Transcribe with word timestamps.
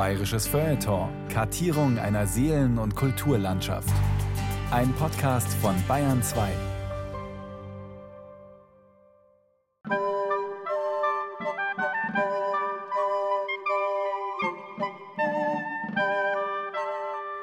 Bayerisches 0.00 0.46
Feuilleton. 0.46 1.10
Kartierung 1.28 1.98
einer 1.98 2.26
Seelen- 2.26 2.78
und 2.78 2.96
Kulturlandschaft. 2.96 3.92
Ein 4.70 4.94
Podcast 4.94 5.52
von 5.60 5.74
Bayern 5.86 6.22
2. 6.22 6.48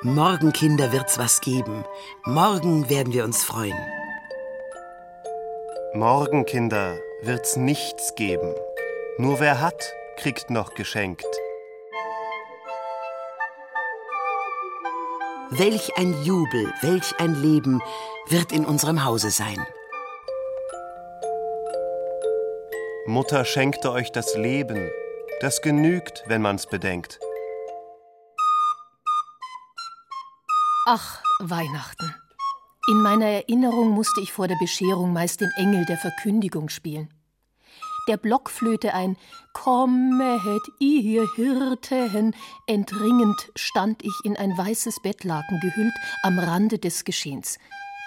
Morgen, 0.02 0.52
Kinder, 0.52 0.92
wird's 0.92 1.20
was 1.20 1.42
geben. 1.42 1.86
Morgen 2.26 2.90
werden 2.90 3.14
wir 3.14 3.24
uns 3.24 3.44
freuen. 3.44 3.78
Morgen, 5.94 6.48
Kinder, 6.48 6.98
wird's 7.22 7.56
nichts 7.56 8.16
geben. 8.16 8.56
Nur 9.20 9.40
wer 9.40 9.62
hat, 9.62 9.94
kriegt 10.16 10.50
noch 10.50 10.74
geschenkt. 10.74 11.24
Welch 15.50 15.96
ein 15.96 16.14
Jubel, 16.24 16.74
welch 16.82 17.18
ein 17.20 17.34
Leben 17.34 17.82
wird 18.28 18.52
in 18.52 18.66
unserem 18.66 19.06
Hause 19.06 19.32
sein. 19.32 19.58
Mutter 23.06 23.46
schenkte 23.46 23.94
euch 23.94 24.12
das 24.12 24.36
Leben. 24.36 24.90
Das 25.40 25.62
genügt, 25.62 26.26
wenn 26.28 26.42
man's 26.42 26.66
bedenkt. 26.66 27.22
Ach, 30.86 31.22
Weihnachten. 31.40 32.14
In 32.90 33.02
meiner 33.02 33.28
Erinnerung 33.28 33.92
musste 33.92 34.20
ich 34.20 34.34
vor 34.34 34.50
der 34.50 34.58
Bescherung 34.60 35.14
meist 35.14 35.40
den 35.40 35.52
Engel 35.56 35.86
der 35.86 35.98
Verkündigung 35.98 36.68
spielen. 36.68 37.17
Der 38.08 38.18
Blockflöte 38.18 38.94
ein. 38.94 39.18
Kommet 39.54 40.62
ihr 40.80 41.28
Hirten, 41.36 42.36
entringend 42.68 43.52
stand 43.56 44.04
ich 44.04 44.14
in 44.24 44.38
ein 44.38 44.58
weißes 44.58 45.02
Bettlaken 45.02 45.60
gehüllt 45.60 45.94
am 46.24 46.38
Rande 46.38 46.78
des 46.78 47.04
Geschehens, 47.04 47.58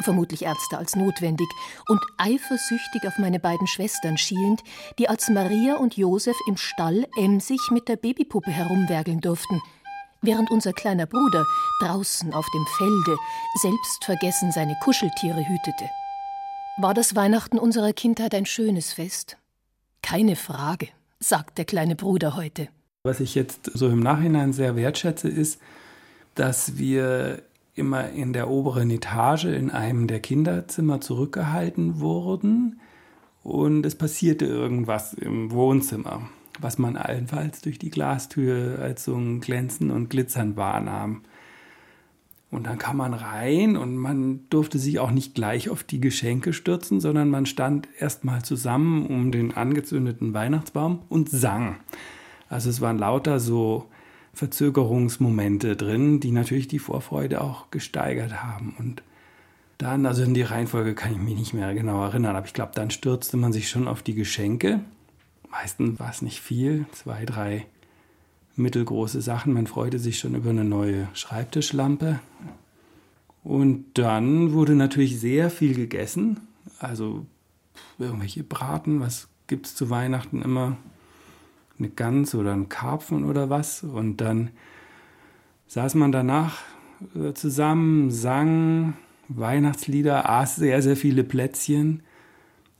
vermutlich 0.02 0.44
ernster 0.44 0.78
als 0.78 0.94
notwendig, 0.94 1.48
und 1.88 2.00
eifersüchtig 2.18 3.06
auf 3.06 3.18
meine 3.18 3.40
beiden 3.40 3.66
Schwestern 3.66 4.16
schielend, 4.16 4.62
die 4.98 5.08
als 5.08 5.28
Maria 5.28 5.76
und 5.76 5.96
Josef 5.96 6.36
im 6.46 6.56
Stall 6.56 7.06
emsig 7.16 7.60
mit 7.70 7.88
der 7.88 7.96
Babypuppe 7.96 8.50
herumwerkeln 8.50 9.20
durften– 9.20 9.60
während 10.22 10.50
unser 10.50 10.72
kleiner 10.72 11.06
Bruder 11.06 11.44
draußen 11.80 12.32
auf 12.34 12.46
dem 12.52 12.66
Felde 12.76 13.16
selbstvergessen 13.62 14.52
seine 14.52 14.76
Kuscheltiere 14.80 15.46
hütete. 15.46 15.90
War 16.78 16.94
das 16.94 17.14
Weihnachten 17.14 17.58
unserer 17.58 17.92
Kindheit 17.92 18.34
ein 18.34 18.46
schönes 18.46 18.92
Fest? 18.92 19.36
Keine 20.02 20.36
Frage, 20.36 20.88
sagt 21.18 21.58
der 21.58 21.64
kleine 21.64 21.96
Bruder 21.96 22.36
heute. 22.36 22.68
Was 23.02 23.20
ich 23.20 23.34
jetzt 23.34 23.70
so 23.72 23.88
im 23.88 24.00
Nachhinein 24.00 24.52
sehr 24.52 24.76
wertschätze, 24.76 25.28
ist, 25.28 25.60
dass 26.34 26.76
wir 26.78 27.42
immer 27.74 28.10
in 28.10 28.32
der 28.32 28.50
oberen 28.50 28.90
Etage 28.90 29.44
in 29.44 29.70
einem 29.70 30.06
der 30.06 30.20
Kinderzimmer 30.20 31.00
zurückgehalten 31.00 32.00
wurden 32.00 32.80
und 33.42 33.86
es 33.86 33.94
passierte 33.94 34.44
irgendwas 34.44 35.14
im 35.14 35.50
Wohnzimmer 35.50 36.28
was 36.62 36.78
man 36.78 36.96
allenfalls 36.96 37.60
durch 37.60 37.78
die 37.78 37.90
Glastür 37.90 38.78
als 38.80 39.04
so 39.04 39.16
ein 39.16 39.40
Glänzen 39.40 39.90
und 39.90 40.10
Glitzern 40.10 40.56
wahrnahm. 40.56 41.22
Und 42.50 42.66
dann 42.66 42.78
kam 42.78 42.96
man 42.96 43.14
rein 43.14 43.76
und 43.76 43.96
man 43.96 44.40
durfte 44.50 44.78
sich 44.78 44.98
auch 44.98 45.12
nicht 45.12 45.34
gleich 45.34 45.68
auf 45.70 45.84
die 45.84 46.00
Geschenke 46.00 46.52
stürzen, 46.52 47.00
sondern 47.00 47.30
man 47.30 47.46
stand 47.46 47.88
erstmal 47.98 48.42
zusammen 48.42 49.06
um 49.06 49.30
den 49.30 49.56
angezündeten 49.56 50.34
Weihnachtsbaum 50.34 51.02
und 51.08 51.30
sang. 51.30 51.76
Also 52.48 52.68
es 52.68 52.80
waren 52.80 52.98
lauter 52.98 53.38
so 53.38 53.86
Verzögerungsmomente 54.32 55.76
drin, 55.76 56.18
die 56.18 56.32
natürlich 56.32 56.66
die 56.66 56.80
Vorfreude 56.80 57.40
auch 57.40 57.70
gesteigert 57.70 58.42
haben. 58.42 58.74
Und 58.78 59.02
dann, 59.78 60.04
also 60.04 60.24
in 60.24 60.34
die 60.34 60.42
Reihenfolge 60.42 60.94
kann 60.94 61.12
ich 61.12 61.18
mich 61.18 61.36
nicht 61.36 61.54
mehr 61.54 61.72
genau 61.74 62.02
erinnern, 62.02 62.34
aber 62.34 62.46
ich 62.46 62.52
glaube, 62.52 62.72
dann 62.74 62.90
stürzte 62.90 63.36
man 63.36 63.52
sich 63.52 63.68
schon 63.68 63.86
auf 63.86 64.02
die 64.02 64.14
Geschenke 64.14 64.80
Meistens 65.50 65.98
war 65.98 66.10
es 66.10 66.22
nicht 66.22 66.40
viel, 66.40 66.86
zwei, 66.92 67.24
drei 67.24 67.66
mittelgroße 68.56 69.20
Sachen. 69.20 69.52
Man 69.52 69.66
freute 69.66 69.98
sich 69.98 70.18
schon 70.18 70.34
über 70.34 70.50
eine 70.50 70.64
neue 70.64 71.08
Schreibtischlampe. 71.14 72.20
Und 73.42 73.86
dann 73.94 74.52
wurde 74.52 74.74
natürlich 74.74 75.18
sehr 75.18 75.50
viel 75.50 75.74
gegessen. 75.74 76.40
Also 76.78 77.26
irgendwelche 77.98 78.42
Braten, 78.42 79.00
was 79.00 79.28
gibt 79.46 79.66
es 79.66 79.74
zu 79.74 79.90
Weihnachten 79.90 80.42
immer? 80.42 80.76
Eine 81.78 81.88
Gans 81.88 82.34
oder 82.34 82.52
ein 82.52 82.68
Karpfen 82.68 83.24
oder 83.24 83.48
was. 83.48 83.82
Und 83.82 84.18
dann 84.18 84.50
saß 85.66 85.94
man 85.94 86.12
danach 86.12 86.58
äh, 87.14 87.32
zusammen, 87.32 88.10
sang 88.10 88.94
Weihnachtslieder, 89.28 90.28
aß 90.28 90.56
sehr, 90.56 90.82
sehr 90.82 90.96
viele 90.96 91.24
Plätzchen. 91.24 92.02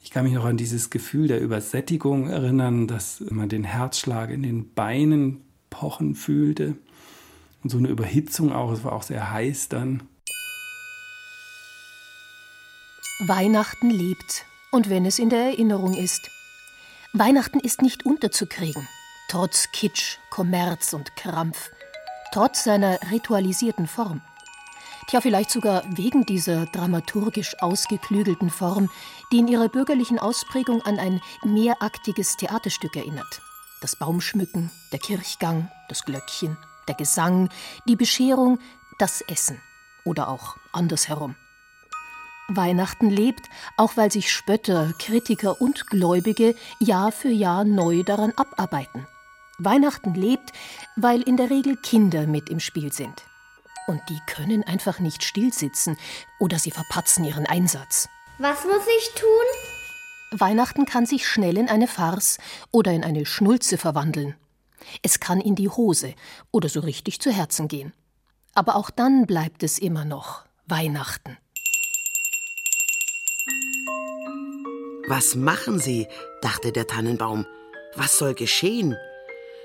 Ich 0.03 0.11
kann 0.11 0.25
mich 0.25 0.35
noch 0.35 0.45
an 0.45 0.57
dieses 0.57 0.91
Gefühl 0.91 1.29
der 1.29 1.41
Übersättigung 1.41 2.29
erinnern, 2.29 2.87
dass 2.87 3.23
man 3.31 3.49
den 3.49 3.65
Herzschlag 3.65 4.31
in 4.31 4.43
den 4.43 4.73
Beinen 4.75 5.43
pochen 5.71 6.15
fühlte. 6.15 6.77
Und 7.63 7.71
so 7.71 7.79
eine 7.79 7.89
Überhitzung 7.89 8.53
auch, 8.53 8.73
es 8.73 8.85
war 8.85 8.93
auch 8.93 9.03
sehr 9.03 9.31
heiß 9.31 9.69
dann. 9.69 10.03
Weihnachten 13.27 13.91
lebt, 13.91 14.47
und 14.71 14.89
wenn 14.89 15.05
es 15.05 15.19
in 15.19 15.31
der 15.31 15.47
Erinnerung 15.47 15.95
ist. 15.95 16.31
Weihnachten 17.13 17.61
ist 17.61 17.83
nicht 17.83 18.07
unterzukriegen, 18.07 18.89
trotz 19.29 19.71
Kitsch, 19.73 20.19
Kommerz 20.31 20.93
und 20.93 21.17
Krampf, 21.17 21.71
trotz 22.33 22.65
seiner 22.65 22.99
ritualisierten 23.11 23.87
Form. 23.87 24.23
Tja, 25.09 25.21
vielleicht 25.21 25.51
sogar 25.51 25.83
wegen 25.97 26.25
dieser 26.25 26.67
dramaturgisch 26.67 27.61
ausgeklügelten 27.61 28.49
Form, 28.49 28.89
die 29.33 29.39
in 29.39 29.49
ihrer 29.49 29.69
bürgerlichen 29.69 30.21
Ausprägung 30.21 30.83
an 30.83 31.01
ein 31.01 31.21
mehraktiges 31.45 32.37
Theaterstück 32.37 32.95
erinnert. 32.97 33.43
Das 33.81 33.97
Baumschmücken, 33.97 34.71
der 34.93 34.99
Kirchgang, 34.99 35.71
das 35.89 36.05
Glöckchen, 36.05 36.59
der 36.87 36.95
Gesang, 36.95 37.49
die 37.87 37.97
Bescherung, 37.97 38.59
das 38.99 39.23
Essen 39.23 39.61
oder 40.05 40.29
auch 40.29 40.57
andersherum. 40.73 41.35
Weihnachten 42.49 43.09
lebt, 43.09 43.49
auch 43.77 43.97
weil 43.97 44.13
sich 44.13 44.31
Spötter, 44.31 44.93
Kritiker 44.99 45.61
und 45.61 45.87
Gläubige 45.87 46.55
Jahr 46.79 47.13
für 47.13 47.31
Jahr 47.31 47.65
neu 47.65 48.03
daran 48.03 48.33
abarbeiten. 48.37 49.07
Weihnachten 49.59 50.15
lebt, 50.15 50.53
weil 50.97 51.23
in 51.23 51.37
der 51.37 51.49
Regel 51.49 51.77
Kinder 51.77 52.27
mit 52.27 52.51
im 52.51 52.61
Spiel 52.61 52.93
sind. 52.93 53.23
Und 53.87 54.01
die 54.09 54.21
können 54.27 54.63
einfach 54.65 54.99
nicht 54.99 55.25
stillsitzen 55.25 55.97
oder 56.39 56.59
sie 56.59 56.71
verpatzen 56.71 57.25
ihren 57.25 57.47
Einsatz. 57.47 58.09
Was 58.39 58.65
muss 58.65 58.87
ich 58.99 59.15
tun? 59.15 59.29
Weihnachten 60.33 60.85
kann 60.85 61.07
sich 61.07 61.27
schnell 61.27 61.59
in 61.59 61.69
eine 61.69 61.89
Farce 61.89 62.39
oder 62.71 62.93
in 62.93 63.03
eine 63.03 63.27
Schnulze 63.27 63.79
verwandeln. 63.79 64.37
Es 65.03 65.19
kann 65.19 65.41
in 65.41 65.57
die 65.57 65.69
Hose 65.69 66.15
oder 66.53 66.69
so 66.69 66.81
richtig 66.81 67.21
zu 67.21 67.33
Herzen 67.33 67.67
gehen. 67.67 67.93
Aber 68.55 68.77
auch 68.77 68.91
dann 68.91 69.27
bleibt 69.27 69.63
es 69.63 69.79
immer 69.79 70.05
noch 70.05 70.45
Weihnachten. 70.67 71.37
Was 75.09 75.35
machen 75.35 75.81
Sie? 75.81 76.07
dachte 76.41 76.71
der 76.71 76.87
Tannenbaum. 76.87 77.45
Was 77.97 78.17
soll 78.17 78.35
geschehen? 78.35 78.97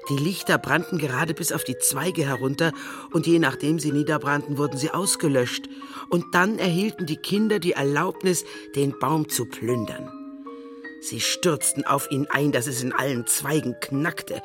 Die 0.10 0.18
Lichter 0.18 0.58
brannten 0.58 0.98
gerade 0.98 1.36
bis 1.36 1.52
auf 1.52 1.64
die 1.64 1.78
Zweige 1.78 2.26
herunter, 2.26 2.74
und 3.12 3.28
je 3.28 3.40
nachdem 3.40 3.80
sie 3.80 3.92
niederbrannten, 3.92 4.58
wurden 4.58 4.78
sie 4.78 4.92
ausgelöscht. 4.92 5.68
Und 6.10 6.34
dann 6.34 6.58
erhielten 6.58 7.06
die 7.06 7.18
Kinder 7.18 7.60
die 7.60 7.74
Erlaubnis, 7.74 8.46
den 8.76 8.98
Baum 9.00 9.30
zu 9.30 9.46
plündern. 9.46 10.25
Sie 11.06 11.22
stürzten 11.22 11.86
auf 11.86 12.10
ihn 12.10 12.26
ein, 12.32 12.52
dass 12.52 12.66
es 12.66 12.82
in 12.82 12.92
allen 12.92 13.28
Zweigen 13.28 13.80
knackte. 13.80 14.42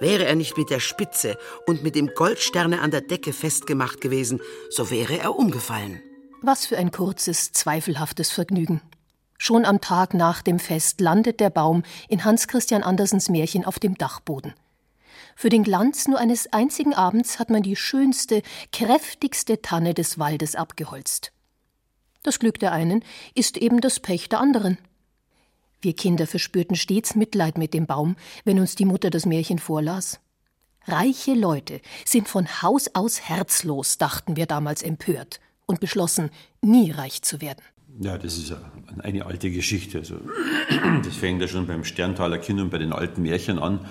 Wäre 0.00 0.24
er 0.24 0.36
nicht 0.36 0.56
mit 0.56 0.70
der 0.70 0.80
Spitze 0.80 1.36
und 1.66 1.82
mit 1.82 1.96
dem 1.96 2.14
Goldsterne 2.14 2.80
an 2.80 2.90
der 2.90 3.02
Decke 3.02 3.34
festgemacht 3.34 4.00
gewesen, 4.00 4.40
so 4.70 4.90
wäre 4.90 5.18
er 5.18 5.36
umgefallen. 5.36 6.00
Was 6.40 6.64
für 6.64 6.78
ein 6.78 6.92
kurzes, 6.92 7.52
zweifelhaftes 7.52 8.30
Vergnügen. 8.30 8.80
Schon 9.36 9.66
am 9.66 9.82
Tag 9.82 10.14
nach 10.14 10.40
dem 10.40 10.58
Fest 10.58 11.00
landet 11.02 11.40
der 11.40 11.50
Baum 11.50 11.82
in 12.08 12.24
Hans 12.24 12.48
Christian 12.48 12.82
Andersens 12.82 13.28
Märchen 13.28 13.66
auf 13.66 13.78
dem 13.78 13.98
Dachboden. 13.98 14.54
Für 15.36 15.50
den 15.50 15.62
Glanz 15.62 16.08
nur 16.08 16.18
eines 16.18 16.52
einzigen 16.54 16.94
Abends 16.94 17.38
hat 17.38 17.50
man 17.50 17.62
die 17.62 17.76
schönste, 17.76 18.42
kräftigste 18.72 19.60
Tanne 19.60 19.92
des 19.92 20.18
Waldes 20.18 20.54
abgeholzt. 20.56 21.32
Das 22.22 22.38
Glück 22.38 22.58
der 22.58 22.72
einen 22.72 23.04
ist 23.34 23.58
eben 23.58 23.80
das 23.82 24.00
Pech 24.00 24.28
der 24.30 24.40
anderen. 24.40 24.78
Wir 25.80 25.94
Kinder 25.94 26.26
verspürten 26.26 26.76
stets 26.76 27.14
Mitleid 27.14 27.58
mit 27.58 27.74
dem 27.74 27.86
Baum, 27.86 28.16
wenn 28.44 28.58
uns 28.58 28.74
die 28.74 28.84
Mutter 28.84 29.10
das 29.10 29.26
Märchen 29.26 29.58
vorlas. 29.58 30.20
Reiche 30.86 31.34
Leute 31.34 31.80
sind 32.04 32.28
von 32.28 32.62
Haus 32.62 32.90
aus 32.94 33.20
herzlos, 33.20 33.98
dachten 33.98 34.36
wir 34.36 34.46
damals 34.46 34.82
empört 34.82 35.40
und 35.66 35.80
beschlossen, 35.80 36.30
nie 36.62 36.90
reich 36.90 37.22
zu 37.22 37.40
werden. 37.40 37.62
Ja, 38.00 38.16
das 38.16 38.38
ist 38.38 38.54
eine 39.00 39.26
alte 39.26 39.50
Geschichte. 39.50 39.98
Also, 39.98 40.16
das 41.04 41.16
fängt 41.16 41.40
ja 41.40 41.48
schon 41.48 41.66
beim 41.66 41.84
Sterntaler 41.84 42.38
Kind 42.38 42.60
und 42.60 42.70
bei 42.70 42.78
den 42.78 42.92
alten 42.92 43.22
Märchen 43.22 43.58
an 43.58 43.86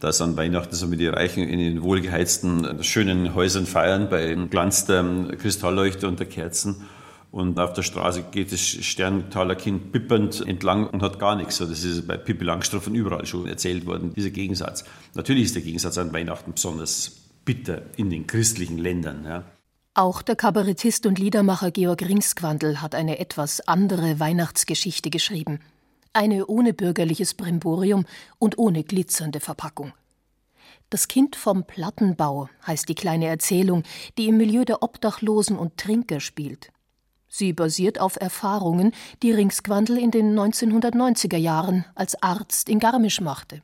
dass 0.00 0.22
an 0.22 0.36
Weihnachten 0.36 0.74
so 0.74 0.86
mit 0.86 0.98
die 0.98 1.06
Reichen 1.06 1.46
in 1.46 1.58
den 1.58 1.82
wohlgeheizten, 1.82 2.82
schönen 2.82 3.34
Häusern 3.34 3.66
feiern, 3.66 4.08
bei 4.08 4.34
Glanz 4.48 4.86
der 4.86 5.04
Kristallleuchter 5.38 6.08
und 6.08 6.18
der 6.18 6.26
Kerzen. 6.26 6.88
Und 7.30 7.60
auf 7.60 7.72
der 7.74 7.82
Straße 7.82 8.24
geht 8.32 8.50
das 8.50 8.60
Sterntaler 8.60 9.54
Kind 9.54 9.92
bippernd 9.92 10.40
entlang 10.46 10.88
und 10.88 11.02
hat 11.02 11.20
gar 11.20 11.36
nichts. 11.36 11.58
Das 11.58 11.84
ist 11.84 12.08
bei 12.08 12.16
Pippi 12.16 12.44
Langstrumpf 12.44 12.88
und 12.88 12.96
überall 12.96 13.24
schon 13.24 13.46
erzählt 13.46 13.86
worden, 13.86 14.12
dieser 14.14 14.30
Gegensatz. 14.30 14.84
Natürlich 15.14 15.44
ist 15.44 15.54
der 15.54 15.62
Gegensatz 15.62 15.96
an 15.98 16.12
Weihnachten 16.12 16.52
besonders 16.52 17.20
bitter 17.44 17.82
in 17.96 18.10
den 18.10 18.26
christlichen 18.26 18.78
Ländern. 18.78 19.24
Ja. 19.24 19.44
Auch 19.94 20.22
der 20.22 20.34
Kabarettist 20.34 21.06
und 21.06 21.18
Liedermacher 21.18 21.70
Georg 21.70 22.02
Ringsquandl 22.02 22.80
hat 22.80 22.94
eine 22.94 23.18
etwas 23.18 23.60
andere 23.68 24.18
Weihnachtsgeschichte 24.18 25.10
geschrieben. 25.10 25.60
Eine 26.12 26.46
ohne 26.46 26.72
bürgerliches 26.72 27.34
Brimborium 27.34 28.06
und 28.40 28.58
ohne 28.58 28.82
glitzernde 28.82 29.38
Verpackung. 29.38 29.92
Das 30.90 31.06
Kind 31.06 31.36
vom 31.36 31.64
Plattenbau 31.64 32.48
heißt 32.66 32.88
die 32.88 32.96
kleine 32.96 33.26
Erzählung, 33.26 33.84
die 34.18 34.26
im 34.26 34.36
Milieu 34.36 34.64
der 34.64 34.82
Obdachlosen 34.82 35.56
und 35.56 35.76
Trinker 35.76 36.18
spielt. 36.18 36.72
Sie 37.32 37.52
basiert 37.52 38.00
auf 38.00 38.20
Erfahrungen, 38.20 38.92
die 39.22 39.30
Ringsquandl 39.30 39.96
in 39.96 40.10
den 40.10 40.36
1990er 40.36 41.36
Jahren 41.36 41.84
als 41.94 42.20
Arzt 42.20 42.68
in 42.68 42.80
Garmisch 42.80 43.20
machte. 43.20 43.62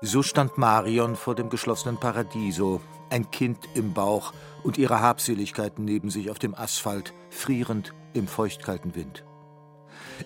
So 0.00 0.22
stand 0.22 0.56
Marion 0.56 1.16
vor 1.16 1.34
dem 1.34 1.50
geschlossenen 1.50 1.98
Paradiso, 1.98 2.80
ein 3.10 3.28
Kind 3.32 3.58
im 3.74 3.92
Bauch 3.92 4.32
und 4.62 4.78
ihre 4.78 5.00
Habseligkeiten 5.00 5.84
neben 5.84 6.10
sich 6.10 6.30
auf 6.30 6.38
dem 6.38 6.54
Asphalt, 6.54 7.12
frierend 7.30 7.92
im 8.14 8.28
feuchtkalten 8.28 8.94
Wind. 8.94 9.24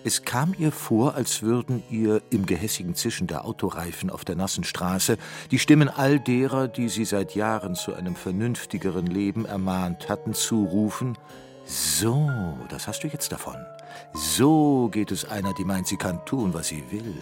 Es 0.03 0.23
kam 0.23 0.53
ihr 0.57 0.71
vor, 0.71 1.15
als 1.15 1.41
würden 1.41 1.81
ihr 1.89 2.21
im 2.29 2.45
gehässigen 2.45 2.93
Zischen 2.93 3.25
der 3.25 3.45
Autoreifen 3.45 4.11
auf 4.11 4.23
der 4.23 4.35
nassen 4.35 4.63
Straße 4.63 5.17
die 5.49 5.57
Stimmen 5.57 5.89
all 5.89 6.19
derer, 6.19 6.67
die 6.67 6.89
sie 6.89 7.05
seit 7.05 7.33
Jahren 7.33 7.73
zu 7.73 7.95
einem 7.95 8.15
vernünftigeren 8.15 9.07
Leben 9.07 9.45
ermahnt 9.45 10.09
hatten, 10.09 10.35
zurufen, 10.35 11.17
so, 11.65 12.29
das 12.69 12.87
hast 12.87 13.03
du 13.03 13.07
jetzt 13.07 13.31
davon. 13.31 13.55
So 14.13 14.89
geht 14.91 15.11
es 15.11 15.25
einer, 15.25 15.53
die 15.53 15.63
meint, 15.63 15.87
sie 15.87 15.97
kann 15.97 16.25
tun, 16.25 16.53
was 16.53 16.67
sie 16.67 16.83
will. 16.91 17.15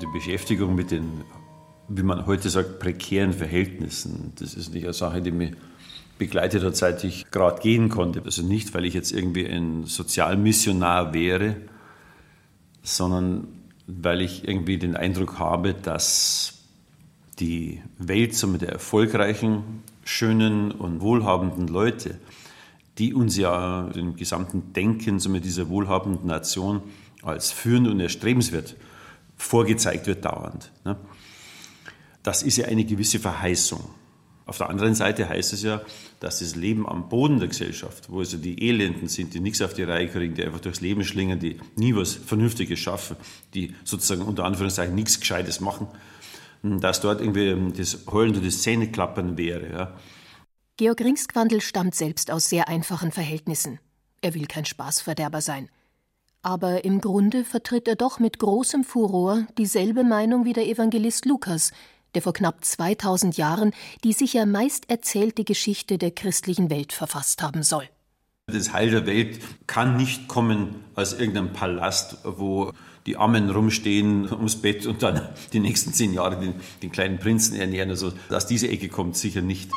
Die 0.00 0.06
Beschäftigung 0.06 0.74
mit 0.74 0.90
den, 0.90 1.24
wie 1.88 2.02
man 2.02 2.26
heute 2.26 2.50
sagt, 2.50 2.78
prekären 2.78 3.32
Verhältnissen, 3.32 4.32
das 4.38 4.54
ist 4.54 4.72
nicht 4.72 4.84
eine 4.84 4.92
Sache, 4.92 5.20
die 5.20 5.30
mich 5.30 5.52
begleitet 6.18 6.64
hat, 6.64 6.76
seit 6.76 7.04
ich 7.04 7.30
gerade 7.30 7.62
gehen 7.62 7.88
konnte. 7.88 8.22
Also 8.24 8.42
nicht, 8.42 8.74
weil 8.74 8.84
ich 8.84 8.94
jetzt 8.94 9.12
irgendwie 9.12 9.46
ein 9.46 9.84
Sozialmissionar 9.84 11.14
wäre, 11.14 11.56
sondern 12.82 13.48
weil 13.86 14.20
ich 14.20 14.46
irgendwie 14.46 14.78
den 14.78 14.96
Eindruck 14.96 15.38
habe, 15.38 15.74
dass 15.74 16.54
die 17.38 17.82
Welt 17.98 18.34
so 18.34 18.46
mit 18.46 18.62
der 18.62 18.70
erfolgreichen, 18.70 19.82
schönen 20.04 20.72
und 20.72 21.00
wohlhabenden 21.00 21.68
Leute 21.68 22.18
die 22.98 23.14
uns 23.14 23.36
ja 23.36 23.88
im 23.94 24.16
gesamten 24.16 24.72
Denken 24.72 25.18
dieser 25.40 25.68
wohlhabenden 25.68 26.26
Nation 26.26 26.82
als 27.22 27.52
führend 27.52 27.88
und 27.88 28.00
erstrebenswert 28.00 28.76
vorgezeigt 29.36 30.06
wird 30.06 30.24
dauernd. 30.24 30.72
Ne? 30.84 30.96
Das 32.22 32.42
ist 32.42 32.56
ja 32.56 32.66
eine 32.66 32.84
gewisse 32.84 33.18
Verheißung. 33.18 33.82
Auf 34.46 34.58
der 34.58 34.70
anderen 34.70 34.94
Seite 34.94 35.28
heißt 35.28 35.52
es 35.52 35.62
ja, 35.62 35.82
dass 36.20 36.38
das 36.38 36.56
Leben 36.56 36.88
am 36.88 37.08
Boden 37.08 37.38
der 37.38 37.48
Gesellschaft, 37.48 38.10
wo 38.10 38.20
also 38.20 38.38
die 38.38 38.66
Elenden 38.66 39.06
sind, 39.06 39.34
die 39.34 39.40
nichts 39.40 39.60
auf 39.60 39.74
die 39.74 39.82
Reihe 39.82 40.08
kriegen, 40.08 40.34
die 40.34 40.42
einfach 40.42 40.60
durchs 40.60 40.80
Leben 40.80 41.04
schlingern, 41.04 41.38
die 41.38 41.58
nie 41.76 41.94
was 41.94 42.14
Vernünftiges 42.14 42.78
schaffen, 42.78 43.16
die 43.54 43.74
sozusagen 43.84 44.22
unter 44.22 44.44
Anführungszeichen 44.44 44.94
nichts 44.94 45.20
Gescheites 45.20 45.60
machen, 45.60 45.86
dass 46.62 47.02
dort 47.02 47.20
irgendwie 47.20 47.76
das 47.76 48.06
Heulen 48.10 48.34
und 48.34 48.44
das 48.44 48.62
Zähneklappern 48.62 49.36
wäre. 49.36 49.70
Ja. 49.70 49.94
Georg 50.78 51.00
Ringsquandl 51.00 51.60
stammt 51.60 51.96
selbst 51.96 52.30
aus 52.30 52.48
sehr 52.48 52.68
einfachen 52.68 53.10
Verhältnissen. 53.10 53.80
Er 54.20 54.34
will 54.34 54.46
kein 54.46 54.64
Spaßverderber 54.64 55.40
sein. 55.40 55.68
Aber 56.42 56.84
im 56.84 57.00
Grunde 57.00 57.44
vertritt 57.44 57.88
er 57.88 57.96
doch 57.96 58.20
mit 58.20 58.38
großem 58.38 58.84
Furor 58.84 59.44
dieselbe 59.58 60.04
Meinung 60.04 60.44
wie 60.44 60.52
der 60.52 60.68
Evangelist 60.68 61.26
Lukas, 61.26 61.72
der 62.14 62.22
vor 62.22 62.32
knapp 62.32 62.64
2000 62.64 63.36
Jahren 63.36 63.72
die 64.04 64.12
sicher 64.12 64.46
meist 64.46 64.88
erzählte 64.88 65.42
Geschichte 65.42 65.98
der 65.98 66.12
christlichen 66.12 66.70
Welt 66.70 66.92
verfasst 66.92 67.42
haben 67.42 67.64
soll. 67.64 67.88
Das 68.46 68.72
Heil 68.72 68.92
der 68.92 69.04
Welt 69.04 69.40
kann 69.66 69.96
nicht 69.96 70.28
kommen 70.28 70.76
aus 70.94 71.12
irgendeinem 71.12 71.52
Palast, 71.52 72.18
wo 72.22 72.70
die 73.04 73.16
Armen 73.16 73.50
rumstehen 73.50 74.32
ums 74.32 74.54
Bett 74.54 74.86
und 74.86 75.02
dann 75.02 75.28
die 75.52 75.58
nächsten 75.58 75.92
zehn 75.92 76.14
Jahre 76.14 76.38
den, 76.38 76.54
den 76.82 76.92
kleinen 76.92 77.18
Prinzen 77.18 77.56
ernähren. 77.56 77.90
Also 77.90 78.12
aus 78.30 78.46
dieser 78.46 78.68
Ecke 78.68 78.88
kommt 78.88 79.16
sicher 79.16 79.40
nicht. 79.42 79.72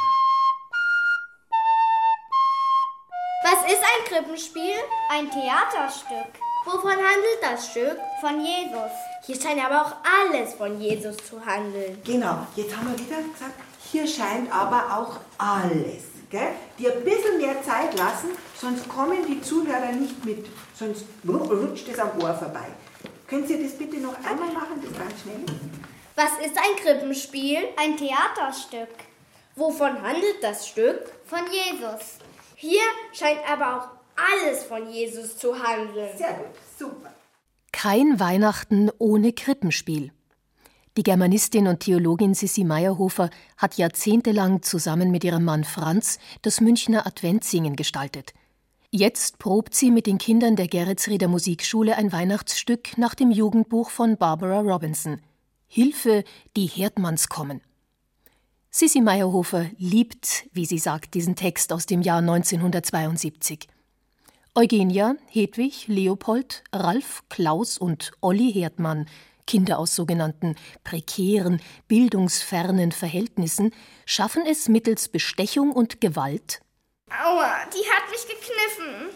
Ein 5.13 5.29
Theaterstück. 5.29 6.39
Wovon 6.63 6.91
handelt 6.91 7.39
das 7.41 7.69
Stück? 7.69 7.97
Von 8.21 8.39
Jesus. 8.39 8.93
Hier 9.25 9.41
scheint 9.41 9.61
aber 9.61 9.81
auch 9.81 9.93
alles 10.05 10.53
von 10.53 10.79
Jesus 10.79 11.17
zu 11.17 11.45
handeln. 11.45 12.01
Genau, 12.05 12.47
jetzt 12.55 12.77
haben 12.77 12.89
wir 12.89 12.97
wieder 12.97 13.17
gesagt, 13.17 13.59
hier 13.91 14.07
scheint 14.07 14.49
aber 14.55 14.97
auch 14.97 15.17
alles. 15.37 16.03
Gell? 16.29 16.53
Die 16.79 16.89
ein 16.89 17.03
bisschen 17.03 17.39
mehr 17.39 17.61
Zeit 17.61 17.93
lassen, 17.97 18.29
sonst 18.55 18.87
kommen 18.87 19.17
die 19.27 19.41
Zuhörer 19.41 19.91
nicht 19.91 20.23
mit. 20.23 20.45
Sonst 20.73 21.03
rutscht 21.27 21.89
es 21.89 21.99
am 21.99 22.11
Ohr 22.21 22.33
vorbei. 22.33 22.67
Können 23.27 23.45
Sie 23.45 23.61
das 23.61 23.77
bitte 23.77 23.97
noch 23.97 24.15
einmal 24.15 24.53
machen, 24.53 24.81
das 24.81 24.97
ganz 24.97 25.21
schnell? 25.23 25.43
Was 26.15 26.39
ist 26.45 26.57
ein 26.57 26.81
Krippenspiel? 26.81 27.57
Ein 27.75 27.97
Theaterstück. 27.97 28.95
Wovon 29.57 30.01
handelt 30.01 30.41
das 30.41 30.69
Stück? 30.69 31.11
Von 31.25 31.41
Jesus. 31.51 32.19
Hier 32.55 32.79
scheint 33.11 33.41
aber 33.51 33.75
auch 33.75 34.00
alles 34.15 34.63
von 34.63 34.89
Jesus 34.91 35.37
zu 35.37 35.53
handeln. 35.55 36.09
Sehr 36.17 36.33
gut, 36.33 36.55
super. 36.77 37.13
Kein 37.71 38.19
Weihnachten 38.19 38.91
ohne 38.97 39.33
Krippenspiel. 39.33 40.11
Die 40.97 41.03
Germanistin 41.03 41.67
und 41.67 41.79
Theologin 41.79 42.33
Sissi 42.33 42.65
Meyerhofer 42.65 43.29
hat 43.55 43.77
jahrzehntelang 43.77 44.61
zusammen 44.61 45.09
mit 45.09 45.23
ihrem 45.23 45.45
Mann 45.45 45.63
Franz 45.63 46.19
das 46.41 46.59
Münchner 46.59 47.07
Adventssingen 47.07 47.77
gestaltet. 47.77 48.33
Jetzt 48.89 49.39
probt 49.39 49.73
sie 49.73 49.89
mit 49.89 50.05
den 50.05 50.17
Kindern 50.17 50.57
der 50.57 50.67
Geretsrieder 50.67 51.29
Musikschule 51.29 51.95
ein 51.95 52.11
Weihnachtsstück 52.11 52.97
nach 52.97 53.15
dem 53.15 53.31
Jugendbuch 53.31 53.89
von 53.89 54.17
Barbara 54.17 54.59
Robinson. 54.59 55.21
Hilfe, 55.67 56.25
die 56.57 56.65
Herdmanns 56.65 57.29
kommen. 57.29 57.61
Sissi 58.69 58.99
Meyerhofer 58.99 59.67
liebt, 59.77 60.49
wie 60.51 60.65
sie 60.65 60.77
sagt, 60.77 61.13
diesen 61.13 61.37
Text 61.37 61.71
aus 61.71 61.85
dem 61.85 62.01
Jahr 62.01 62.19
1972. 62.19 63.67
Eugenia, 64.53 65.15
Hedwig, 65.29 65.87
Leopold, 65.87 66.63
Ralf, 66.73 67.23
Klaus 67.29 67.77
und 67.77 68.11
Olli 68.19 68.51
Herdmann, 68.51 69.07
Kinder 69.47 69.79
aus 69.79 69.95
sogenannten 69.95 70.55
prekären, 70.83 71.61
bildungsfernen 71.87 72.91
Verhältnissen, 72.91 73.73
schaffen 74.05 74.43
es 74.45 74.67
mittels 74.67 75.07
Bestechung 75.07 75.71
und 75.71 76.01
Gewalt, 76.01 76.61
Aua, 77.09 77.59
die 77.73 77.89
hat 77.89 78.09
mich 78.09 78.21
gekniffen. 78.27 79.15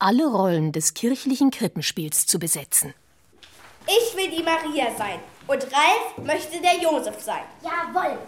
alle 0.00 0.26
Rollen 0.26 0.72
des 0.72 0.94
kirchlichen 0.94 1.50
Krippenspiels 1.50 2.26
zu 2.26 2.38
besetzen. 2.40 2.94
Ich 3.86 4.16
will 4.16 4.30
die 4.30 4.42
Maria 4.42 4.96
sein 4.96 5.20
und 5.46 5.62
Ralf 5.62 6.26
möchte 6.26 6.60
der 6.60 6.80
Josef 6.82 7.20
sein. 7.20 7.42
Jawohl. 7.62 8.18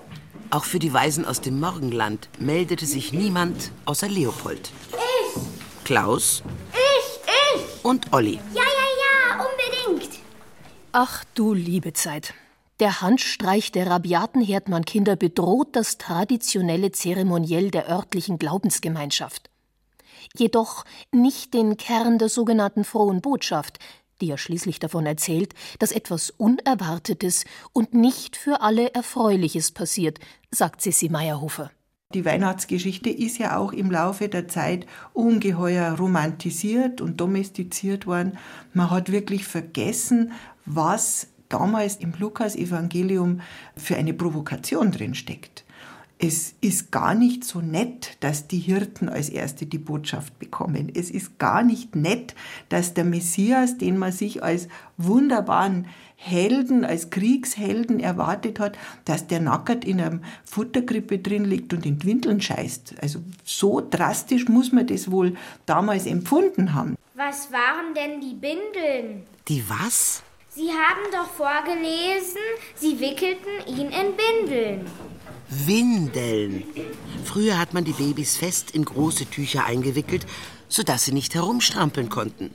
Auch 0.50 0.64
für 0.64 0.78
die 0.80 0.92
Weisen 0.92 1.24
aus 1.24 1.40
dem 1.40 1.60
Morgenland 1.60 2.28
meldete 2.38 2.86
sich 2.86 3.12
niemand 3.12 3.70
außer 3.84 4.08
Leopold. 4.08 4.70
Ich, 4.92 5.59
Klaus 5.90 6.44
ich, 6.72 7.20
ich. 7.26 7.84
und 7.84 8.12
Olli. 8.12 8.38
Ja, 8.54 8.62
ja, 8.62 8.86
ja, 9.02 9.44
unbedingt. 9.44 10.20
Ach 10.92 11.24
du 11.34 11.52
liebe 11.52 11.92
Zeit. 11.94 12.32
Der 12.78 13.00
Handstreich 13.00 13.72
der 13.72 13.88
rabiaten 13.88 14.40
Herdmann-Kinder 14.40 15.16
bedroht 15.16 15.70
das 15.72 15.98
traditionelle 15.98 16.92
Zeremoniell 16.92 17.72
der 17.72 17.90
örtlichen 17.90 18.38
Glaubensgemeinschaft. 18.38 19.50
Jedoch 20.36 20.84
nicht 21.10 21.54
den 21.54 21.76
Kern 21.76 22.20
der 22.20 22.28
sogenannten 22.28 22.84
frohen 22.84 23.20
Botschaft, 23.20 23.80
die 24.20 24.28
ja 24.28 24.38
schließlich 24.38 24.78
davon 24.78 25.06
erzählt, 25.06 25.54
dass 25.80 25.90
etwas 25.90 26.30
Unerwartetes 26.30 27.46
und 27.72 27.94
nicht 27.94 28.36
für 28.36 28.60
alle 28.60 28.94
Erfreuliches 28.94 29.72
passiert, 29.72 30.20
sagt 30.52 30.82
Sissi 30.82 31.08
Meyerhofer. 31.08 31.72
Die 32.12 32.24
Weihnachtsgeschichte 32.24 33.08
ist 33.08 33.38
ja 33.38 33.56
auch 33.56 33.72
im 33.72 33.88
Laufe 33.88 34.28
der 34.28 34.48
Zeit 34.48 34.84
ungeheuer 35.12 35.92
romantisiert 35.92 37.00
und 37.00 37.20
domestiziert 37.20 38.04
worden. 38.04 38.36
Man 38.74 38.90
hat 38.90 39.12
wirklich 39.12 39.46
vergessen, 39.46 40.32
was 40.66 41.28
damals 41.48 41.96
im 41.96 42.12
Lukas-Evangelium 42.18 43.42
für 43.76 43.94
eine 43.94 44.12
Provokation 44.12 44.90
drin 44.90 45.14
steckt. 45.14 45.64
Es 46.22 46.54
ist 46.60 46.92
gar 46.92 47.14
nicht 47.14 47.44
so 47.44 47.62
nett, 47.62 48.18
dass 48.20 48.46
die 48.46 48.58
Hirten 48.58 49.08
als 49.08 49.30
Erste 49.30 49.64
die 49.64 49.78
Botschaft 49.78 50.38
bekommen. 50.38 50.92
Es 50.94 51.10
ist 51.10 51.38
gar 51.38 51.62
nicht 51.62 51.96
nett, 51.96 52.34
dass 52.68 52.92
der 52.92 53.04
Messias, 53.04 53.78
den 53.78 53.96
man 53.96 54.12
sich 54.12 54.42
als 54.42 54.68
wunderbaren 54.98 55.86
Helden, 56.16 56.84
als 56.84 57.08
Kriegshelden 57.08 58.00
erwartet 58.00 58.60
hat, 58.60 58.76
dass 59.06 59.28
der 59.28 59.40
nackert 59.40 59.86
in 59.86 59.98
einem 59.98 60.20
Futtergrippe 60.44 61.18
drin 61.18 61.46
liegt 61.46 61.72
und 61.72 61.86
in 61.86 62.04
Windeln 62.04 62.42
scheißt. 62.42 62.96
Also 63.00 63.20
so 63.42 63.80
drastisch 63.80 64.46
muss 64.46 64.72
man 64.72 64.86
das 64.86 65.10
wohl 65.10 65.36
damals 65.64 66.04
empfunden 66.04 66.74
haben. 66.74 66.96
Was 67.14 67.50
waren 67.50 67.94
denn 67.94 68.20
die 68.20 68.34
Bindeln? 68.34 69.22
Die 69.48 69.64
was? 69.66 70.22
Sie 70.50 70.68
haben 70.68 71.10
doch 71.12 71.30
vorgelesen, 71.30 72.42
Sie 72.74 73.00
wickelten 73.00 73.66
ihn 73.66 73.88
in 73.88 74.14
Bindeln. 74.16 74.86
Windeln. 75.50 76.62
Früher 77.24 77.58
hat 77.58 77.74
man 77.74 77.84
die 77.84 77.92
Babys 77.92 78.36
fest 78.36 78.70
in 78.70 78.84
große 78.84 79.26
Tücher 79.26 79.64
eingewickelt, 79.64 80.24
sodass 80.68 81.04
sie 81.04 81.12
nicht 81.12 81.34
herumstrampeln 81.34 82.08
konnten. 82.08 82.54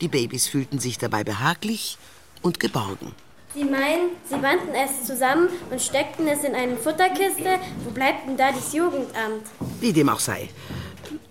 Die 0.00 0.08
Babys 0.08 0.48
fühlten 0.48 0.78
sich 0.78 0.98
dabei 0.98 1.22
behaglich 1.22 1.98
und 2.42 2.60
geborgen. 2.60 3.12
Sie 3.54 3.64
meinen, 3.64 4.10
Sie 4.28 4.36
banden 4.36 4.74
es 4.74 5.06
zusammen 5.06 5.48
und 5.70 5.80
steckten 5.80 6.26
es 6.26 6.42
in 6.42 6.54
eine 6.54 6.76
Futterkiste? 6.76 7.60
Wo 7.84 7.90
bleibt 7.90 8.26
denn 8.26 8.36
da 8.36 8.50
das 8.50 8.72
Jugendamt? 8.72 9.44
Wie 9.80 9.92
dem 9.92 10.08
auch 10.08 10.18
sei. 10.18 10.48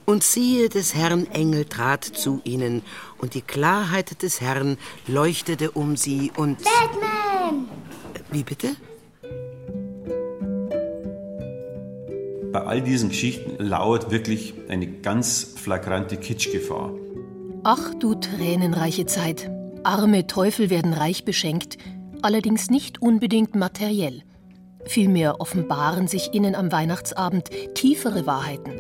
Und 0.06 0.24
siehe, 0.24 0.70
des 0.70 0.96
Herrn 0.96 1.28
Engel 1.32 1.66
trat 1.66 2.06
zu 2.06 2.40
ihnen, 2.44 2.84
und 3.18 3.34
die 3.34 3.42
Klarheit 3.42 4.22
des 4.22 4.42
Herrn 4.42 4.78
leuchtete 5.08 5.72
um 5.72 5.98
sie 5.98 6.32
und... 6.36 6.60
Batman! 6.64 7.68
Wie 8.32 8.44
bitte? 8.44 8.76
Bei 12.54 12.62
all 12.62 12.82
diesen 12.84 13.10
Geschichten 13.10 13.56
lauert 13.58 14.12
wirklich 14.12 14.54
eine 14.70 14.86
ganz 14.86 15.56
flagrante 15.56 16.18
Kitschgefahr. 16.18 16.92
Ach 17.64 17.96
du 17.96 18.14
tränenreiche 18.14 19.08
Zeit. 19.08 19.50
Arme 19.84 20.28
Teufel 20.28 20.70
werden 20.70 20.94
reich 20.94 21.26
beschenkt, 21.26 21.80
allerdings 22.22 22.70
nicht 22.70 23.02
unbedingt 23.02 23.56
materiell. 23.56 24.22
Vielmehr 24.86 25.42
offenbaren 25.42 26.08
sich 26.08 26.36
ihnen 26.36 26.54
am 26.54 26.72
Weihnachtsabend 26.72 27.50
tiefere 27.74 28.28
Wahrheiten. 28.28 28.72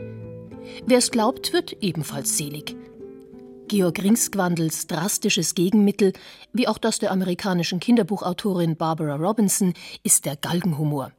Wer 0.86 1.00
es 1.00 1.10
glaubt, 1.10 1.52
wird 1.52 1.74
ebenfalls 1.82 2.38
selig. 2.38 2.76
Georg 3.70 4.04
Ringsgwandels 4.04 4.86
drastisches 4.86 5.56
Gegenmittel, 5.56 6.14
wie 6.52 6.68
auch 6.68 6.78
das 6.78 7.00
der 7.00 7.12
amerikanischen 7.12 7.80
Kinderbuchautorin 7.80 8.76
Barbara 8.76 9.16
Robinson, 9.16 9.74
ist 10.04 10.26
der 10.26 10.36
Galgenhumor. 10.36 11.12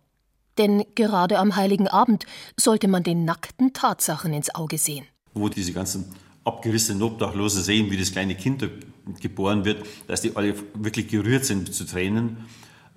Denn 0.59 0.85
gerade 0.95 1.39
am 1.39 1.57
Heiligen 1.57 1.89
Abend 1.89 2.27
sollte 2.57 2.89
man 2.89 3.03
den 3.03 3.25
nackten 3.25 3.73
Tatsachen 3.73 4.33
ins 4.33 4.55
Auge 4.55 4.79
sehen. 4.79 5.07
Wo 5.35 5.49
diese 5.49 5.73
ganzen 5.73 6.05
abgerissenen 6.45 7.03
Obdachlosen 7.03 7.63
sehen, 7.63 7.91
wie 7.91 7.97
das 7.97 8.13
kleine 8.13 8.35
Kind 8.35 8.69
geboren 9.21 9.65
wird, 9.65 9.85
dass 10.07 10.21
die 10.21 10.37
alle 10.37 10.55
wirklich 10.75 11.09
gerührt 11.09 11.45
sind 11.45 11.75
zu 11.75 11.85
Tränen, 11.85 12.37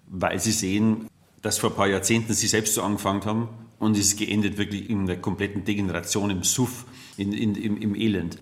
weil 0.07 0.39
sie 0.39 0.51
sehen, 0.51 1.07
dass 1.41 1.57
vor 1.57 1.71
ein 1.71 1.75
paar 1.75 1.87
Jahrzehnten 1.87 2.33
sie 2.33 2.47
selbst 2.47 2.73
so 2.73 2.81
angefangen 2.81 3.23
haben 3.25 3.49
und 3.79 3.93
es 3.97 4.07
ist 4.07 4.19
geendet 4.19 4.57
wirklich 4.57 4.89
in 4.89 5.05
der 5.05 5.17
kompletten 5.17 5.63
Degeneration, 5.63 6.29
im 6.29 6.43
Suff, 6.43 6.85
in, 7.15 7.31
in, 7.33 7.55
im, 7.55 7.77
im 7.77 7.95
Elend. 7.95 8.41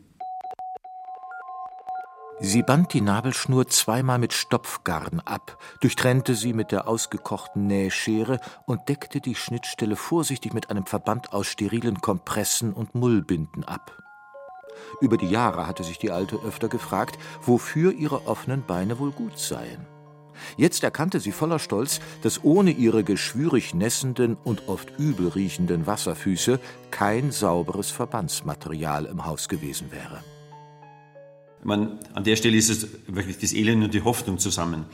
Sie 2.41 2.63
band 2.63 2.93
die 2.93 2.99
Nabelschnur 2.99 3.67
zweimal 3.67 4.19
mit 4.19 4.33
Stopfgarn 4.33 5.21
ab, 5.21 5.57
durchtrennte 5.79 6.35
sie 6.35 6.51
mit 6.51 6.73
der 6.73 6.85
ausgekochten 6.85 7.65
Nähschere 7.65 8.41
und 8.65 8.89
deckte 8.89 9.21
die 9.21 9.35
Schnittstelle 9.35 9.95
vorsichtig 9.95 10.53
mit 10.53 10.69
einem 10.69 10.85
Verband 10.85 11.31
aus 11.31 11.47
sterilen 11.47 12.01
Kompressen 12.01 12.73
und 12.73 12.93
Mullbinden 12.93 13.63
ab. 13.63 14.03
Über 14.99 15.15
die 15.15 15.29
Jahre 15.29 15.65
hatte 15.65 15.85
sich 15.85 15.97
die 15.97 16.11
Alte 16.11 16.35
öfter 16.35 16.67
gefragt, 16.67 17.17
wofür 17.41 17.93
ihre 17.93 18.27
offenen 18.27 18.65
Beine 18.65 18.99
wohl 18.99 19.11
gut 19.11 19.39
seien. 19.39 19.87
Jetzt 20.57 20.83
erkannte 20.83 21.21
sie 21.21 21.31
voller 21.31 21.59
Stolz, 21.59 22.01
dass 22.21 22.43
ohne 22.43 22.71
ihre 22.71 23.05
geschwürig 23.05 23.73
nässenden 23.73 24.35
und 24.35 24.67
oft 24.67 24.91
übel 24.99 25.29
riechenden 25.29 25.87
Wasserfüße 25.87 26.59
kein 26.91 27.31
sauberes 27.31 27.91
Verbandsmaterial 27.91 29.05
im 29.05 29.25
Haus 29.25 29.47
gewesen 29.47 29.93
wäre. 29.93 30.21
Man, 31.65 31.97
an 32.13 32.23
der 32.23 32.35
Stelle 32.35 32.57
ist 32.57 32.69
es 32.69 32.87
wirklich 33.07 33.39
das 33.39 33.51
Elend 33.51 33.83
und 33.83 33.93
die 33.95 34.03
Hoffnung 34.03 34.37
zusammen. 34.37 34.85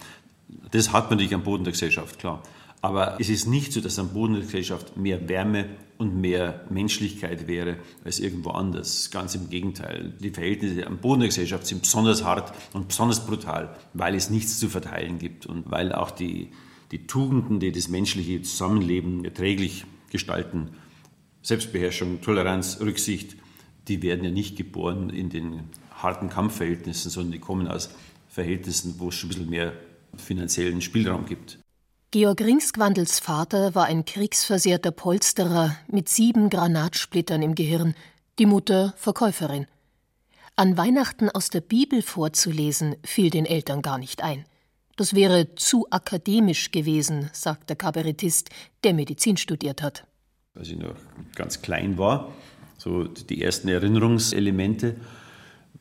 Das 0.72 0.94
hat 0.94 1.10
man 1.10 1.18
natürlich 1.18 1.34
am 1.34 1.44
Boden 1.44 1.66
der 1.66 1.74
Gesellschaft, 1.74 2.18
klar. 2.18 2.42
Aber 2.82 3.20
es 3.20 3.28
ist 3.28 3.46
nicht 3.46 3.74
so, 3.74 3.82
dass 3.82 4.00
am 4.00 4.14
Boden 4.14 4.36
der 4.36 4.44
Gesellschaft 4.44 4.96
mehr 4.96 5.28
Wärme 5.28 5.66
und 5.98 6.16
mehr 6.16 6.66
Menschlichkeit 6.70 7.50
wäre 7.50 7.76
als 8.06 8.22
irgendwo 8.22 8.52
anders. 8.52 9.12
Ganz 9.12 9.36
im 9.36 9.50
Gegenteil. 9.50 10.14
Die 10.22 10.30
Verhältnisse 10.30 10.88
am 10.88 11.00
Boden 11.00 11.20
der 11.20 11.28
Gesellschaft 11.28 11.68
sind 11.68 11.82
besonders 11.82 12.24
hart 12.24 12.54
und 12.72 12.88
besonders 12.88 13.26
brutal, 13.28 13.76
weil 13.94 14.16
es 14.16 14.30
nichts 14.30 14.58
zu 14.58 14.70
verteilen 14.70 15.20
gibt 15.20 15.46
und 15.46 15.70
weil 15.70 15.92
auch 15.92 16.10
die, 16.10 16.52
die 16.94 17.06
Tugenden, 17.06 17.60
die 17.60 17.74
das 17.74 17.90
menschliche 17.90 18.44
Zusammenleben 18.44 19.26
erträglich 19.26 19.84
gestalten, 20.10 20.70
Selbstbeherrschung, 21.42 22.22
Toleranz, 22.22 22.80
Rücksicht, 22.80 23.36
die 23.90 24.02
werden 24.02 24.24
ja 24.24 24.32
nicht 24.32 24.56
geboren 24.56 25.10
in 25.10 25.28
den 25.28 25.64
harten 26.04 26.30
Kampfverhältnissen, 26.30 27.12
sondern 27.12 27.32
die 27.32 27.40
kommen 27.40 27.68
aus 27.68 27.90
Verhältnissen, 28.30 28.96
wo 28.98 29.10
es 29.10 29.16
schon 29.16 29.30
ein 29.30 29.34
bisschen 29.34 29.50
mehr 29.50 29.74
finanziellen 30.18 30.82
Spielraum 30.82 31.26
gibt. 31.26 31.60
Georg 32.12 32.42
Ringsgwandels 32.42 33.20
Vater 33.20 33.74
war 33.74 33.86
ein 33.86 34.04
kriegsversehrter 34.04 34.92
Polsterer 34.92 35.78
mit 35.88 36.10
sieben 36.10 36.50
Granatsplittern 36.50 37.42
im 37.42 37.56
Gehirn, 37.56 37.96
die 38.38 38.46
Mutter 38.46 38.94
Verkäuferin. 38.98 39.66
An 40.58 40.78
Weihnachten 40.78 41.30
aus 41.30 41.50
der 41.50 41.62
Bibel 41.62 42.02
vorzulesen, 42.02 42.98
fiel 43.04 43.30
den 43.30 43.46
Eltern 43.46 43.82
gar 43.82 43.98
nicht 43.98 44.22
ein. 44.24 44.46
Das 44.98 45.16
wäre 45.16 45.56
zu 45.56 45.88
akademisch 45.90 46.72
gewesen, 46.72 47.30
sagt 47.32 47.70
der 47.70 47.78
Kabarettist, 47.78 48.50
der 48.84 48.94
Medizin 48.94 49.38
studiert 49.38 49.82
hat. 49.82 50.06
Als 50.54 50.68
ich 50.68 50.78
noch 50.78 50.96
ganz 51.36 51.62
klein 51.62 51.98
war, 51.98 52.34
so 52.78 53.06
die 53.06 53.42
ersten 53.42 53.70
Erinnerungselemente, 53.70 54.98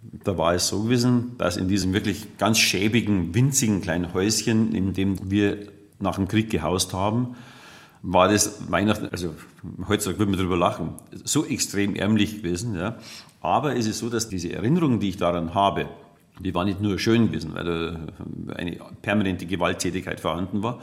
da 0.02 0.36
war 0.38 0.54
es 0.54 0.68
so 0.68 0.84
gewesen, 0.84 1.32
dass 1.38 1.56
in 1.56 1.68
diesem 1.68 1.92
wirklich 1.92 2.38
ganz 2.38 2.58
schäbigen, 2.58 3.34
winzigen 3.34 3.80
kleinen 3.80 4.12
Häuschen, 4.14 4.74
in 4.74 4.92
dem 4.94 5.30
wir 5.30 5.68
nach 5.98 6.16
dem 6.16 6.28
Krieg 6.28 6.50
gehaust 6.50 6.92
haben, 6.92 7.36
war 8.02 8.28
das 8.28 8.70
Weihnachten, 8.70 9.08
also 9.10 9.34
heutzutage 9.86 10.18
würde 10.18 10.30
man 10.30 10.38
darüber 10.38 10.56
lachen, 10.56 10.94
so 11.24 11.44
extrem 11.44 11.94
ärmlich 11.94 12.38
gewesen. 12.38 12.74
Ja. 12.74 12.96
Aber 13.42 13.76
es 13.76 13.86
ist 13.86 13.98
so, 13.98 14.08
dass 14.08 14.28
diese 14.28 14.52
Erinnerungen, 14.52 15.00
die 15.00 15.10
ich 15.10 15.16
daran 15.18 15.54
habe, 15.54 15.88
die 16.38 16.54
waren 16.54 16.66
nicht 16.66 16.80
nur 16.80 16.98
schön 16.98 17.26
gewesen, 17.26 17.54
weil 17.54 17.64
da 17.64 18.54
eine 18.54 18.78
permanente 19.02 19.44
Gewalttätigkeit 19.44 20.20
vorhanden 20.20 20.62
war, 20.62 20.80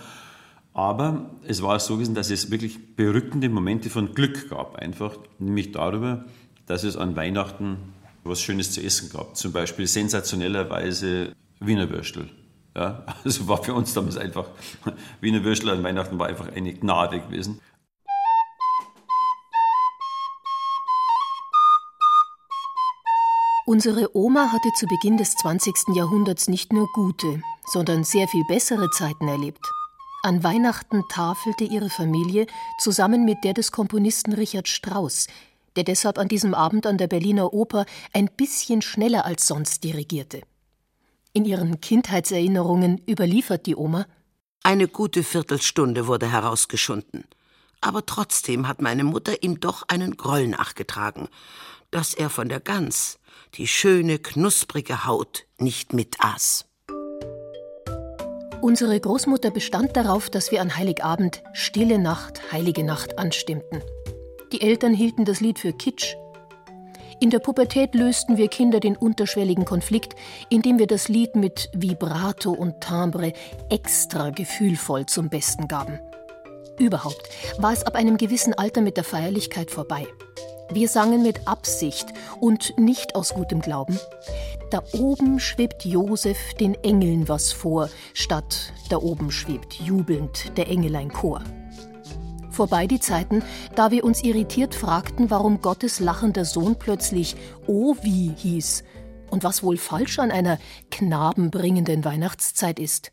aber 0.74 1.31
es 1.47 1.63
war 1.63 1.79
so 1.79 1.95
gewesen, 1.95 2.13
dass 2.13 2.29
es 2.29 2.51
wirklich 2.51 2.95
berückende 2.95 3.50
Momente 3.50 3.89
von 3.89 4.13
Glück 4.13 4.50
gab, 4.51 4.75
einfach, 4.75 5.17
nämlich 5.39 5.71
darüber, 5.71 6.25
dass 6.67 6.83
es 6.83 6.95
an 6.95 7.15
Weihnachten 7.15 7.77
was 8.27 8.41
Schönes 8.41 8.72
zu 8.72 8.81
essen 8.81 9.10
gab. 9.10 9.36
Zum 9.36 9.51
Beispiel 9.51 9.88
sensationellerweise 9.88 11.34
Wiener 11.60 11.89
Würstel. 11.89 12.29
Ja, 12.75 13.03
also 13.24 13.48
war 13.48 13.63
für 13.63 13.74
uns 13.74 13.93
damals 13.93 14.17
einfach, 14.17 14.48
Wiener 15.22 15.43
Würstel 15.43 15.69
an 15.69 15.84
Weihnachten 15.84 16.19
war 16.19 16.27
einfach 16.27 16.51
eine 16.51 16.74
Gnade 16.74 17.19
gewesen. 17.19 17.60
Unsere 23.65 24.15
Oma 24.15 24.53
hatte 24.53 24.72
zu 24.75 24.86
Beginn 24.86 25.17
des 25.17 25.36
20. 25.36 25.93
Jahrhunderts 25.93 26.48
nicht 26.48 26.72
nur 26.72 26.88
gute, 26.93 27.41
sondern 27.65 28.05
sehr 28.05 28.25
viel 28.29 28.46
bessere 28.46 28.89
Zeiten 28.91 29.27
erlebt. 29.27 29.60
An 30.24 30.41
Weihnachten 30.41 31.03
tafelte 31.10 31.65
ihre 31.65 31.89
Familie 31.89 32.48
zusammen 32.79 33.25
mit 33.25 33.43
der 33.43 33.53
des 33.53 33.74
Komponisten 33.74 34.34
Richard 34.34 34.67
Strauss, 34.67 35.27
der 35.77 35.86
deshalb 35.86 36.17
an 36.17 36.27
diesem 36.27 36.53
Abend 36.53 36.86
an 36.86 36.98
der 36.98 37.07
Berliner 37.07 37.53
Oper 37.53 37.86
ein 38.12 38.29
bisschen 38.36 38.81
schneller 38.81 39.25
als 39.25 39.48
sonst 39.48 39.84
dirigierte. 39.84 40.41
In 41.34 41.46
ihren 41.46 41.79
Kindheitserinnerungen 41.79 43.01
überliefert 43.07 43.67
die 43.67 43.75
Oma 43.75 44.07
Eine 44.63 44.88
gute 44.88 45.24
Viertelstunde 45.24 46.07
wurde 46.07 46.29
herausgeschunden. 46.29 47.25
Aber 47.79 48.05
trotzdem 48.05 48.67
hat 48.67 48.81
meine 48.81 49.03
Mutter 49.03 49.43
ihm 49.43 49.60
doch 49.60 49.84
einen 49.88 50.17
Groll 50.17 50.48
nachgetragen, 50.48 51.29
dass 51.91 52.15
er 52.15 52.29
von 52.29 52.50
der 52.50 52.60
Gans 52.60 53.19
die 53.53 53.67
schöne, 53.67 54.17
knusprige 54.17 55.05
Haut 55.05 55.46
nicht 55.60 55.93
mitaß. 55.93 56.65
Unsere 58.62 59.00
Großmutter 59.00 59.51
bestand 59.51 59.96
darauf, 59.96 60.29
dass 60.29 60.51
wir 60.51 60.62
an 60.62 60.75
Heiligabend 60.75 61.43
Stille 61.53 62.00
Nacht, 62.00 62.51
Heilige 62.51 62.84
Nacht 62.84 63.19
anstimmten. 63.19 63.84
Die 64.51 64.61
Eltern 64.61 64.93
hielten 64.93 65.25
das 65.25 65.41
Lied 65.41 65.59
für 65.59 65.73
Kitsch. 65.73 66.15
In 67.19 67.31
der 67.31 67.39
Pubertät 67.39 67.95
lösten 67.95 68.37
wir 68.37 68.47
Kinder 68.47 68.79
den 68.79 68.95
unterschwelligen 68.95 69.65
Konflikt, 69.65 70.15
indem 70.49 70.79
wir 70.79 70.87
das 70.87 71.09
Lied 71.09 71.35
mit 71.35 71.69
Vibrato 71.73 72.51
und 72.51 72.79
Timbre 72.79 73.33
extra 73.69 74.29
gefühlvoll 74.29 75.05
zum 75.07 75.29
Besten 75.29 75.67
gaben. 75.67 75.99
Überhaupt 76.79 77.27
war 77.57 77.73
es 77.73 77.83
ab 77.83 77.95
einem 77.95 78.17
gewissen 78.17 78.53
Alter 78.53 78.81
mit 78.81 78.97
der 78.97 79.03
Feierlichkeit 79.03 79.71
vorbei. 79.71 80.07
Wir 80.71 80.87
sangen 80.87 81.23
mit 81.23 81.47
Absicht 81.47 82.07
und 82.39 82.77
nicht 82.77 83.15
aus 83.15 83.33
gutem 83.33 83.61
Glauben. 83.61 83.99
Da 84.69 84.83
oben 84.93 85.39
schwebt 85.39 85.85
Josef 85.85 86.53
den 86.53 86.75
Engeln 86.83 87.27
was 87.27 87.51
vor, 87.51 87.89
statt 88.13 88.73
da 88.89 88.97
oben 88.97 89.31
schwebt 89.31 89.73
jubelnd 89.75 90.57
der 90.57 90.69
Engelein 90.69 91.11
Chor. 91.11 91.41
Vorbei 92.57 92.87
die 92.87 92.99
Zeiten, 92.99 93.43
da 93.75 93.91
wir 93.91 94.03
uns 94.03 94.23
irritiert 94.23 94.73
fragten, 94.73 95.29
warum 95.29 95.61
Gottes 95.61 95.99
lachender 95.99 96.43
Sohn 96.43 96.75
plötzlich 96.79 97.35
O 97.67 97.95
wie 98.01 98.33
hieß 98.35 98.83
und 99.29 99.43
was 99.43 99.61
wohl 99.61 99.77
falsch 99.77 100.17
an 100.17 100.31
einer 100.31 100.57
knabenbringenden 100.89 102.03
Weihnachtszeit 102.03 102.79
ist. 102.79 103.11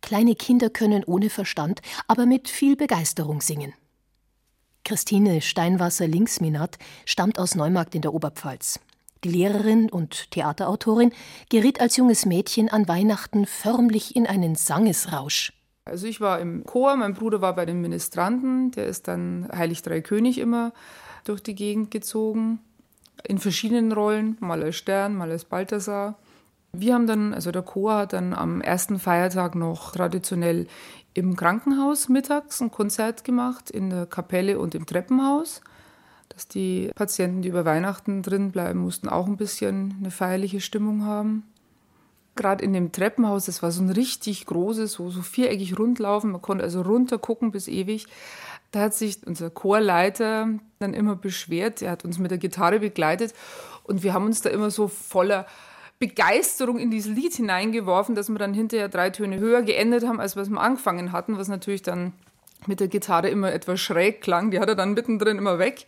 Kleine 0.00 0.36
Kinder 0.36 0.70
können 0.70 1.02
ohne 1.02 1.28
Verstand, 1.28 1.82
aber 2.06 2.24
mit 2.24 2.48
viel 2.48 2.76
Begeisterung 2.76 3.40
singen. 3.40 3.74
Christine 4.84 5.40
Steinwasser-Linksminat 5.40 6.78
stammt 7.06 7.36
aus 7.36 7.56
Neumarkt 7.56 7.96
in 7.96 8.02
der 8.02 8.14
Oberpfalz. 8.14 8.78
Die 9.24 9.30
Lehrerin 9.30 9.90
und 9.90 10.30
Theaterautorin 10.30 11.12
geriet 11.48 11.80
als 11.80 11.96
junges 11.96 12.26
Mädchen 12.26 12.68
an 12.68 12.86
Weihnachten 12.86 13.44
förmlich 13.44 14.14
in 14.14 14.28
einen 14.28 14.54
Sangesrausch. 14.54 15.52
Also 15.84 16.06
ich 16.06 16.20
war 16.20 16.40
im 16.40 16.64
Chor, 16.64 16.96
mein 16.96 17.14
Bruder 17.14 17.40
war 17.40 17.54
bei 17.54 17.66
den 17.66 17.80
Ministranten, 17.80 18.70
der 18.70 18.86
ist 18.86 19.08
dann 19.08 19.48
Heilig 19.52 19.82
Drei 19.82 20.00
König 20.00 20.38
immer 20.38 20.72
durch 21.24 21.42
die 21.42 21.54
Gegend 21.54 21.90
gezogen, 21.90 22.60
in 23.26 23.38
verschiedenen 23.38 23.92
Rollen, 23.92 24.36
mal 24.40 24.62
als 24.62 24.76
Stern, 24.76 25.14
mal 25.14 25.30
als 25.30 25.44
Balthasar. 25.44 26.16
Wir 26.72 26.94
haben 26.94 27.06
dann, 27.06 27.34
also 27.34 27.50
der 27.50 27.62
Chor 27.62 27.94
hat 27.94 28.12
dann 28.12 28.32
am 28.32 28.60
ersten 28.60 28.98
Feiertag 28.98 29.54
noch 29.54 29.92
traditionell 29.92 30.66
im 31.14 31.36
Krankenhaus 31.36 32.08
mittags 32.08 32.60
ein 32.60 32.70
Konzert 32.70 33.24
gemacht, 33.24 33.70
in 33.70 33.90
der 33.90 34.06
Kapelle 34.06 34.58
und 34.58 34.74
im 34.74 34.86
Treppenhaus. 34.86 35.60
Dass 36.28 36.46
die 36.46 36.90
Patienten, 36.94 37.42
die 37.42 37.48
über 37.48 37.64
Weihnachten 37.64 38.22
drin 38.22 38.52
bleiben 38.52 38.78
mussten, 38.78 39.08
auch 39.08 39.26
ein 39.26 39.36
bisschen 39.36 39.96
eine 39.98 40.12
feierliche 40.12 40.60
Stimmung 40.60 41.04
haben. 41.04 41.42
Gerade 42.36 42.64
in 42.64 42.72
dem 42.72 42.92
Treppenhaus, 42.92 43.46
das 43.46 43.62
war 43.62 43.70
so 43.70 43.82
ein 43.82 43.90
richtig 43.90 44.46
großes, 44.46 44.92
so, 44.92 45.10
so 45.10 45.22
viereckig 45.22 45.78
rundlaufen, 45.78 46.32
man 46.32 46.42
konnte 46.42 46.64
also 46.64 46.82
runter 46.82 47.18
gucken 47.18 47.50
bis 47.50 47.68
ewig. 47.68 48.06
Da 48.70 48.82
hat 48.82 48.94
sich 48.94 49.26
unser 49.26 49.50
Chorleiter 49.50 50.48
dann 50.78 50.94
immer 50.94 51.16
beschwert, 51.16 51.82
er 51.82 51.90
hat 51.90 52.04
uns 52.04 52.18
mit 52.18 52.30
der 52.30 52.38
Gitarre 52.38 52.78
begleitet 52.78 53.34
und 53.82 54.02
wir 54.02 54.14
haben 54.14 54.26
uns 54.26 54.40
da 54.42 54.50
immer 54.50 54.70
so 54.70 54.88
voller 54.88 55.46
Begeisterung 55.98 56.78
in 56.78 56.90
dieses 56.90 57.14
Lied 57.14 57.34
hineingeworfen, 57.34 58.14
dass 58.14 58.30
wir 58.30 58.38
dann 58.38 58.54
hinterher 58.54 58.88
drei 58.88 59.10
Töne 59.10 59.38
höher 59.38 59.62
geendet 59.62 60.06
haben, 60.06 60.18
als 60.18 60.34
was 60.34 60.48
wir 60.48 60.60
angefangen 60.60 61.12
hatten, 61.12 61.36
was 61.36 61.48
natürlich 61.48 61.82
dann 61.82 62.14
mit 62.66 62.80
der 62.80 62.88
Gitarre 62.88 63.28
immer 63.28 63.52
etwas 63.52 63.80
schräg 63.80 64.22
klang. 64.22 64.50
Die 64.50 64.60
hat 64.60 64.68
er 64.68 64.74
dann 64.74 64.94
mittendrin 64.94 65.36
immer 65.36 65.58
weg. 65.58 65.86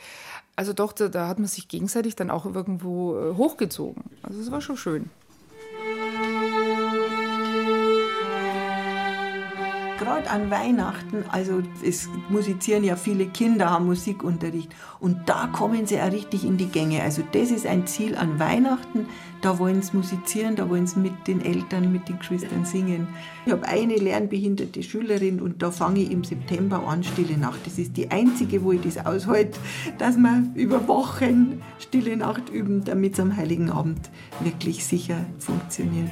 Also 0.54 0.74
doch, 0.74 0.92
da, 0.92 1.08
da 1.08 1.28
hat 1.28 1.38
man 1.38 1.48
sich 1.48 1.68
gegenseitig 1.68 2.14
dann 2.14 2.30
auch 2.30 2.44
irgendwo 2.44 3.16
äh, 3.16 3.36
hochgezogen. 3.36 4.04
Also 4.22 4.40
es 4.40 4.50
war 4.50 4.60
schon 4.60 4.76
schön. 4.76 5.10
Gerade 10.02 10.28
an 10.30 10.50
Weihnachten, 10.50 11.24
also 11.30 11.62
es 11.84 12.08
musizieren 12.28 12.82
ja 12.82 12.96
viele 12.96 13.26
Kinder, 13.26 13.70
haben 13.70 13.86
Musikunterricht 13.86 14.74
und 14.98 15.28
da 15.28 15.46
kommen 15.46 15.86
sie 15.86 16.00
auch 16.00 16.10
richtig 16.10 16.44
in 16.44 16.56
die 16.56 16.66
Gänge. 16.66 17.02
Also 17.02 17.22
das 17.30 17.52
ist 17.52 17.66
ein 17.66 17.86
Ziel 17.86 18.16
an 18.16 18.40
Weihnachten, 18.40 19.06
da 19.42 19.60
wollen 19.60 19.80
sie 19.80 19.96
musizieren, 19.96 20.56
da 20.56 20.68
wollen 20.68 20.88
sie 20.88 20.98
mit 20.98 21.28
den 21.28 21.44
Eltern, 21.44 21.92
mit 21.92 22.08
den 22.08 22.18
Geschwistern 22.18 22.64
singen. 22.64 23.06
Ich 23.46 23.52
habe 23.52 23.66
eine 23.66 23.94
lernbehinderte 23.94 24.82
Schülerin 24.82 25.40
und 25.40 25.62
da 25.62 25.70
fange 25.70 26.00
ich 26.00 26.10
im 26.10 26.24
September 26.24 26.84
an, 26.86 27.04
Stille 27.04 27.38
Nacht. 27.38 27.60
Das 27.64 27.78
ist 27.78 27.96
die 27.96 28.10
einzige, 28.10 28.64
wo 28.64 28.72
ich 28.72 28.80
das 28.80 29.04
aushalte, 29.06 29.58
dass 29.98 30.16
wir 30.16 30.44
über 30.56 30.88
Wochen 30.88 31.62
Stille 31.78 32.16
Nacht 32.16 32.48
üben, 32.50 32.84
damit 32.84 33.14
es 33.14 33.20
am 33.20 33.36
Heiligen 33.36 33.70
Abend 33.70 34.10
wirklich 34.40 34.84
sicher 34.84 35.24
funktioniert. 35.38 36.10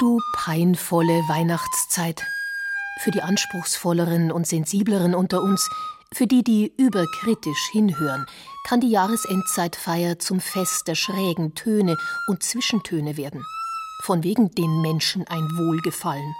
Du 0.00 0.18
peinvolle 0.32 1.28
Weihnachtszeit. 1.28 2.24
Für 3.00 3.10
die 3.10 3.20
anspruchsvolleren 3.20 4.32
und 4.32 4.46
sensibleren 4.46 5.14
unter 5.14 5.42
uns, 5.42 5.68
für 6.12 6.26
die, 6.26 6.42
die 6.42 6.72
überkritisch 6.78 7.68
hinhören, 7.70 8.26
kann 8.66 8.80
die 8.80 8.90
Jahresendzeitfeier 8.90 10.18
zum 10.18 10.40
Fest 10.40 10.88
der 10.88 10.94
schrägen 10.94 11.54
Töne 11.54 11.98
und 12.28 12.42
Zwischentöne 12.42 13.16
werden. 13.16 13.44
Von 14.02 14.22
wegen 14.24 14.50
den 14.52 14.80
Menschen 14.80 15.26
ein 15.28 15.44
Wohlgefallen. 15.56 16.34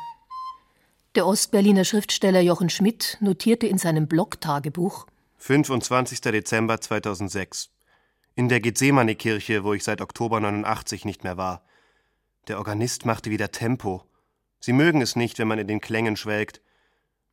Der 1.15 1.27
Ostberliner 1.27 1.85
Schriftsteller 1.85 2.41
Jochen 2.41 2.71
Schmidt 2.71 3.19
notierte 3.21 3.67
in 3.67 3.77
seinem 3.77 4.09
Blog-Tagebuch: 4.09 5.07
25. 5.37 6.21
Dezember 6.23 6.81
2006. 6.81 7.69
In 8.35 8.49
der 8.49 8.61
Gethsemane-Kirche, 8.61 9.65
wo 9.65 9.75
ich 9.75 9.85
seit 9.85 10.01
Oktober 10.01 10.41
89 10.41 11.05
nicht 11.05 11.25
mehr 11.25 11.37
war. 11.37 11.63
Der 12.49 12.59
Organist 12.59 13.05
machte 13.05 13.31
wieder 13.31 13.53
Tempo. 13.53 14.05
Sie 14.61 14.73
mögen 14.73 15.01
es 15.03 15.17
nicht, 15.17 15.39
wenn 15.39 15.49
man 15.49 15.59
in 15.59 15.69
den 15.69 15.81
Klängen 15.81 16.17
schwelgt. 16.17 16.61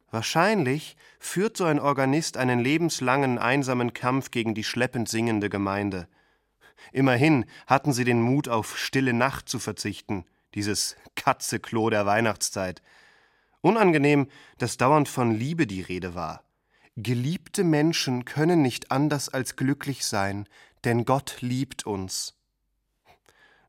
Wahrscheinlich 0.09 0.95
führt 1.19 1.57
so 1.57 1.65
ein 1.65 1.79
Organist 1.79 2.37
einen 2.37 2.59
lebenslangen 2.59 3.37
einsamen 3.37 3.93
Kampf 3.93 4.31
gegen 4.31 4.53
die 4.53 4.63
schleppend 4.63 5.09
singende 5.09 5.49
Gemeinde. 5.49 6.07
Immerhin 6.93 7.45
hatten 7.65 7.91
sie 7.91 8.05
den 8.05 8.21
Mut, 8.21 8.47
auf 8.47 8.77
stille 8.77 9.13
Nacht 9.13 9.49
zu 9.49 9.59
verzichten, 9.59 10.25
dieses 10.55 10.95
Katzeklo 11.15 11.89
der 11.89 12.05
Weihnachtszeit. 12.05 12.81
Unangenehm, 13.61 14.27
dass 14.57 14.77
dauernd 14.77 15.09
von 15.09 15.31
Liebe 15.31 15.67
die 15.67 15.81
Rede 15.81 16.15
war. 16.15 16.43
Geliebte 16.95 17.63
Menschen 17.63 18.23
können 18.23 18.61
nicht 18.61 18.91
anders 18.91 19.29
als 19.29 19.55
glücklich 19.55 20.05
sein, 20.05 20.47
denn 20.83 21.05
Gott 21.05 21.37
liebt 21.41 21.85
uns 21.85 22.36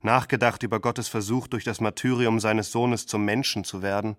nachgedacht 0.03 0.63
über 0.63 0.81
Gottes 0.81 1.09
Versuch, 1.09 1.47
durch 1.47 1.65
das 1.65 1.81
Martyrium 1.81 2.41
seines 2.41 2.73
Sohnes 2.73 3.07
zum 3.07 3.25
Menschen 3.25 3.65
zu 3.65 3.83
werden. 3.83 4.17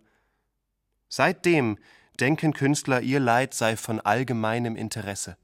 Seitdem 1.08 1.78
denken 2.20 2.54
Künstler, 2.54 3.02
ihr 3.02 3.20
Leid 3.20 3.54
sei 3.54 3.78
von 3.78 4.00
allgemeinem 4.00 4.76
Interesse. 4.76 5.38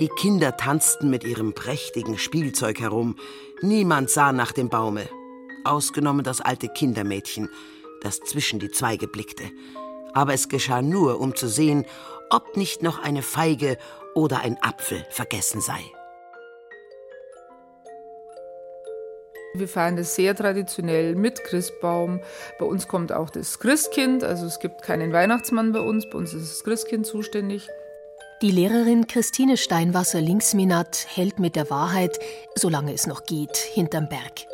Die 0.00 0.08
Kinder 0.08 0.56
tanzten 0.56 1.10
mit 1.10 1.24
ihrem 1.24 1.54
prächtigen 1.54 2.18
Spielzeug 2.18 2.78
herum. 2.78 3.16
Niemand 3.62 4.10
sah 4.10 4.32
nach 4.32 4.52
dem 4.52 4.68
Baume, 4.68 5.08
ausgenommen 5.64 6.22
das 6.22 6.40
alte 6.40 6.68
Kindermädchen, 6.68 7.48
das 8.00 8.20
zwischen 8.20 8.60
die 8.60 8.70
Zweige 8.70 9.08
blickte. 9.08 9.50
Aber 10.12 10.34
es 10.34 10.48
geschah 10.48 10.82
nur, 10.82 11.18
um 11.18 11.34
zu 11.34 11.48
sehen, 11.48 11.84
ob 12.30 12.56
nicht 12.56 12.80
noch 12.80 13.00
eine 13.00 13.22
Feige 13.22 13.76
oder 14.14 14.40
ein 14.40 14.56
Apfel 14.62 15.04
vergessen 15.10 15.60
sei. 15.60 15.80
Wir 19.54 19.68
feiern 19.68 19.96
das 19.96 20.14
sehr 20.14 20.36
traditionell 20.36 21.14
mit 21.14 21.42
Christbaum. 21.42 22.20
Bei 22.58 22.66
uns 22.66 22.86
kommt 22.86 23.12
auch 23.12 23.30
das 23.30 23.58
Christkind, 23.58 24.22
also 24.22 24.46
es 24.46 24.60
gibt 24.60 24.82
keinen 24.82 25.12
Weihnachtsmann 25.12 25.72
bei 25.72 25.80
uns, 25.80 26.08
bei 26.08 26.18
uns 26.18 26.34
ist 26.34 26.52
das 26.52 26.64
Christkind 26.64 27.06
zuständig. 27.06 27.66
Die 28.40 28.52
Lehrerin 28.52 29.08
Christine 29.08 29.56
Steinwasser-Linksminat 29.56 31.08
hält 31.08 31.40
mit 31.40 31.56
der 31.56 31.70
Wahrheit, 31.70 32.20
solange 32.54 32.92
es 32.92 33.08
noch 33.08 33.24
geht, 33.24 33.56
hinterm 33.56 34.08
Berg. 34.08 34.46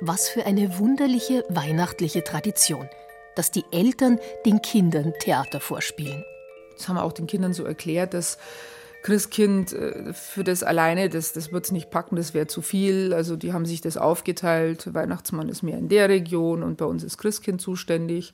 Was 0.00 0.28
für 0.28 0.46
eine 0.46 0.80
wunderliche 0.80 1.44
weihnachtliche 1.48 2.24
Tradition, 2.24 2.88
dass 3.36 3.52
die 3.52 3.64
Eltern 3.70 4.18
den 4.44 4.62
Kindern 4.62 5.12
Theater 5.20 5.60
vorspielen. 5.60 6.24
Das 6.76 6.88
haben 6.88 6.96
wir 6.96 7.04
auch 7.04 7.12
den 7.12 7.28
Kindern 7.28 7.52
so 7.52 7.64
erklärt, 7.64 8.14
dass 8.14 8.36
Christkind 9.04 9.74
äh, 9.74 10.14
für 10.14 10.44
das 10.44 10.62
alleine, 10.62 11.10
das, 11.10 11.34
das 11.34 11.52
wird 11.52 11.66
es 11.66 11.72
nicht 11.72 11.90
packen, 11.90 12.16
das 12.16 12.32
wäre 12.32 12.46
zu 12.46 12.62
viel. 12.62 13.12
Also 13.12 13.36
die 13.36 13.52
haben 13.52 13.66
sich 13.66 13.82
das 13.82 13.98
aufgeteilt. 13.98 14.92
Weihnachtsmann 14.92 15.50
ist 15.50 15.62
mehr 15.62 15.78
in 15.78 15.90
der 15.90 16.08
Region 16.08 16.62
und 16.62 16.78
bei 16.78 16.86
uns 16.86 17.04
ist 17.04 17.18
Christkind 17.18 17.60
zuständig. 17.60 18.32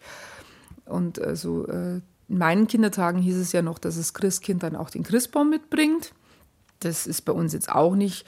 Und 0.86 1.20
also 1.20 1.66
äh, 1.66 2.00
in 2.28 2.38
meinen 2.38 2.68
Kindertagen 2.68 3.20
hieß 3.20 3.36
es 3.36 3.50
ja 3.50 3.62
noch, 3.62 3.80
dass 3.80 3.96
das 3.96 4.14
Christkind 4.14 4.62
dann 4.62 4.76
auch 4.76 4.90
den 4.90 5.02
Christbaum 5.02 5.50
mitbringt. 5.50 6.12
Das 6.78 7.08
ist 7.08 7.22
bei 7.22 7.32
uns 7.32 7.52
jetzt 7.52 7.70
auch 7.70 7.96
nicht, 7.96 8.24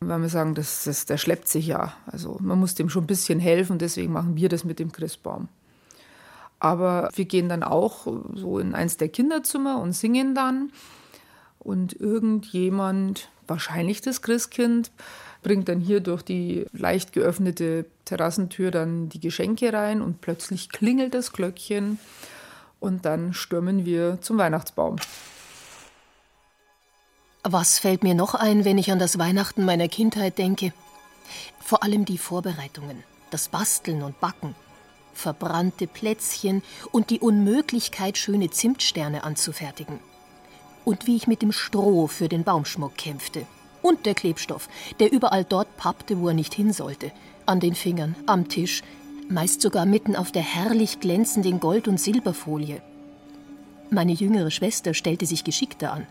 weil 0.00 0.20
wir 0.20 0.28
sagen, 0.28 0.54
das, 0.54 0.84
das, 0.84 1.06
der 1.06 1.16
schleppt 1.16 1.48
sich 1.48 1.66
ja. 1.66 1.94
Also 2.04 2.36
man 2.42 2.60
muss 2.60 2.74
dem 2.74 2.90
schon 2.90 3.04
ein 3.04 3.08
bisschen 3.08 3.40
helfen, 3.40 3.78
deswegen 3.78 4.12
machen 4.12 4.36
wir 4.36 4.50
das 4.50 4.64
mit 4.64 4.78
dem 4.78 4.92
Christbaum. 4.92 5.48
Aber 6.58 7.08
wir 7.14 7.24
gehen 7.24 7.48
dann 7.48 7.62
auch 7.62 8.06
so 8.34 8.58
in 8.58 8.74
eins 8.74 8.98
der 8.98 9.08
Kinderzimmer 9.08 9.80
und 9.80 9.94
singen 9.94 10.34
dann. 10.34 10.70
Und 11.66 12.00
irgendjemand, 12.00 13.28
wahrscheinlich 13.48 14.00
das 14.00 14.22
Christkind, 14.22 14.92
bringt 15.42 15.68
dann 15.68 15.80
hier 15.80 15.98
durch 15.98 16.22
die 16.22 16.64
leicht 16.72 17.12
geöffnete 17.12 17.86
Terrassentür 18.04 18.70
dann 18.70 19.08
die 19.08 19.18
Geschenke 19.18 19.72
rein 19.72 20.00
und 20.00 20.20
plötzlich 20.20 20.68
klingelt 20.68 21.12
das 21.12 21.32
Glöckchen 21.32 21.98
und 22.78 23.04
dann 23.04 23.34
stürmen 23.34 23.84
wir 23.84 24.20
zum 24.20 24.38
Weihnachtsbaum. 24.38 24.94
Was 27.42 27.80
fällt 27.80 28.04
mir 28.04 28.14
noch 28.14 28.36
ein, 28.36 28.64
wenn 28.64 28.78
ich 28.78 28.92
an 28.92 29.00
das 29.00 29.18
Weihnachten 29.18 29.64
meiner 29.64 29.88
Kindheit 29.88 30.38
denke? 30.38 30.72
Vor 31.58 31.82
allem 31.82 32.04
die 32.04 32.18
Vorbereitungen, 32.18 33.02
das 33.32 33.48
Basteln 33.48 34.04
und 34.04 34.20
Backen, 34.20 34.54
verbrannte 35.14 35.88
Plätzchen 35.88 36.62
und 36.92 37.10
die 37.10 37.18
Unmöglichkeit, 37.18 38.18
schöne 38.18 38.50
Zimtsterne 38.50 39.24
anzufertigen. 39.24 39.98
Und 40.86 41.08
wie 41.08 41.16
ich 41.16 41.26
mit 41.26 41.42
dem 41.42 41.50
Stroh 41.50 42.06
für 42.06 42.28
den 42.28 42.44
Baumschmuck 42.44 42.96
kämpfte. 42.96 43.44
Und 43.82 44.06
der 44.06 44.14
Klebstoff, 44.14 44.68
der 45.00 45.12
überall 45.12 45.42
dort 45.42 45.76
pappte, 45.76 46.20
wo 46.20 46.28
er 46.28 46.34
nicht 46.34 46.54
hin 46.54 46.72
sollte. 46.72 47.10
An 47.44 47.58
den 47.58 47.74
Fingern, 47.74 48.14
am 48.26 48.48
Tisch, 48.48 48.84
meist 49.28 49.62
sogar 49.62 49.84
mitten 49.84 50.14
auf 50.14 50.30
der 50.30 50.42
herrlich 50.42 51.00
glänzenden 51.00 51.58
Gold- 51.58 51.88
und 51.88 51.98
Silberfolie. 51.98 52.80
Meine 53.90 54.12
jüngere 54.12 54.52
Schwester 54.52 54.94
stellte 54.94 55.26
sich 55.26 55.42
geschickter 55.42 55.92
an. 55.92 56.06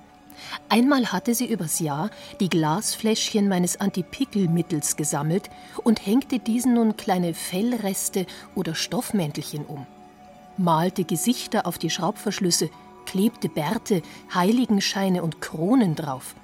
Einmal 0.67 1.13
hatte 1.13 1.33
sie 1.33 1.45
übers 1.45 1.79
Jahr 1.79 2.09
die 2.41 2.49
Glasfläschchen 2.49 3.47
meines 3.47 3.79
Antipickelmittels 3.79 4.97
gesammelt 4.97 5.49
und 5.85 6.05
hängte 6.05 6.39
diesen 6.39 6.73
nun 6.73 6.97
kleine 6.97 7.33
Fellreste 7.33 8.25
oder 8.55 8.75
Stoffmäntelchen 8.75 9.65
um. 9.65 9.87
Malte 10.57 11.05
Gesichter 11.05 11.65
auf 11.65 11.77
die 11.77 11.89
Schraubverschlüsse, 11.89 12.69
klebte 13.05 13.49
Bärte, 13.49 14.01
Heiligenscheine 14.33 15.23
und 15.23 15.41
Kronen 15.41 15.95
drauf. 15.95 16.35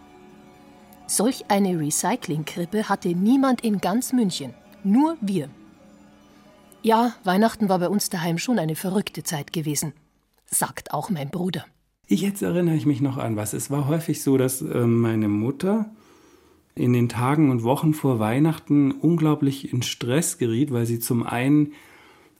Solch 1.08 1.46
eine 1.50 1.78
Recyclingkrippe 1.80 2.88
hatte 2.88 3.10
niemand 3.10 3.62
in 3.62 3.80
ganz 3.80 4.14
München, 4.14 4.54
nur 4.84 5.18
wir. 5.20 5.50
Ja, 6.84 7.14
Weihnachten 7.24 7.70
war 7.70 7.80
bei 7.80 7.90
uns 7.90 8.10
daheim 8.10 8.38
schon 8.38 8.58
eine 8.58 8.76
verrückte 8.76 9.24
Zeit 9.24 9.54
gewesen, 9.54 9.94
sagt 10.46 10.94
auch 10.94 11.10
mein 11.10 11.30
Bruder. 11.30 11.66
Jetzt 12.08 12.42
erinnere 12.42 12.76
ich 12.76 12.86
mich 12.86 13.02
noch 13.02 13.18
an 13.18 13.36
was. 13.36 13.54
Es 13.54 13.70
war 13.70 13.88
häufig 13.88 14.22
so, 14.22 14.38
dass 14.38 14.62
äh, 14.62 14.86
meine 14.86 15.28
Mutter 15.28 15.92
in 16.76 16.94
den 16.94 17.10
Tagen 17.10 17.52
und 17.52 17.64
Wochen 17.64 17.94
vor 17.94 18.20
Weihnachten 18.20 18.92
unglaublich 18.92 19.72
in 19.72 19.82
Stress 19.82 20.38
geriet, 20.38 20.72
weil 20.72 20.86
sie 20.86 21.00
zum 21.00 21.24
einen 21.24 21.74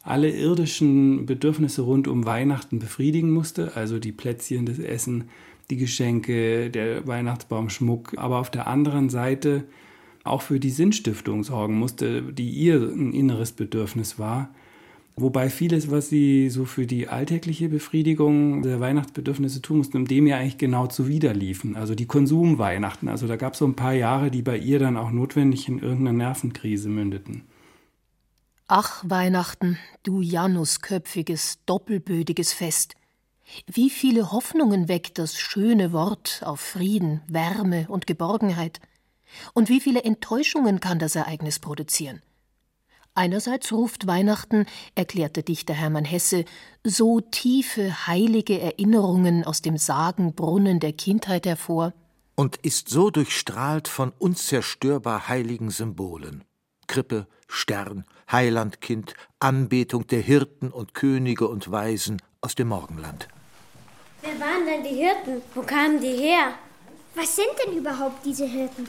alle 0.04 0.30
irdischen 0.30 1.26
Bedürfnisse 1.26 1.84
rund 1.84 2.08
um 2.08 2.26
Weihnachten 2.26 2.80
befriedigen 2.80 3.32
musste, 3.32 3.76
also 3.76 4.00
die 4.00 4.12
Plätzchen, 4.12 4.66
das 4.66 4.80
Essen, 4.80 5.26
die 5.70 5.78
Geschenke, 5.78 6.70
der 6.70 7.08
Weihnachtsbaumschmuck, 7.08 8.14
aber 8.18 8.40
auf 8.40 8.50
der 8.50 8.68
anderen 8.68 9.10
Seite 9.10 9.64
auch 10.24 10.42
für 10.42 10.60
die 10.60 10.70
Sinnstiftung 10.70 11.44
sorgen 11.44 11.78
musste, 11.78 12.22
die 12.22 12.50
ihr 12.50 12.76
ein 12.82 13.14
inneres 13.14 13.52
Bedürfnis 13.52 14.20
war. 14.20 14.50
Wobei 15.16 15.50
vieles, 15.50 15.92
was 15.92 16.10
sie 16.10 16.50
so 16.50 16.66
für 16.66 16.88
die 16.88 17.08
alltägliche 17.08 17.70
Befriedigung 17.70 18.62
der 18.62 18.80
Weihnachtsbedürfnisse 18.80 19.62
tun 19.62 19.78
mussten, 19.78 20.06
dem 20.06 20.26
ja 20.26 20.38
eigentlich 20.38 20.58
genau 20.58 20.88
zuwiderliefen. 20.88 21.76
Also 21.76 21.96
die 21.96 22.06
Konsumweihnachten. 22.06 23.08
Also 23.08 23.28
da 23.28 23.36
gab 23.36 23.54
es 23.54 23.60
so 23.60 23.66
ein 23.66 23.76
paar 23.76 23.94
Jahre, 23.94 24.32
die 24.32 24.42
bei 24.42 24.58
ihr 24.58 24.80
dann 24.80 24.98
auch 24.98 25.12
notwendig 25.12 25.68
in 25.68 25.80
irgendeiner 25.80 26.18
Nervenkrise 26.18 26.90
mündeten. 26.90 27.44
Ach, 28.74 29.04
Weihnachten, 29.06 29.78
du 30.02 30.22
Janusköpfiges, 30.22 31.60
doppelbödiges 31.66 32.54
Fest. 32.54 32.96
Wie 33.68 33.90
viele 33.90 34.32
Hoffnungen 34.32 34.88
weckt 34.88 35.20
das 35.20 35.38
schöne 35.38 35.92
Wort 35.92 36.42
auf 36.46 36.62
Frieden, 36.62 37.20
Wärme 37.28 37.86
und 37.90 38.08
Geborgenheit. 38.08 38.80
Und 39.52 39.68
wie 39.68 39.82
viele 39.82 40.06
Enttäuschungen 40.06 40.80
kann 40.80 41.00
das 41.00 41.18
Ereignis 41.18 41.60
produzieren? 41.60 42.22
Einerseits 43.14 43.74
ruft 43.74 44.08
Weihnachten, 44.08 44.66
erklärt 44.96 45.36
der 45.36 45.44
Dichter 45.44 45.74
Hermann 45.74 46.06
Hesse, 46.06 46.46
so 46.82 47.20
tiefe, 47.20 48.08
heilige 48.08 48.58
Erinnerungen 48.62 49.44
aus 49.44 49.62
dem 49.62 49.76
Sagenbrunnen 49.76 50.80
der 50.80 50.94
Kindheit 50.94 51.46
hervor. 51.46 51.92
Und 52.36 52.56
ist 52.56 52.88
so 52.88 53.10
durchstrahlt 53.10 53.90
von 53.90 54.14
unzerstörbar 54.18 55.28
heiligen 55.28 55.72
Symbolen. 55.72 56.46
Krippe, 56.88 57.28
Stern, 57.50 58.06
Heilandkind, 58.32 59.14
Anbetung 59.40 60.08
der 60.08 60.22
Hirten 60.22 60.72
und 60.72 60.94
Könige 60.94 61.48
und 61.48 61.72
Weisen 61.72 62.22
aus 62.42 62.56
dem 62.56 62.70
Morgenland. 62.70 63.28
Wer 64.22 64.40
waren 64.40 64.66
denn 64.66 64.84
die 64.84 64.98
Hirten? 64.98 65.42
Wo 65.56 65.62
kamen 65.62 66.00
die 66.00 66.16
her? 66.16 66.54
Was 67.16 67.36
sind 67.36 67.50
denn 67.66 67.78
überhaupt 67.78 68.26
diese 68.26 68.46
Hirten? 68.46 68.88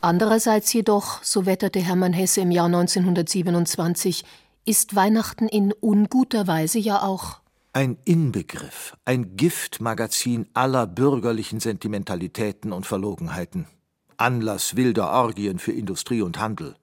Andererseits 0.00 0.72
jedoch, 0.72 1.22
so 1.22 1.46
wetterte 1.46 1.80
Hermann 1.80 2.12
Hesse 2.12 2.42
im 2.42 2.50
Jahr 2.50 2.66
1927, 2.66 4.24
ist 4.66 4.94
Weihnachten 4.94 5.48
in 5.48 5.72
unguter 5.72 6.46
Weise 6.46 6.78
ja 6.78 7.02
auch 7.02 7.40
ein 7.74 7.98
Inbegriff, 8.04 8.96
ein 9.04 9.36
Giftmagazin 9.36 10.46
aller 10.54 10.86
bürgerlichen 10.86 11.58
Sentimentalitäten 11.58 12.72
und 12.72 12.86
Verlogenheiten. 12.86 13.66
Anlass 14.16 14.76
wilder 14.76 15.10
Orgien 15.10 15.58
für 15.58 15.72
Industrie 15.72 16.22
und 16.22 16.38
Handel. 16.38 16.76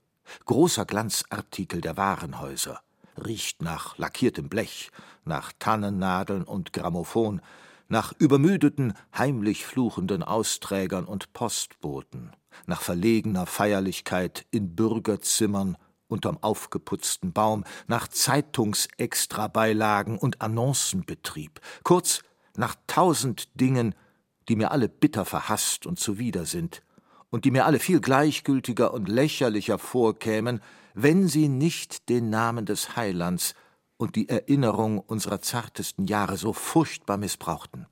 Großer 0.45 0.85
Glanzartikel 0.85 1.81
der 1.81 1.97
Warenhäuser. 1.97 2.81
Riecht 3.23 3.61
nach 3.61 3.97
lackiertem 3.97 4.49
Blech, 4.49 4.89
nach 5.25 5.51
Tannennadeln 5.59 6.43
und 6.43 6.73
Grammophon, 6.73 7.41
nach 7.87 8.13
übermüdeten, 8.17 8.93
heimlich 9.17 9.65
fluchenden 9.65 10.23
Austrägern 10.23 11.05
und 11.05 11.33
Postboten 11.33 12.31
nach 12.65 12.81
verlegener 12.81 13.45
Feierlichkeit 13.45 14.45
in 14.51 14.75
Bürgerzimmern 14.75 15.77
unterm 16.07 16.37
aufgeputzten 16.41 17.31
Baum, 17.31 17.63
nach 17.87 18.09
Zeitungsextrabeilagen 18.09 20.17
und 20.17 20.41
Annoncenbetrieb, 20.41 21.61
kurz 21.83 22.21
nach 22.57 22.75
tausend 22.85 23.47
Dingen, 23.59 23.95
die 24.49 24.57
mir 24.57 24.71
alle 24.71 24.89
bitter 24.89 25.23
verhasst 25.23 25.85
und 25.85 25.99
zuwider 25.99 26.45
sind, 26.45 26.83
und 27.31 27.45
die 27.45 27.51
mir 27.51 27.65
alle 27.65 27.79
viel 27.79 27.99
gleichgültiger 27.99 28.93
und 28.93 29.09
lächerlicher 29.09 29.79
vorkämen, 29.79 30.61
wenn 30.93 31.27
sie 31.27 31.47
nicht 31.47 32.09
den 32.09 32.29
Namen 32.29 32.65
des 32.65 32.95
Heilands 32.95 33.55
und 33.97 34.15
die 34.15 34.29
Erinnerung 34.29 34.99
unserer 34.99 35.41
zartesten 35.41 36.05
Jahre 36.05 36.37
so 36.37 36.53
furchtbar 36.53 37.17
missbrauchten. 37.17 37.87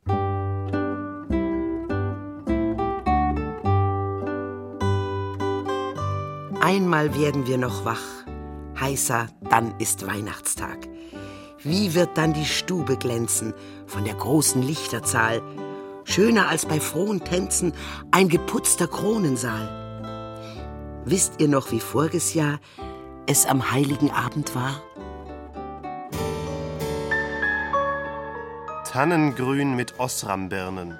Einmal 6.62 7.16
werden 7.18 7.48
wir 7.48 7.58
noch 7.58 7.86
wach. 7.86 8.26
Heißer, 8.80 9.28
dann 9.50 9.78
ist 9.80 10.06
Weihnachtstag. 10.06 10.88
Wie 11.64 11.96
wird 11.96 12.18
dann 12.18 12.34
die 12.34 12.46
Stube 12.46 12.98
glänzen 12.98 13.54
von 13.88 14.04
der 14.04 14.14
großen 14.14 14.62
Lichterzahl? 14.62 15.42
Schöner 16.10 16.50
als 16.50 16.66
bei 16.66 16.80
frohen 16.80 17.24
Tänzen 17.24 17.72
ein 18.10 18.30
geputzter 18.30 18.88
Kronensaal. 18.88 21.04
Wisst 21.06 21.40
ihr 21.40 21.48
noch, 21.48 21.72
wie 21.72 21.80
voriges 21.80 22.34
Jahr 22.34 22.60
es 23.28 23.46
am 23.46 23.72
heiligen 23.72 24.10
Abend 24.10 24.56
war? 24.56 24.82
Tannengrün 28.86 29.76
mit 29.76 30.00
Osrambirnen. 30.00 30.98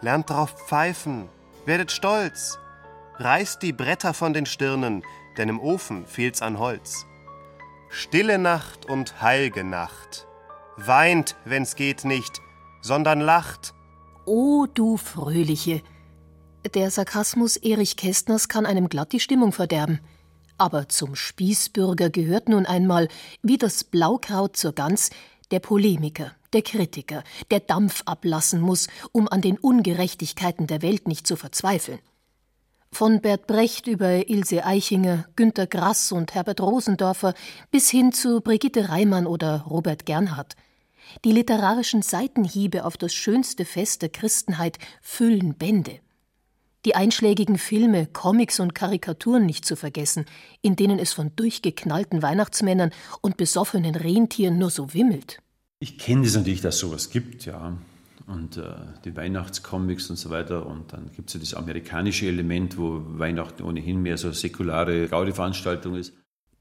Lernt 0.00 0.30
drauf 0.30 0.54
pfeifen, 0.66 1.28
werdet 1.66 1.92
stolz, 1.92 2.58
reißt 3.16 3.60
die 3.60 3.74
Bretter 3.74 4.14
von 4.14 4.32
den 4.32 4.46
Stirnen, 4.46 5.02
denn 5.36 5.50
im 5.50 5.60
Ofen 5.60 6.06
fehlt's 6.06 6.40
an 6.40 6.58
Holz. 6.58 7.04
Stille 7.90 8.38
Nacht 8.38 8.86
und 8.86 9.20
heilge 9.20 9.62
Nacht. 9.62 10.26
Weint, 10.78 11.36
wenn's 11.44 11.76
geht 11.76 12.06
nicht, 12.06 12.40
sondern 12.80 13.20
lacht. 13.20 13.74
O 14.28 14.66
du 14.66 14.98
Fröhliche! 14.98 15.80
Der 16.74 16.90
Sarkasmus 16.90 17.56
Erich 17.56 17.96
Kästners 17.96 18.50
kann 18.50 18.66
einem 18.66 18.90
glatt 18.90 19.12
die 19.12 19.20
Stimmung 19.20 19.52
verderben. 19.52 20.00
Aber 20.58 20.90
zum 20.90 21.14
Spießbürger 21.16 22.10
gehört 22.10 22.50
nun 22.50 22.66
einmal, 22.66 23.08
wie 23.42 23.56
das 23.56 23.84
Blaukraut 23.84 24.54
zur 24.54 24.74
Gans, 24.74 25.08
der 25.50 25.60
Polemiker, 25.60 26.32
der 26.52 26.60
Kritiker, 26.60 27.24
der 27.50 27.60
Dampf 27.60 28.02
ablassen 28.04 28.60
muss, 28.60 28.88
um 29.12 29.28
an 29.28 29.40
den 29.40 29.56
Ungerechtigkeiten 29.56 30.66
der 30.66 30.82
Welt 30.82 31.08
nicht 31.08 31.26
zu 31.26 31.36
verzweifeln. 31.36 32.00
Von 32.92 33.22
Bert 33.22 33.46
Brecht 33.46 33.86
über 33.86 34.28
Ilse 34.28 34.62
Eichinger, 34.62 35.24
Günter 35.36 35.66
Grass 35.66 36.12
und 36.12 36.34
Herbert 36.34 36.60
Rosendorfer 36.60 37.32
bis 37.70 37.88
hin 37.88 38.12
zu 38.12 38.42
Brigitte 38.42 38.90
Reimann 38.90 39.26
oder 39.26 39.62
Robert 39.62 40.04
Gernhardt. 40.04 40.54
Die 41.24 41.32
literarischen 41.32 42.02
Seitenhiebe 42.02 42.84
auf 42.84 42.96
das 42.96 43.14
schönste 43.14 43.64
Fest 43.64 44.02
der 44.02 44.08
Christenheit 44.08 44.78
füllen 45.00 45.54
Bände. 45.54 46.00
Die 46.84 46.94
einschlägigen 46.94 47.58
Filme, 47.58 48.06
Comics 48.06 48.60
und 48.60 48.74
Karikaturen 48.74 49.44
nicht 49.44 49.64
zu 49.64 49.76
vergessen, 49.76 50.24
in 50.62 50.76
denen 50.76 50.98
es 50.98 51.12
von 51.12 51.32
durchgeknallten 51.34 52.22
Weihnachtsmännern 52.22 52.90
und 53.20 53.36
besoffenen 53.36 53.94
Rentieren 53.94 54.58
nur 54.58 54.70
so 54.70 54.94
wimmelt. 54.94 55.38
Ich 55.80 55.98
kenne 55.98 56.22
das 56.22 56.34
natürlich, 56.34 56.60
dass 56.60 56.78
sowas 56.78 57.10
gibt, 57.10 57.46
ja 57.46 57.76
und 58.28 58.58
äh, 58.58 58.62
die 59.04 59.16
Weihnachtscomics 59.16 60.10
und 60.10 60.16
so 60.16 60.30
weiter. 60.30 60.66
Und 60.66 60.92
dann 60.92 61.10
gibt 61.12 61.30
es 61.30 61.34
ja 61.34 61.40
das 61.40 61.54
amerikanische 61.54 62.26
Element, 62.26 62.76
wo 62.76 63.02
Weihnachten 63.18 63.62
ohnehin 63.62 64.02
mehr 64.02 64.18
so 64.18 64.30
säkulare 64.32 65.08
Gaudi-Veranstaltung 65.08 65.96
ist. 65.96 66.12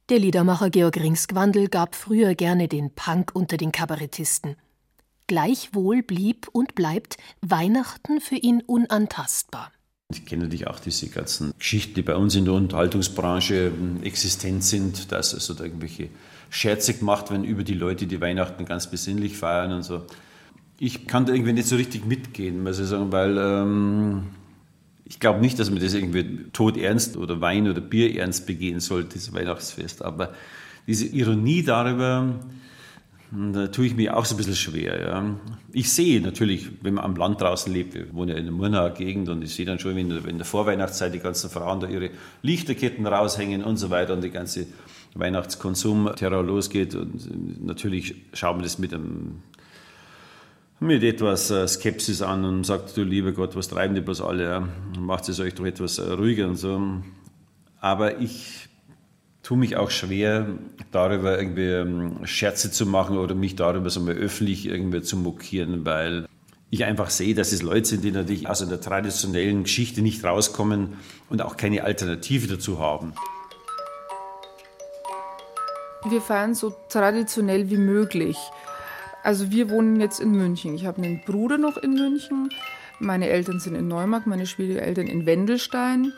Der 0.09 0.19
Liedermacher 0.19 0.69
Georg 0.69 0.95
Ringsgwandl 0.95 1.67
gab 1.67 1.93
früher 1.93 2.33
gerne 2.33 2.69
den 2.69 2.91
Punk 2.91 3.31
unter 3.33 3.57
den 3.57 3.73
Kabarettisten. 3.73 4.55
Gleichwohl 5.27 6.01
blieb 6.01 6.47
und 6.53 6.75
bleibt 6.75 7.17
Weihnachten 7.41 8.21
für 8.21 8.37
ihn 8.37 8.63
unantastbar. 8.65 9.69
Ich 10.09 10.25
kenne 10.25 10.43
natürlich 10.43 10.67
auch 10.67 10.79
diese 10.79 11.09
ganzen 11.09 11.51
Geschichten, 11.59 11.95
die 11.95 12.03
bei 12.03 12.15
uns 12.15 12.35
in 12.35 12.45
der 12.45 12.53
Unterhaltungsbranche 12.53 13.73
ähm, 13.77 14.01
existent 14.01 14.63
sind, 14.63 15.11
dass 15.11 15.33
also 15.33 15.53
da 15.53 15.65
irgendwelche 15.65 16.07
Scherze 16.49 16.93
gemacht 16.93 17.29
werden 17.29 17.43
über 17.43 17.65
die 17.65 17.73
Leute, 17.73 18.07
die 18.07 18.21
Weihnachten 18.21 18.63
ganz 18.63 18.89
besinnlich 18.89 19.35
feiern 19.35 19.73
und 19.73 19.83
so. 19.83 20.05
Ich 20.79 21.07
kann 21.07 21.25
da 21.25 21.33
irgendwie 21.33 21.51
nicht 21.51 21.67
so 21.67 21.75
richtig 21.75 22.05
mitgehen, 22.05 22.63
muss 22.63 22.79
ich 22.79 22.87
sagen, 22.87 23.11
weil 23.11 23.37
ähm, 23.37 24.27
ich 25.09 25.19
glaube 25.19 25.39
nicht, 25.39 25.57
dass 25.59 25.69
man 25.69 25.79
das 25.79 25.93
irgendwie 25.93 26.49
todernst 26.51 27.17
oder 27.17 27.39
Wein- 27.39 27.69
oder 27.69 27.81
Bierernst 27.81 28.45
begehen 28.45 28.79
sollte, 28.79 29.09
dieses 29.13 29.33
Weihnachtsfest. 29.33 30.03
Aber 30.03 30.33
diese 30.85 31.05
Ironie 31.05 31.63
darüber, 31.63 32.35
hm, 33.31 33.53
da 33.53 33.67
tue 33.67 33.85
ich 33.87 33.95
mir 33.95 34.17
auch 34.17 34.25
so 34.25 34.35
ein 34.35 34.37
bisschen 34.37 34.55
schwer. 34.55 35.01
Ja. 35.01 35.35
Ich 35.71 35.91
sehe 35.91 36.19
natürlich, 36.21 36.69
wenn 36.81 36.95
man 36.95 37.05
am 37.05 37.15
Land 37.15 37.41
draußen 37.41 37.71
lebt, 37.71 37.93
wir 37.93 38.13
wohnen 38.13 38.29
ja 38.29 38.35
in 38.35 38.45
der 38.45 38.53
Murnauer 38.53 38.89
Gegend 38.91 39.29
und 39.29 39.43
ich 39.43 39.55
sehe 39.55 39.65
dann 39.65 39.79
schon, 39.79 39.95
wenn 39.95 40.11
in 40.11 40.37
der 40.37 40.45
Vorweihnachtszeit 40.45 41.13
die 41.13 41.19
ganzen 41.19 41.49
Frauen 41.49 41.79
da 41.79 41.87
ihre 41.87 42.09
Lichterketten 42.41 43.05
raushängen 43.05 43.63
und 43.63 43.77
so 43.77 43.89
weiter 43.89 44.13
und 44.13 44.23
die 44.23 44.31
ganze 44.31 44.67
Weihnachtskonsum-Terror 45.13 46.43
losgeht. 46.43 46.95
Und 46.95 47.65
natürlich 47.65 48.15
schauen 48.33 48.57
wir 48.57 48.63
das 48.63 48.77
mit 48.77 48.93
einem 48.93 49.41
mit 50.79 51.03
etwas 51.03 51.49
äh, 51.49 51.67
Skepsis 51.67 52.21
an 52.21 52.45
und 52.45 52.63
sagt, 52.63 52.95
du 52.97 53.03
lieber 53.03 53.31
Gott, 53.31 53.55
was 53.55 53.67
treiben 53.67 53.95
die 53.95 54.01
bloß 54.01 54.21
alle? 54.21 54.67
Macht 54.99 55.27
es 55.29 55.39
euch 55.39 55.55
doch 55.55 55.65
etwas 55.65 55.97
äh, 55.97 56.11
ruhiger 56.11 56.47
und 56.47 56.55
so. 56.55 57.01
Aber 57.79 58.19
ich 58.19 58.67
tue 59.41 59.57
mich 59.57 59.75
auch 59.77 59.89
schwer, 59.89 60.47
darüber 60.91 61.39
irgendwie 61.39 61.69
ähm, 61.69 62.25
Scherze 62.25 62.71
zu 62.71 62.85
machen 62.85 63.17
oder 63.17 63.33
mich 63.33 63.55
darüber 63.55 63.89
so 63.89 64.01
mal 64.01 64.13
öffentlich 64.13 64.67
irgendwie 64.67 65.01
zu 65.01 65.17
mokieren, 65.17 65.85
weil 65.85 66.27
ich 66.69 66.83
einfach 66.83 67.09
sehe, 67.09 67.33
dass 67.33 67.53
es 67.53 67.61
Leute 67.61 67.87
sind, 67.87 68.03
die 68.03 68.11
natürlich 68.11 68.49
aus 68.49 68.61
einer 68.61 68.81
traditionellen 68.81 69.63
Geschichte 69.63 70.01
nicht 70.01 70.23
rauskommen 70.23 70.95
und 71.29 71.41
auch 71.41 71.55
keine 71.55 71.85
Alternative 71.85 72.47
dazu 72.47 72.79
haben. 72.79 73.13
Wir 76.09 76.21
feiern 76.21 76.53
so 76.53 76.73
traditionell 76.89 77.69
wie 77.69 77.77
möglich. 77.77 78.37
Also 79.27 79.51
wir 79.51 79.69
wohnen 79.69 79.99
jetzt 79.99 80.21
in 80.21 80.31
München. 80.31 80.73
Ich 80.73 80.85
habe 80.85 81.01
einen 81.01 81.19
Bruder 81.19 81.57
noch 81.57 81.75
in 81.75 81.95
München. 81.95 82.47
Meine 82.99 83.27
Eltern 83.27 83.59
sind 83.59 83.75
in 83.75 83.89
Neumarkt, 83.89 84.25
meine 84.25 84.47
Schwiegereltern 84.47 85.05
in 85.05 85.25
Wendelstein. 85.25 86.13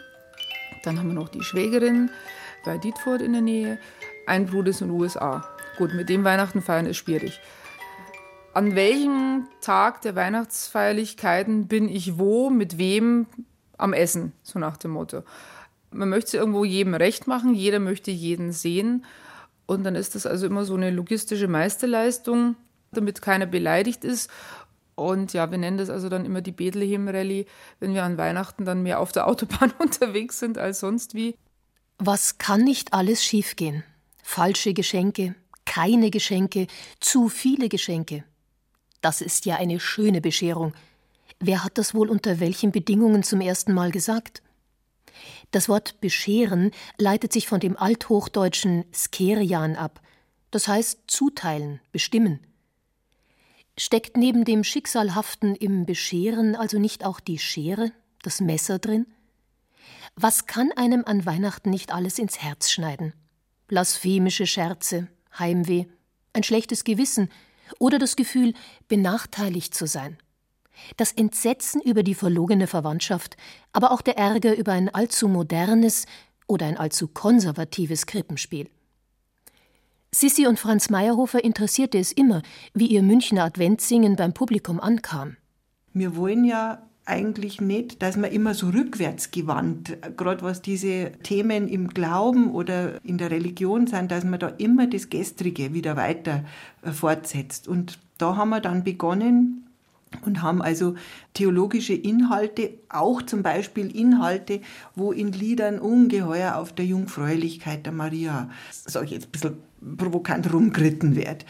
Dann 0.84 1.00
haben 1.00 1.08
wir 1.08 1.16
noch 1.16 1.30
die 1.30 1.42
Schwägerin 1.42 2.12
bei 2.64 2.78
Dietfurt 2.78 3.24
in 3.24 3.34
der 3.34 3.42
Nähe. 3.42 3.80
Ein 4.28 4.46
Bruder 4.46 4.70
ist 4.70 4.82
in 4.82 4.90
den 4.90 4.96
USA. 5.00 5.44
Gut, 5.80 5.96
mit 5.96 6.08
dem 6.08 6.24
Weihnachten 6.24 6.62
feiern 6.62 6.86
ist 6.86 6.98
schwierig. 6.98 7.40
An 8.54 8.76
welchem 8.76 9.48
Tag 9.60 10.04
der 10.04 10.16
Weihnachtsfeierlichkeiten 10.16 11.66
bin 11.66 11.90
ich 11.90 12.20
wo, 12.20 12.52
mit 12.52 12.78
wem 12.78 13.26
am 13.80 13.94
Essen, 13.94 14.34
so 14.44 14.60
nach 14.60 14.78
dem 14.78 14.92
Motto. 14.92 15.24
Man 15.90 16.10
möchte 16.10 16.38
irgendwo 16.38 16.64
jedem 16.64 16.94
recht 16.94 17.26
machen, 17.26 17.56
jeder 17.56 17.80
möchte 17.80 18.12
jeden 18.12 18.52
sehen. 18.52 19.04
Und 19.66 19.84
dann 19.84 19.96
ist 19.96 20.14
das 20.14 20.28
also 20.28 20.46
immer 20.46 20.64
so 20.64 20.76
eine 20.76 20.92
logistische 20.92 21.48
Meisterleistung, 21.48 22.56
damit 22.92 23.22
keiner 23.22 23.46
beleidigt 23.46 24.04
ist. 24.04 24.30
Und 24.96 25.34
ja, 25.34 25.50
wir 25.50 25.58
nennen 25.58 25.78
das 25.78 25.90
also 25.90 26.10
dann 26.10 26.26
immer 26.26 26.42
die 26.42 26.52
Bethlehem 26.52 27.08
Rallye, 27.08 27.46
wenn 27.80 27.94
wir 27.94 28.04
an 28.04 28.18
Weihnachten 28.18 28.66
dann 28.66 28.84
mehr 28.84 29.00
auf 29.00 29.12
der 29.12 29.28
Autobahn 29.28 29.72
unterwegs 29.80 30.40
sind 30.40 30.58
als 30.58 30.82
sonst 30.82 31.14
wie. 31.14 31.36
Was 31.98 32.38
kann 32.38 32.64
nicht 32.64 32.94
alles 32.94 33.24
schiefgehen? 33.24 33.84
Falsche 34.24 34.74
Geschenke, 34.74 35.36
keine 35.66 36.12
Geschenke, 36.12 36.68
zu 37.00 37.30
viele 37.30 37.70
Geschenke. 37.70 38.24
Das 39.02 39.22
ist 39.22 39.46
ja 39.46 39.56
eine 39.56 39.80
schöne 39.80 40.22
Bescherung. 40.22 40.74
Wer 41.40 41.64
hat 41.64 41.78
das 41.78 41.94
wohl 41.94 42.10
unter 42.10 42.40
welchen 42.40 42.72
Bedingungen 42.72 43.24
zum 43.24 43.40
ersten 43.40 43.74
Mal 43.74 43.92
gesagt? 43.92 44.42
Das 45.52 45.70
Wort 45.70 46.02
bescheren 46.02 46.72
leitet 46.98 47.34
sich 47.34 47.48
von 47.48 47.60
dem 47.60 47.78
althochdeutschen 47.78 48.86
skerian 48.94 49.76
ab, 49.76 50.02
das 50.52 50.68
heißt 50.68 51.04
zuteilen, 51.08 51.80
bestimmen. 51.92 52.40
Steckt 53.82 54.18
neben 54.18 54.44
dem 54.44 54.66
Schicksalhaften 54.66 55.56
im 55.56 55.86
Bescheren 55.86 56.58
also 56.58 56.78
nicht 56.78 57.06
auch 57.06 57.22
die 57.22 57.40
Schere, 57.40 57.94
das 58.24 58.42
Messer 58.42 58.78
drin? 58.78 59.08
Was 60.18 60.48
kann 60.48 60.74
einem 60.74 61.06
an 61.06 61.26
Weihnachten 61.26 61.70
nicht 61.70 61.94
alles 61.94 62.20
ins 62.20 62.42
Herz 62.42 62.70
schneiden? 62.70 63.14
Blasphemische 63.68 64.46
Scherze, 64.48 65.08
Heimweh, 65.40 65.86
ein 66.34 66.44
schlechtes 66.44 66.84
Gewissen 66.84 67.30
oder 67.80 68.00
das 68.00 68.18
Gefühl, 68.18 68.54
benachteiligt 68.90 69.74
zu 69.74 69.88
sein. 69.88 70.18
Das 70.98 71.14
Entsetzen 71.14 71.82
über 71.82 72.04
die 72.04 72.16
verlogene 72.16 72.68
Verwandtschaft, 72.68 73.38
aber 73.72 73.94
auch 73.94 74.02
der 74.02 74.18
Ärger 74.18 74.58
über 74.58 74.74
ein 74.74 74.94
allzu 74.94 75.30
modernes 75.30 76.06
oder 76.48 76.66
ein 76.66 76.76
allzu 76.76 77.08
konservatives 77.08 78.08
Krippenspiel. 78.08 78.70
Sissi 80.12 80.48
und 80.48 80.60
Franz 80.60 80.90
Meyerhofer 80.90 81.44
interessierte 81.44 82.00
es 82.00 82.12
immer, 82.12 82.42
wie 82.74 82.88
ihr 82.88 83.04
Münchner 83.04 83.44
Adventssingen 83.44 84.16
beim 84.16 84.34
Publikum 84.34 84.80
ankam. 84.80 85.38
Wir 85.94 86.16
wollen 86.16 86.46
ja 86.46 86.82
eigentlich 87.06 87.62
nicht, 87.62 88.02
dass 88.02 88.18
man 88.18 88.32
immer 88.32 88.54
so 88.54 88.70
rückwärts 88.70 89.32
gewandt, 89.32 89.98
gerade 90.18 90.42
was 90.44 90.62
diese 90.62 91.12
Themen 91.24 91.68
im 91.68 91.90
Glauben 91.90 92.52
oder 92.52 93.04
in 93.04 93.18
der 93.18 93.32
Religion 93.32 93.88
sind, 93.88 94.12
dass 94.12 94.24
man 94.24 94.40
da 94.40 94.48
immer 94.48 94.88
das 94.88 95.10
Gestrige 95.10 95.74
wieder 95.74 95.96
weiter 95.96 96.44
äh, 96.82 96.92
fortsetzt. 96.92 97.68
Und 97.68 98.00
da 98.18 98.36
haben 98.36 98.50
wir 98.50 98.62
dann 98.62 98.84
begonnen, 98.84 99.69
und 100.26 100.42
haben 100.42 100.62
also 100.62 100.96
theologische 101.34 101.94
Inhalte, 101.94 102.72
auch 102.90 103.22
zum 103.22 103.44
Beispiel 103.44 103.96
Inhalte, 103.96 104.62
wo 104.96 105.12
in 105.12 105.32
Liedern 105.32 105.80
ungeheuer 105.80 106.56
auf 106.56 106.74
der 106.74 106.86
Jungfräulichkeit 106.86 107.86
der 107.86 107.94
Maria, 107.94 108.50
sage 108.72 109.06
ich 109.06 109.12
jetzt 109.12 109.28
ein 109.28 109.32
bisschen 109.32 109.58
provokant 109.98 110.52
rumgeritten 110.52 111.16
wird. 111.16 111.46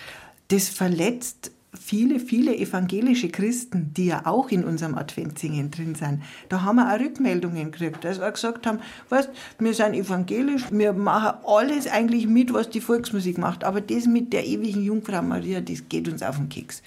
Das 0.49 0.69
verletzt 0.69 1.51
viele, 1.79 2.19
viele 2.19 2.55
evangelische 2.55 3.29
Christen, 3.29 3.93
die 3.95 4.07
ja 4.07 4.25
auch 4.25 4.49
in 4.49 4.63
unserem 4.63 4.95
Adventssingen 4.95 5.69
drin 5.69 5.95
sind, 5.95 6.23
da 6.49 6.63
haben 6.63 6.77
wir 6.77 6.93
auch 6.93 6.99
Rückmeldungen 6.99 7.71
gekriegt, 7.71 8.03
dass 8.03 8.19
wir 8.19 8.31
gesagt 8.31 8.65
haben, 8.65 8.79
weißt, 9.09 9.29
wir 9.59 9.73
sind 9.73 9.93
evangelisch, 9.93 10.63
wir 10.71 10.93
machen 10.93 11.37
alles 11.45 11.87
eigentlich 11.87 12.27
mit, 12.27 12.53
was 12.53 12.69
die 12.69 12.81
Volksmusik 12.81 13.37
macht, 13.37 13.63
aber 13.63 13.81
das 13.81 14.05
mit 14.05 14.33
der 14.33 14.47
ewigen 14.47 14.83
Jungfrau 14.83 15.21
Maria, 15.21 15.61
das 15.61 15.87
geht 15.87 16.07
uns 16.07 16.23
auf 16.23 16.37
den 16.37 16.49
Keks. 16.49 16.81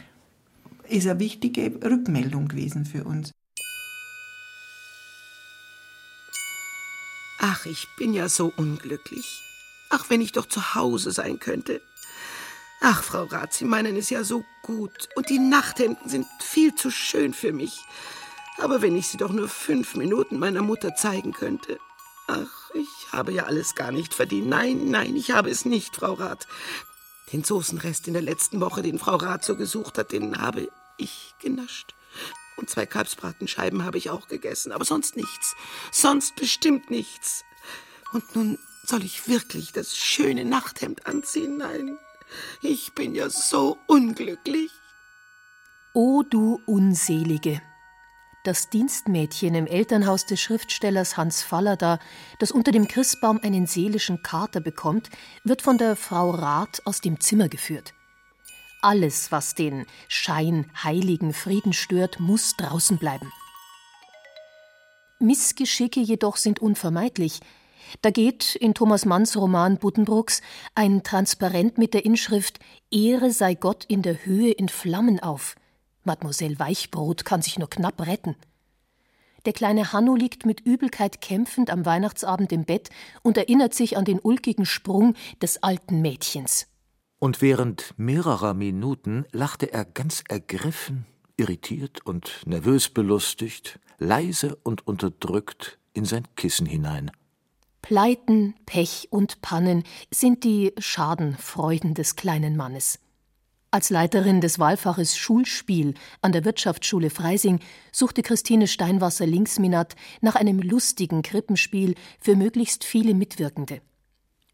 Ist 0.92 1.06
eine 1.06 1.20
wichtige 1.20 1.72
Rückmeldung 1.82 2.48
gewesen 2.48 2.84
für 2.84 3.04
uns. 3.04 3.32
Ach, 7.38 7.64
ich 7.64 7.88
bin 7.96 8.12
ja 8.12 8.28
so 8.28 8.52
unglücklich. 8.58 9.40
Ach, 9.88 10.10
wenn 10.10 10.20
ich 10.20 10.32
doch 10.32 10.44
zu 10.44 10.74
Hause 10.74 11.10
sein 11.10 11.38
könnte. 11.38 11.80
Ach, 12.82 13.02
Frau 13.02 13.24
Rath, 13.24 13.54
Sie 13.54 13.64
meinen 13.64 13.96
es 13.96 14.10
ja 14.10 14.22
so 14.22 14.44
gut. 14.62 15.08
Und 15.16 15.30
die 15.30 15.38
Nachthemden 15.38 16.10
sind 16.10 16.26
viel 16.42 16.74
zu 16.74 16.90
schön 16.90 17.32
für 17.32 17.54
mich. 17.54 17.80
Aber 18.58 18.82
wenn 18.82 18.94
ich 18.94 19.06
sie 19.06 19.16
doch 19.16 19.32
nur 19.32 19.48
fünf 19.48 19.96
Minuten 19.96 20.38
meiner 20.38 20.60
Mutter 20.60 20.94
zeigen 20.94 21.32
könnte. 21.32 21.78
Ach, 22.26 22.70
ich 22.74 23.12
habe 23.12 23.32
ja 23.32 23.44
alles 23.44 23.74
gar 23.74 23.92
nicht 23.92 24.12
verdient. 24.12 24.46
Nein, 24.46 24.90
nein, 24.90 25.16
ich 25.16 25.30
habe 25.30 25.48
es 25.48 25.64
nicht, 25.64 25.96
Frau 25.96 26.12
Rath. 26.12 26.46
Den 27.32 27.44
Soßenrest 27.44 28.08
in 28.08 28.12
der 28.12 28.20
letzten 28.20 28.60
Woche, 28.60 28.82
den 28.82 28.98
Frau 28.98 29.16
Rath 29.16 29.42
so 29.42 29.56
gesucht 29.56 29.96
hat, 29.96 30.12
den 30.12 30.36
habe 30.36 30.68
ich 30.96 31.34
genascht. 31.38 31.94
Und 32.56 32.70
zwei 32.70 32.86
Kalbsbratenscheiben 32.86 33.84
habe 33.84 33.98
ich 33.98 34.10
auch 34.10 34.28
gegessen. 34.28 34.72
Aber 34.72 34.84
sonst 34.84 35.16
nichts. 35.16 35.54
Sonst 35.90 36.36
bestimmt 36.36 36.90
nichts. 36.90 37.44
Und 38.12 38.36
nun 38.36 38.58
soll 38.84 39.04
ich 39.04 39.28
wirklich 39.28 39.72
das 39.72 39.96
schöne 39.96 40.44
Nachthemd 40.44 41.06
anziehen? 41.06 41.56
Nein, 41.56 41.98
ich 42.60 42.92
bin 42.94 43.14
ja 43.14 43.30
so 43.30 43.78
unglücklich. 43.86 44.70
O 45.94 46.22
du 46.22 46.60
Unselige! 46.66 47.60
Das 48.44 48.70
Dienstmädchen 48.70 49.54
im 49.54 49.68
Elternhaus 49.68 50.26
des 50.26 50.40
Schriftstellers 50.40 51.16
Hans 51.16 51.42
Fallada, 51.42 52.00
das 52.40 52.50
unter 52.50 52.72
dem 52.72 52.88
Christbaum 52.88 53.38
einen 53.40 53.66
seelischen 53.66 54.22
Kater 54.24 54.60
bekommt, 54.60 55.10
wird 55.44 55.62
von 55.62 55.78
der 55.78 55.94
Frau 55.94 56.30
Rath 56.30 56.84
aus 56.84 57.00
dem 57.00 57.20
Zimmer 57.20 57.48
geführt. 57.48 57.94
Alles, 58.82 59.32
was 59.32 59.54
den 59.54 59.86
Schein 60.08 60.70
heiligen 60.82 61.32
Frieden 61.32 61.72
stört, 61.72 62.20
muss 62.20 62.56
draußen 62.56 62.98
bleiben. 62.98 63.32
Missgeschicke 65.20 66.00
jedoch 66.00 66.36
sind 66.36 66.60
unvermeidlich, 66.60 67.40
da 68.00 68.10
geht 68.10 68.54
in 68.56 68.74
Thomas 68.74 69.04
Manns 69.04 69.36
Roman 69.36 69.76
Buddenbrooks 69.76 70.40
ein 70.74 71.02
Transparent 71.02 71.78
mit 71.78 71.94
der 71.94 72.04
Inschrift 72.04 72.58
Ehre 72.90 73.30
sei 73.30 73.54
Gott 73.54 73.84
in 73.84 74.02
der 74.02 74.24
Höhe 74.24 74.50
in 74.50 74.68
Flammen 74.68 75.20
auf. 75.20 75.56
Mademoiselle 76.04 76.58
Weichbrot 76.58 77.24
kann 77.24 77.42
sich 77.42 77.58
nur 77.58 77.68
knapp 77.68 78.00
retten. 78.00 78.34
Der 79.44 79.52
kleine 79.52 79.92
Hanno 79.92 80.14
liegt 80.14 80.46
mit 80.46 80.60
Übelkeit 80.60 81.20
kämpfend 81.20 81.70
am 81.70 81.84
Weihnachtsabend 81.84 82.52
im 82.52 82.64
Bett 82.64 82.90
und 83.22 83.36
erinnert 83.36 83.74
sich 83.74 83.96
an 83.96 84.04
den 84.04 84.20
ulkigen 84.20 84.66
Sprung 84.66 85.14
des 85.40 85.62
alten 85.62 86.00
Mädchens. 86.00 86.71
Und 87.22 87.40
während 87.40 87.94
mehrerer 87.98 88.52
Minuten 88.52 89.26
lachte 89.30 89.72
er 89.72 89.84
ganz 89.84 90.24
ergriffen 90.28 91.06
irritiert 91.36 92.04
und 92.04 92.42
nervös 92.46 92.88
belustigt, 92.88 93.78
leise 93.98 94.56
und 94.64 94.88
unterdrückt 94.88 95.78
in 95.92 96.04
sein 96.04 96.26
Kissen 96.34 96.66
hinein. 96.66 97.12
Pleiten, 97.80 98.54
Pech 98.66 99.06
und 99.10 99.40
Pannen 99.40 99.84
sind 100.12 100.42
die 100.42 100.72
Schadenfreuden 100.78 101.94
des 101.94 102.16
kleinen 102.16 102.56
Mannes. 102.56 102.98
Als 103.70 103.90
Leiterin 103.90 104.40
des 104.40 104.58
Wahlfaches 104.58 105.16
Schulspiel 105.16 105.94
an 106.22 106.32
der 106.32 106.44
Wirtschaftsschule 106.44 107.08
Freising 107.08 107.60
suchte 107.92 108.22
Christine 108.22 108.66
Steinwasser-Linksminat 108.66 109.94
nach 110.22 110.34
einem 110.34 110.58
lustigen 110.58 111.22
Krippenspiel 111.22 111.94
für 112.18 112.34
möglichst 112.34 112.82
viele 112.82 113.14
Mitwirkende. 113.14 113.80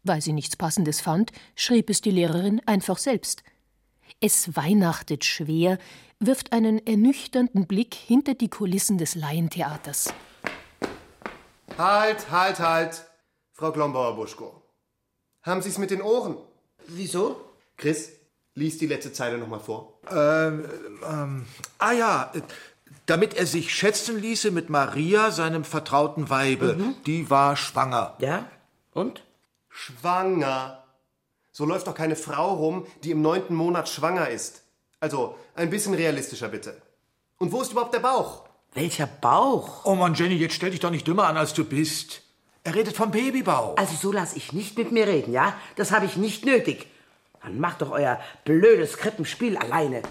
Weil 0.03 0.21
sie 0.21 0.33
nichts 0.33 0.55
Passendes 0.55 1.01
fand, 1.01 1.31
schrieb 1.55 1.89
es 1.89 2.01
die 2.01 2.11
Lehrerin 2.11 2.61
einfach 2.65 2.97
selbst. 2.97 3.43
Es 4.21 4.55
weihnachtet 4.55 5.25
schwer, 5.25 5.77
wirft 6.19 6.51
einen 6.51 6.85
ernüchternden 6.85 7.67
Blick 7.67 7.93
hinter 7.93 8.33
die 8.33 8.49
Kulissen 8.49 8.97
des 8.97 9.15
Laientheaters. 9.15 10.13
Halt, 11.77 12.29
halt, 12.31 12.59
halt, 12.59 13.05
Frau 13.53 13.71
Glombauer-Buschko. 13.71 14.61
Haben 15.43 15.61
Sie's 15.61 15.77
mit 15.77 15.91
den 15.91 16.01
Ohren? 16.01 16.37
Wieso? 16.87 17.39
Chris, 17.77 18.19
Lies 18.55 18.77
die 18.77 18.87
letzte 18.87 19.13
Zeile 19.13 19.37
noch 19.37 19.47
mal 19.47 19.59
vor. 19.59 19.99
Ähm, 20.11 20.65
ähm, 21.09 21.45
ah 21.77 21.93
ja, 21.93 22.31
damit 23.05 23.35
er 23.35 23.45
sich 23.45 23.73
schätzen 23.73 24.19
ließe 24.19 24.51
mit 24.51 24.69
Maria, 24.69 25.31
seinem 25.31 25.63
vertrauten 25.63 26.29
Weibe. 26.29 26.75
Mhm. 26.75 26.95
Die 27.05 27.29
war 27.29 27.55
schwanger. 27.55 28.17
Ja? 28.19 28.49
Und? 28.91 29.23
Schwanger. 29.79 30.83
So 31.51 31.65
läuft 31.65 31.87
doch 31.87 31.95
keine 31.95 32.15
Frau 32.15 32.53
rum, 32.55 32.85
die 33.03 33.11
im 33.11 33.21
neunten 33.21 33.55
Monat 33.55 33.87
schwanger 33.87 34.29
ist. 34.29 34.63
Also, 34.99 35.37
ein 35.55 35.69
bisschen 35.69 35.93
realistischer 35.93 36.49
bitte. 36.49 36.81
Und 37.37 37.51
wo 37.53 37.61
ist 37.61 37.71
überhaupt 37.71 37.93
der 37.93 37.99
Bauch? 37.99 38.43
Welcher 38.73 39.07
Bauch? 39.07 39.85
Oh 39.85 39.95
Mann, 39.95 40.15
Jenny, 40.15 40.35
jetzt 40.35 40.55
stell 40.55 40.71
dich 40.71 40.81
doch 40.81 40.91
nicht 40.91 41.07
dümmer 41.07 41.27
an, 41.27 41.37
als 41.37 41.53
du 41.53 41.63
bist. 41.63 42.23
Er 42.65 42.75
redet 42.75 42.97
vom 42.97 43.11
Babybauch. 43.11 43.77
Also 43.77 43.95
so 43.95 44.11
lass 44.11 44.35
ich 44.35 44.51
nicht 44.51 44.77
mit 44.77 44.91
mir 44.91 45.07
reden, 45.07 45.31
ja? 45.31 45.53
Das 45.77 45.91
habe 45.91 46.05
ich 46.05 46.17
nicht 46.17 46.45
nötig. 46.45 46.87
Dann 47.41 47.59
macht 47.59 47.81
doch 47.81 47.91
euer 47.91 48.19
blödes 48.43 48.97
Krippenspiel 48.97 49.57
alleine. 49.57 50.01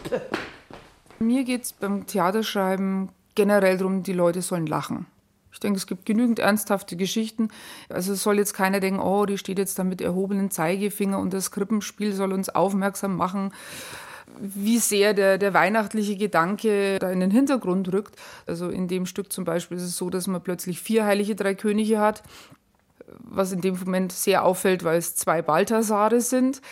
Mir 1.18 1.44
geht 1.44 1.64
es 1.64 1.72
beim 1.74 2.06
Theaterschreiben 2.06 3.10
generell 3.34 3.76
darum, 3.76 4.02
die 4.02 4.14
Leute 4.14 4.40
sollen 4.40 4.66
lachen. 4.66 5.06
Ich 5.58 5.60
denke, 5.60 5.78
es 5.78 5.88
gibt 5.88 6.06
genügend 6.06 6.38
ernsthafte 6.38 6.94
Geschichten. 6.94 7.48
Also 7.88 8.12
es 8.12 8.22
soll 8.22 8.38
jetzt 8.38 8.54
keiner 8.54 8.78
denken, 8.78 9.00
oh, 9.00 9.26
die 9.26 9.38
steht 9.38 9.58
jetzt 9.58 9.76
da 9.76 9.82
mit 9.82 10.00
erhobenen 10.00 10.52
Zeigefinger 10.52 11.18
und 11.18 11.34
das 11.34 11.50
Krippenspiel 11.50 12.12
soll 12.12 12.32
uns 12.32 12.48
aufmerksam 12.48 13.16
machen, 13.16 13.52
wie 14.38 14.78
sehr 14.78 15.14
der, 15.14 15.36
der 15.36 15.54
weihnachtliche 15.54 16.16
Gedanke 16.16 17.00
da 17.00 17.10
in 17.10 17.18
den 17.18 17.32
Hintergrund 17.32 17.92
rückt. 17.92 18.14
Also 18.46 18.68
in 18.68 18.86
dem 18.86 19.04
Stück 19.04 19.32
zum 19.32 19.44
Beispiel 19.44 19.78
ist 19.78 19.82
es 19.82 19.96
so, 19.96 20.10
dass 20.10 20.28
man 20.28 20.40
plötzlich 20.40 20.80
vier 20.80 21.04
heilige 21.04 21.34
drei 21.34 21.56
Könige 21.56 21.98
hat, 21.98 22.22
was 23.18 23.50
in 23.50 23.60
dem 23.60 23.76
Moment 23.80 24.12
sehr 24.12 24.44
auffällt, 24.44 24.84
weil 24.84 24.98
es 24.98 25.16
zwei 25.16 25.42
Balthasare 25.42 26.20
sind 26.20 26.62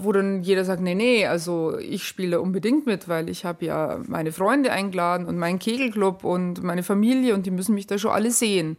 wo 0.00 0.12
dann 0.12 0.42
jeder 0.42 0.64
sagt, 0.64 0.80
nee, 0.80 0.94
nee, 0.94 1.26
also 1.26 1.76
ich 1.76 2.04
spiele 2.04 2.40
unbedingt 2.40 2.86
mit, 2.86 3.08
weil 3.08 3.28
ich 3.28 3.44
habe 3.44 3.64
ja 3.64 4.00
meine 4.06 4.30
Freunde 4.30 4.70
eingeladen 4.70 5.26
und 5.26 5.36
meinen 5.38 5.58
Kegelclub 5.58 6.22
und 6.22 6.62
meine 6.62 6.84
Familie 6.84 7.34
und 7.34 7.46
die 7.46 7.50
müssen 7.50 7.74
mich 7.74 7.88
da 7.88 7.98
schon 7.98 8.12
alle 8.12 8.30
sehen. 8.30 8.76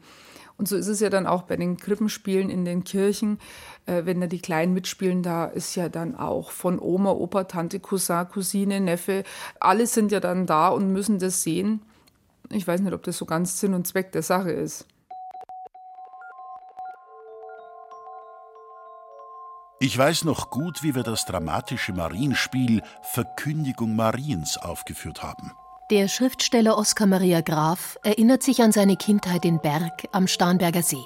Und 0.58 0.67
so 0.67 0.75
ist 0.75 0.88
es 0.88 0.99
ja 0.99 1.10
dann 1.10 1.27
auch 1.27 1.43
bei 1.43 1.55
den 1.58 1.77
Krippenspielen 1.77 2.49
in 2.49 2.65
den 2.65 2.84
Kirchen. 2.84 3.39
Äh, 3.86 4.05
wenn 4.05 4.19
da 4.19 4.27
die 4.27 4.41
Kleinen 4.41 4.73
mitspielen, 4.73 5.23
da 5.23 5.45
ist 5.45 5.75
ja 5.75 5.89
dann 5.89 6.15
auch 6.15 6.51
von 6.51 6.79
Oma, 6.79 7.12
Opa, 7.12 7.45
Tante, 7.45 7.79
Cousin, 7.79 8.27
Cousine, 8.29 8.79
Neffe, 8.79 9.23
alle 9.60 9.88
sind 9.88 10.12
ja 10.12 10.19
dann 10.19 10.45
da 10.45 10.69
und 10.69 10.91
müssen 10.91 11.19
das 11.19 11.43
sehen. 11.43 11.82
Ich 12.49 12.67
weiß 12.67 12.82
nicht, 12.82 12.93
ob 12.93 13.03
das 13.03 13.17
so 13.17 13.25
ganz 13.25 13.60
Sinn 13.60 13.73
und 13.73 13.88
Zweck 13.88 14.12
der 14.12 14.21
Sache 14.21 14.51
ist. 14.51 14.86
Ich 19.82 19.98
weiß 19.98 20.26
noch 20.26 20.50
gut, 20.50 20.84
wie 20.84 20.94
wir 20.94 21.04
das 21.04 21.24
dramatische 21.24 21.94
Marienspiel 21.94 22.84
Verkündigung 23.02 23.96
Mariens 23.96 24.58
aufgeführt 24.58 25.24
haben. 25.24 25.54
Der 25.89 26.10
Schriftsteller 26.10 26.78
Oskar 26.78 27.08
Maria 27.08 27.39
Graf 27.39 27.98
erinnert 28.04 28.44
sich 28.44 28.62
an 28.62 28.74
seine 28.74 28.98
Kindheit 28.98 29.46
in 29.46 29.62
Berg 29.62 30.04
am 30.12 30.28
Starnberger 30.28 30.84
See. 30.84 31.06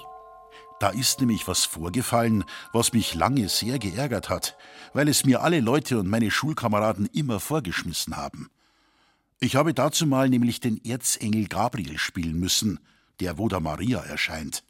Da 0.80 0.88
ist 0.88 1.20
nämlich 1.20 1.46
was 1.46 1.64
vorgefallen, 1.64 2.44
was 2.72 2.92
mich 2.92 3.14
lange 3.14 3.48
sehr 3.48 3.78
geärgert 3.78 4.28
hat, 4.28 4.56
weil 4.92 5.08
es 5.08 5.24
mir 5.24 5.42
alle 5.42 5.60
Leute 5.60 6.00
und 6.00 6.08
meine 6.08 6.32
Schulkameraden 6.32 7.06
immer 7.06 7.38
vorgeschmissen 7.38 8.16
haben. 8.16 8.50
Ich 9.38 9.54
habe 9.54 9.72
dazu 9.72 10.04
mal 10.04 10.28
nämlich 10.28 10.58
den 10.58 10.84
Erzengel 10.84 11.46
Gabriel 11.46 11.96
spielen 11.96 12.40
müssen, 12.40 12.80
der 13.20 13.38
wo 13.38 13.48
der 13.48 13.60
Maria 13.60 14.00
erscheint. 14.00 14.64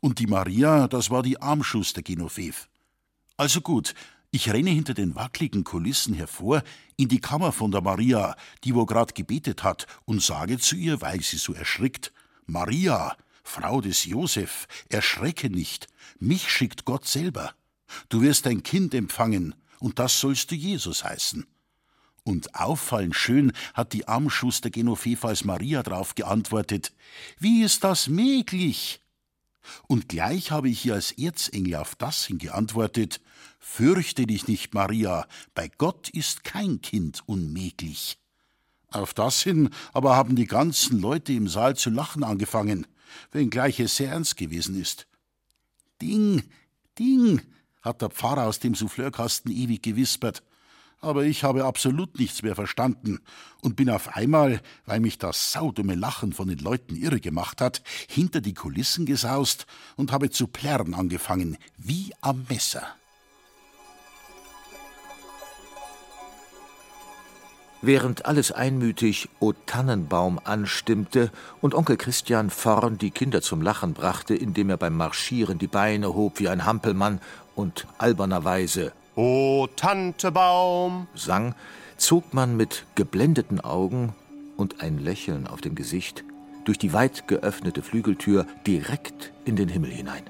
Und 0.00 0.18
die 0.18 0.26
Maria, 0.26 0.88
das 0.88 1.10
war 1.10 1.22
die 1.22 1.40
Armschuster 1.40 2.02
Genoveve. 2.02 2.66
Also 3.36 3.60
gut, 3.60 3.94
ich 4.30 4.50
renne 4.50 4.70
hinter 4.70 4.94
den 4.94 5.14
wackligen 5.14 5.62
Kulissen 5.62 6.14
hervor 6.14 6.62
in 6.96 7.08
die 7.08 7.20
Kammer 7.20 7.52
von 7.52 7.70
der 7.70 7.82
Maria, 7.82 8.34
die 8.64 8.74
wo 8.74 8.86
grad 8.86 9.14
gebetet 9.14 9.62
hat, 9.62 9.86
und 10.04 10.22
sage 10.22 10.58
zu 10.58 10.74
ihr, 10.76 11.00
weil 11.02 11.20
sie 11.20 11.36
so 11.36 11.52
erschrickt: 11.52 12.12
Maria, 12.46 13.16
Frau 13.42 13.80
des 13.80 14.04
Josef, 14.04 14.66
erschrecke 14.88 15.50
nicht, 15.50 15.86
mich 16.18 16.50
schickt 16.50 16.84
Gott 16.84 17.06
selber. 17.06 17.54
Du 18.08 18.22
wirst 18.22 18.46
ein 18.46 18.62
Kind 18.62 18.94
empfangen, 18.94 19.54
und 19.80 19.98
das 19.98 20.18
sollst 20.18 20.50
du 20.50 20.54
Jesus 20.54 21.04
heißen. 21.04 21.46
Und 22.24 22.54
auffallend 22.56 23.14
schön 23.14 23.52
hat 23.74 23.92
die 23.92 24.08
Armschuster 24.08 24.70
Genoveva 24.70 25.28
als 25.28 25.44
Maria 25.44 25.82
drauf 25.82 26.14
geantwortet: 26.14 26.92
Wie 27.38 27.62
ist 27.62 27.84
das 27.84 28.08
möglich? 28.08 29.00
Und 29.86 30.08
gleich 30.08 30.50
habe 30.50 30.68
ich 30.68 30.84
ihr 30.84 30.94
als 30.94 31.12
Erzengel 31.12 31.76
auf 31.76 31.94
das 31.94 32.24
hingeantwortet: 32.26 33.20
Fürchte 33.58 34.26
dich 34.26 34.48
nicht, 34.48 34.74
Maria, 34.74 35.26
bei 35.54 35.68
Gott 35.68 36.08
ist 36.08 36.44
kein 36.44 36.80
Kind 36.80 37.22
unmöglich. 37.26 38.18
Auf 38.88 39.14
das 39.14 39.42
hin 39.42 39.70
aber 39.92 40.16
haben 40.16 40.36
die 40.36 40.46
ganzen 40.46 41.00
Leute 41.00 41.32
im 41.32 41.48
Saal 41.48 41.76
zu 41.76 41.90
lachen 41.90 42.24
angefangen, 42.24 42.86
wenngleich 43.32 43.80
es 43.80 43.96
sehr 43.96 44.10
ernst 44.10 44.36
gewesen 44.36 44.80
ist. 44.80 45.06
Ding, 46.00 46.42
Ding, 46.98 47.42
hat 47.82 48.02
der 48.02 48.10
Pfarrer 48.10 48.46
aus 48.46 48.58
dem 48.58 48.74
Souffleurkasten 48.74 49.50
ewig 49.52 49.82
gewispert 49.82 50.42
aber 51.06 51.24
ich 51.24 51.44
habe 51.44 51.64
absolut 51.64 52.18
nichts 52.18 52.42
mehr 52.42 52.54
verstanden 52.54 53.20
und 53.62 53.76
bin 53.76 53.88
auf 53.88 54.16
einmal, 54.16 54.60
weil 54.84 55.00
mich 55.00 55.18
das 55.18 55.52
saudumme 55.52 55.94
Lachen 55.94 56.32
von 56.32 56.48
den 56.48 56.58
Leuten 56.58 56.96
irre 56.96 57.20
gemacht 57.20 57.60
hat, 57.60 57.82
hinter 58.08 58.40
die 58.40 58.54
Kulissen 58.54 59.06
gesaust 59.06 59.66
und 59.96 60.12
habe 60.12 60.30
zu 60.30 60.48
plärren 60.48 60.94
angefangen, 60.94 61.56
wie 61.78 62.12
am 62.20 62.44
Messer. 62.48 62.82
Während 67.82 68.26
alles 68.26 68.50
einmütig 68.50 69.28
O 69.38 69.52
Tannenbaum 69.52 70.40
anstimmte 70.42 71.30
und 71.60 71.74
Onkel 71.74 71.96
Christian 71.96 72.50
vorn 72.50 72.98
die 72.98 73.12
Kinder 73.12 73.42
zum 73.42 73.62
Lachen 73.62 73.94
brachte, 73.94 74.34
indem 74.34 74.70
er 74.70 74.76
beim 74.76 74.96
Marschieren 74.96 75.58
die 75.58 75.68
Beine 75.68 76.14
hob 76.14 76.40
wie 76.40 76.48
ein 76.48 76.64
Hampelmann 76.64 77.20
und 77.54 77.86
albernerweise 77.98 78.92
O 79.16 79.66
Tantebaum 79.76 81.06
sang, 81.14 81.54
zog 81.96 82.34
man 82.34 82.54
mit 82.54 82.84
geblendeten 82.96 83.62
Augen 83.62 84.14
und 84.58 84.82
ein 84.82 84.98
Lächeln 84.98 85.46
auf 85.46 85.62
dem 85.62 85.74
Gesicht 85.74 86.22
durch 86.66 86.76
die 86.76 86.92
weit 86.92 87.26
geöffnete 87.26 87.80
Flügeltür 87.80 88.46
direkt 88.66 89.32
in 89.46 89.56
den 89.56 89.70
Himmel 89.70 89.90
hinein. 89.90 90.24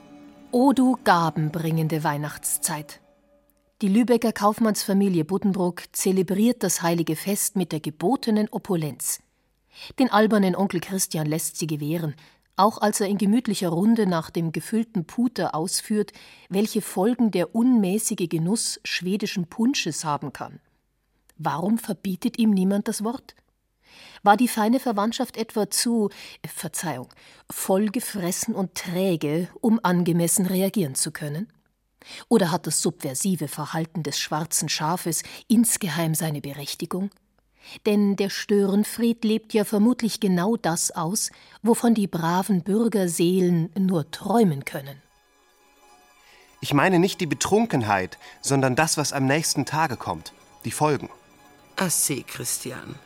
O 0.53 0.73
du 0.73 0.97
gabenbringende 1.03 2.05
Weihnachtszeit! 2.05 3.01
Die 3.83 3.89
Lübecker 3.89 4.33
Kaufmannsfamilie 4.33 5.25
Buddenbrook 5.25 5.83
zelebriert 5.91 6.63
das 6.63 6.81
heilige 6.81 7.17
Fest 7.17 7.57
mit 7.57 7.73
der 7.73 7.81
gebotenen 7.81 8.49
Opulenz. 8.53 9.19
Den 9.99 10.11
albernen 10.13 10.55
Onkel 10.55 10.81
Christian 10.81 11.27
lässt 11.27 11.59
sie 11.59 11.67
gewähren, 11.67 12.15
auch 12.57 12.79
als 12.79 13.01
er 13.01 13.09
in 13.09 13.19
gemütlicher 13.19 13.69
Runde 13.69 14.07
nach 14.07 14.31
dem 14.31 14.51
gefüllten 14.53 15.07
Puter 15.07 15.55
ausführt, 15.55 16.13
welche 16.49 16.83
Folgen 16.83 17.31
der 17.31 17.55
unmäßige 17.55 18.29
Genuss 18.29 18.81
schwedischen 18.85 19.47
Punsches 19.47 20.05
haben 20.05 20.33
kann. 20.33 20.61
Warum 21.39 21.79
verbietet 21.79 22.39
ihm 22.39 22.51
niemand 22.51 22.89
das 22.89 23.05
Wort? 23.05 23.35
War 24.23 24.37
die 24.37 24.49
feine 24.49 24.81
Verwandtschaft 24.81 25.37
etwa 25.37 25.71
zu, 25.71 26.11
äh, 26.43 26.49
Verzeihung, 26.49 27.09
vollgefressen 27.51 28.55
und 28.55 28.75
träge, 28.75 29.49
um 29.61 29.79
angemessen 29.83 30.47
reagieren 30.47 30.95
zu 30.95 31.13
können? 31.13 31.53
Oder 32.29 32.51
hat 32.51 32.67
das 32.67 32.81
subversive 32.83 33.49
Verhalten 33.49 34.03
des 34.03 34.19
schwarzen 34.19 34.69
Schafes 34.69 35.23
insgeheim 35.49 36.15
seine 36.15 36.41
Berechtigung? 36.41 37.11
Denn 37.85 38.17
der 38.17 38.31
Störenfried 38.31 39.25
lebt 39.25 39.55
ja 39.55 39.65
vermutlich 39.65 40.21
genau 40.21 40.57
das 40.57 40.91
aus, 40.91 41.31
wovon 41.63 41.95
die 41.95 42.07
braven 42.07 42.63
Bürgerseelen 42.63 43.71
nur 43.79 44.11
träumen 44.11 44.65
können. 44.65 45.03
Ich 46.61 46.73
meine 46.73 46.99
nicht 46.99 47.21
die 47.21 47.27
Betrunkenheit, 47.27 48.19
sondern 48.41 48.77
das, 48.77 48.97
was 48.97 49.13
am 49.13 49.27
nächsten 49.27 49.67
Tage 49.67 49.97
kommt, 49.97 50.33
die 50.65 50.71
Folgen. 50.71 51.11
Ach, 51.77 51.91
seh, 51.91 52.23
Christian. 52.23 52.97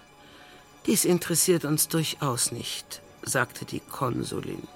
Dies 0.87 1.05
interessiert 1.05 1.65
uns 1.65 1.89
durchaus 1.89 2.53
nicht, 2.53 3.03
sagte 3.23 3.65
die 3.65 3.81
Konsulin. 3.81 4.67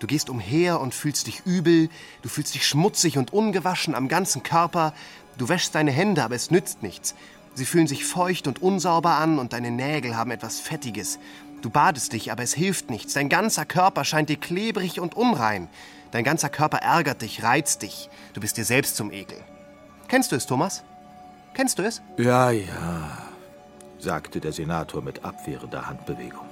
Du 0.00 0.06
gehst 0.06 0.28
umher 0.28 0.80
und 0.80 0.92
fühlst 0.92 1.28
dich 1.28 1.46
übel, 1.46 1.88
du 2.22 2.28
fühlst 2.28 2.54
dich 2.54 2.66
schmutzig 2.66 3.16
und 3.16 3.32
ungewaschen 3.32 3.94
am 3.94 4.08
ganzen 4.08 4.42
Körper, 4.42 4.92
du 5.38 5.48
wäschst 5.48 5.74
deine 5.74 5.92
Hände, 5.92 6.24
aber 6.24 6.34
es 6.34 6.50
nützt 6.50 6.82
nichts. 6.82 7.14
Sie 7.54 7.64
fühlen 7.64 7.86
sich 7.86 8.04
feucht 8.04 8.46
und 8.46 8.62
unsauber 8.62 9.12
an 9.12 9.38
und 9.38 9.52
deine 9.52 9.70
Nägel 9.70 10.16
haben 10.16 10.30
etwas 10.32 10.60
Fettiges. 10.60 11.18
Du 11.62 11.70
badest 11.70 12.12
dich, 12.12 12.30
aber 12.32 12.42
es 12.42 12.52
hilft 12.52 12.90
nichts. 12.90 13.14
Dein 13.14 13.28
ganzer 13.28 13.64
Körper 13.64 14.04
scheint 14.04 14.28
dir 14.28 14.36
klebrig 14.36 15.00
und 15.00 15.14
unrein. 15.16 15.68
Dein 16.10 16.24
ganzer 16.24 16.48
Körper 16.48 16.78
ärgert 16.78 17.22
dich, 17.22 17.42
reizt 17.42 17.82
dich. 17.82 18.10
Du 18.34 18.40
bist 18.40 18.56
dir 18.56 18.64
selbst 18.64 18.96
zum 18.96 19.10
Ekel. 19.10 19.38
Kennst 20.08 20.32
du 20.32 20.36
es, 20.36 20.46
Thomas? 20.46 20.82
Kennst 21.54 21.78
du 21.78 21.82
es? 21.82 22.02
Ja, 22.18 22.50
ja, 22.50 23.18
sagte 23.98 24.40
der 24.40 24.52
Senator 24.52 25.00
mit 25.02 25.24
abwehrender 25.24 25.86
Handbewegung. 25.86 26.46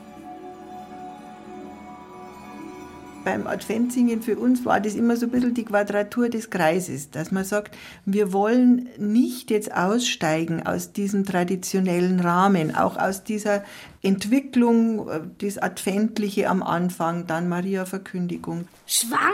Beim 3.25 3.47
Adventsingen 3.47 4.23
für 4.23 4.37
uns 4.37 4.65
war 4.65 4.81
das 4.81 4.95
immer 4.95 5.17
so 5.17 5.27
ein 5.27 5.33
bisschen 5.33 5.55
die 5.55 5.65
Quadratur 5.65 6.29
des 6.29 6.51
Kreises, 6.51 7.11
dass 7.11 7.31
man 7.31 7.45
sagt, 7.45 7.77
wir 8.05 8.33
wollen 8.33 8.89
nicht 8.99 9.51
jetzt 9.51 9.75
aussteigen 9.75 10.65
aus 10.67 10.93
diesem 10.93 11.25
traditionellen 11.25 12.21
Rahmen, 12.21 12.75
auch 12.75 12.97
aus 12.97 13.25
dieser 13.25 13.65
Entwicklung, 14.03 15.09
äh, 15.09 15.21
das 15.39 15.59
Adventliche 15.59 16.49
am 16.49 16.63
Anfang, 16.63 17.27
dann 17.27 17.49
Maria-Verkündigung. 17.49 18.67
Schwanger? 18.87 19.33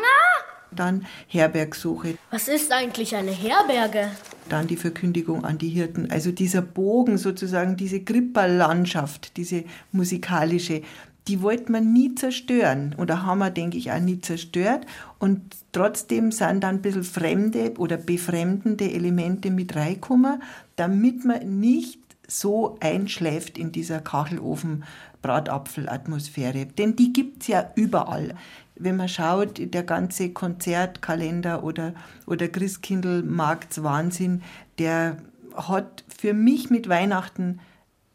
Dann 0.71 1.07
Herbergsuche. 1.29 2.19
Was 2.31 2.47
ist 2.49 2.73
eigentlich 2.73 3.17
eine 3.17 3.31
Herberge? 3.31 4.11
Dann 4.51 4.67
die 4.67 4.77
Verkündigung 4.77 5.45
an 5.45 5.57
die 5.57 5.71
Hirten. 5.71 6.11
Also 6.11 6.31
dieser 6.31 6.61
Bogen 6.61 7.17
sozusagen, 7.17 7.77
diese 7.77 8.01
Kripperlandschaft, 8.01 9.39
diese 9.39 9.65
musikalische, 9.93 10.83
die 11.29 11.41
wollte 11.43 11.71
man 11.71 11.93
nie 11.93 12.15
zerstören. 12.15 12.95
Oder 12.97 13.27
haben 13.27 13.41
wir, 13.41 13.51
denke 13.51 13.77
ich, 13.77 13.93
auch 13.93 14.01
nie 14.01 14.19
zerstört. 14.21 14.87
Und 15.19 15.43
trotzdem 15.73 16.33
sind 16.33 16.65
dann 16.65 16.77
ein 16.77 16.83
bisschen 16.83 17.05
fremde 17.05 17.75
oder 17.77 17.99
befremdende 17.99 18.91
Elemente 18.91 19.51
mit 19.51 19.77
reingekommen, 19.77 20.43
damit 20.77 21.27
man 21.27 21.61
nicht 21.61 22.01
so 22.27 22.79
einschläft 22.81 23.59
in 23.59 23.73
dieser 23.73 24.01
Kachelofen-Bratapfel-Atmosphäre. 24.01 26.65
Denn 26.67 26.97
die 26.97 27.13
gibt 27.13 27.43
es 27.43 27.49
ja 27.49 27.71
überall. 27.75 28.35
Wenn 28.75 28.97
man 28.97 29.09
schaut, 29.09 29.61
der 29.75 29.83
ganze 29.83 30.31
Konzertkalender 30.31 31.63
oder, 31.63 31.93
oder 32.27 32.49
Christkindl-Marktswahnsinn, 32.49 34.41
der 34.79 35.19
hat 35.55 36.05
für 36.09 36.33
mich 36.33 36.71
mit 36.71 36.89
Weihnachten 36.89 37.61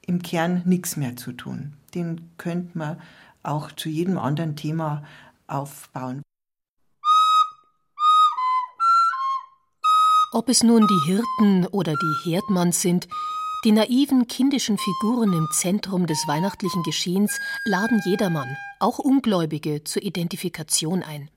im 0.06 0.24
Kern 0.24 0.64
nichts 0.66 0.98
mehr 0.98 1.16
zu 1.16 1.32
tun 1.34 1.74
den 1.96 2.32
könnte 2.38 2.78
man 2.78 3.02
auch 3.44 3.72
zu 3.72 3.90
jedem 3.90 4.18
anderen 4.18 4.56
Thema 4.56 5.04
aufbauen. 5.48 6.22
Ob 10.32 10.50
es 10.50 10.64
nun 10.64 10.88
die 10.88 11.12
Hirten 11.12 11.68
oder 11.68 11.94
die 11.94 12.30
Herdmanns 12.32 12.82
sind, 12.82 13.08
die 13.66 13.72
naiven 13.72 14.28
kindischen 14.28 14.78
Figuren 14.78 15.32
im 15.32 15.48
Zentrum 15.52 16.08
des 16.08 16.28
weihnachtlichen 16.28 16.84
Geschehens 16.84 17.40
laden 17.66 18.02
jedermann, 18.04 18.58
auch 18.80 19.00
Ungläubige, 19.00 19.84
zur 19.84 20.02
Identifikation 20.02 21.04
ein. 21.04 21.30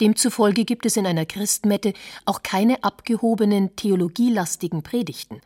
Demzufolge 0.00 0.64
gibt 0.64 0.86
es 0.86 0.96
in 0.96 1.06
einer 1.06 1.26
Christmette 1.26 1.92
auch 2.24 2.42
keine 2.42 2.82
abgehobenen, 2.82 3.76
theologielastigen 3.76 4.82
Predigten. 4.82 5.40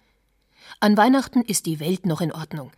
An 0.80 0.96
Weihnachten 0.96 1.42
ist 1.42 1.66
die 1.66 1.80
Welt 1.80 2.06
noch 2.06 2.20
in 2.20 2.32
Ordnung. 2.32 2.70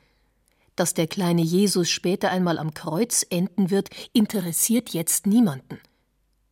Dass 0.77 0.95
der 0.95 1.07
kleine 1.07 1.43
Jesus 1.43 1.91
später 1.91 2.31
einmal 2.31 2.59
am 2.59 2.75
Kreuz 2.75 3.27
enden 3.29 3.71
wird, 3.71 3.91
interessiert 4.13 4.91
jetzt 4.91 5.27
niemanden. 5.27 5.79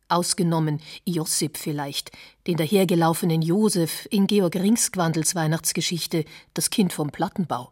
Ausgenommen 0.07 0.81
Josip 1.05 1.57
vielleicht, 1.57 2.11
den 2.47 2.57
dahergelaufenen 2.57 3.41
Josef 3.41 4.07
in 4.09 4.25
Georg 4.25 4.55
Ringsquandels 4.55 5.35
Weihnachtsgeschichte, 5.35 6.25
das 6.53 6.71
Kind 6.71 6.93
vom 6.93 7.11
Plattenbau. 7.11 7.71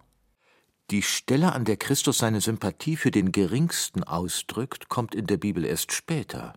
Die 0.92 1.02
Stelle, 1.02 1.52
an 1.54 1.66
der 1.66 1.78
Christus 1.78 2.20
seine 2.20 2.40
Sympathie 2.40 2.96
für 2.96 3.12
den 3.12 3.32
Geringsten 3.32 4.04
ausdrückt, 4.04 4.88
kommt 4.88 5.16
in 5.16 5.26
der 5.26 5.38
Bibel 5.38 5.66
erst 5.66 5.92
später. 5.92 6.54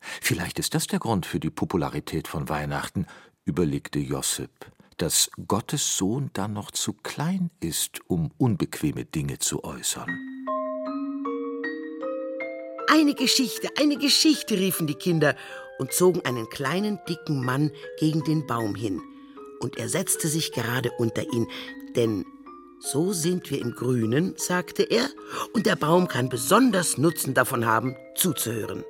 Vielleicht 0.00 0.58
ist 0.58 0.74
das 0.74 0.88
der 0.88 0.98
Grund 0.98 1.24
für 1.24 1.40
die 1.40 1.50
Popularität 1.50 2.28
von 2.28 2.48
Weihnachten, 2.48 3.06
überlegte 3.44 3.98
Josip 3.98 4.50
dass 4.96 5.30
Gottes 5.46 5.96
Sohn 5.96 6.30
dann 6.32 6.52
noch 6.52 6.70
zu 6.70 6.92
klein 6.92 7.50
ist, 7.60 8.00
um 8.08 8.30
unbequeme 8.38 9.04
Dinge 9.04 9.38
zu 9.38 9.64
äußern. 9.64 10.08
Eine 12.88 13.14
Geschichte, 13.14 13.68
eine 13.78 13.96
Geschichte, 13.96 14.54
riefen 14.54 14.86
die 14.86 14.94
Kinder 14.94 15.36
und 15.78 15.92
zogen 15.92 16.24
einen 16.24 16.48
kleinen, 16.48 16.98
dicken 17.08 17.44
Mann 17.44 17.70
gegen 17.98 18.24
den 18.24 18.46
Baum 18.46 18.74
hin. 18.74 19.02
Und 19.60 19.76
er 19.76 19.88
setzte 19.88 20.28
sich 20.28 20.52
gerade 20.52 20.90
unter 20.98 21.22
ihn, 21.22 21.46
denn 21.94 22.24
so 22.78 23.12
sind 23.12 23.50
wir 23.50 23.60
im 23.60 23.74
Grünen, 23.74 24.34
sagte 24.36 24.82
er, 24.82 25.08
und 25.52 25.66
der 25.66 25.76
Baum 25.76 26.08
kann 26.08 26.28
besonders 26.28 26.98
Nutzen 26.98 27.34
davon 27.34 27.66
haben, 27.66 27.96
zuzuhören. 28.14 28.84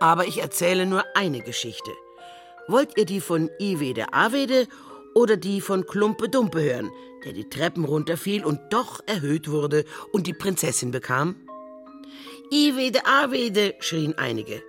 Aber 0.00 0.26
ich 0.26 0.42
erzähle 0.42 0.84
nur 0.84 1.04
eine 1.14 1.40
Geschichte. 1.40 1.92
Wollt 2.68 2.96
ihr 2.96 3.06
die 3.06 3.20
von 3.20 3.50
Iwede 3.58 4.12
Awede 4.12 4.66
oder 5.14 5.36
die 5.36 5.60
von 5.60 5.86
Klumpe 5.86 6.28
Dumpe 6.28 6.62
hören, 6.62 6.90
der 7.24 7.32
die 7.32 7.48
Treppen 7.48 7.84
runterfiel 7.84 8.44
und 8.44 8.60
doch 8.70 9.00
erhöht 9.06 9.50
wurde 9.50 9.84
und 10.12 10.26
die 10.26 10.32
Prinzessin 10.32 10.90
bekam? 10.90 11.36
Iwede 12.50 13.06
Awede, 13.06 13.74
schrien 13.80 14.18
einige. 14.18 14.62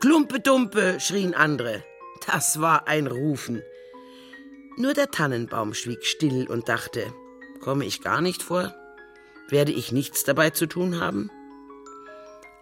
Klumpe 0.00 0.40
Dumpe, 0.40 0.98
schrien 1.00 1.34
andere. 1.34 1.84
Das 2.26 2.60
war 2.60 2.86
ein 2.88 3.06
Rufen. 3.06 3.62
Nur 4.76 4.92
der 4.92 5.10
Tannenbaum 5.10 5.72
schwieg 5.72 6.04
still 6.04 6.46
und 6.48 6.68
dachte, 6.68 7.12
komme 7.60 7.84
ich 7.84 8.02
gar 8.02 8.20
nicht 8.20 8.42
vor? 8.42 8.74
Werde 9.48 9.72
ich 9.72 9.92
nichts 9.92 10.24
dabei 10.24 10.50
zu 10.50 10.66
tun 10.66 11.00
haben? 11.00 11.30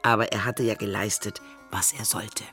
Aber 0.02 0.32
er 0.32 0.44
hatte 0.44 0.62
ja 0.62 0.74
geleistet, 0.74 1.40
was 1.70 1.92
er 1.92 2.04
sollte. 2.04 2.44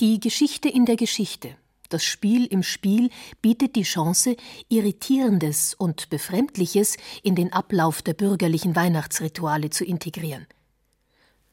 Die 0.00 0.20
Geschichte 0.20 0.68
in 0.68 0.86
der 0.86 0.96
Geschichte 0.96 1.56
das 1.88 2.04
Spiel 2.04 2.46
im 2.46 2.62
Spiel 2.62 3.10
bietet 3.42 3.76
die 3.76 3.82
Chance, 3.82 4.36
Irritierendes 4.68 5.74
und 5.74 6.10
Befremdliches 6.10 6.96
in 7.22 7.34
den 7.34 7.52
Ablauf 7.52 8.02
der 8.02 8.14
bürgerlichen 8.14 8.76
Weihnachtsrituale 8.76 9.70
zu 9.70 9.84
integrieren. 9.84 10.46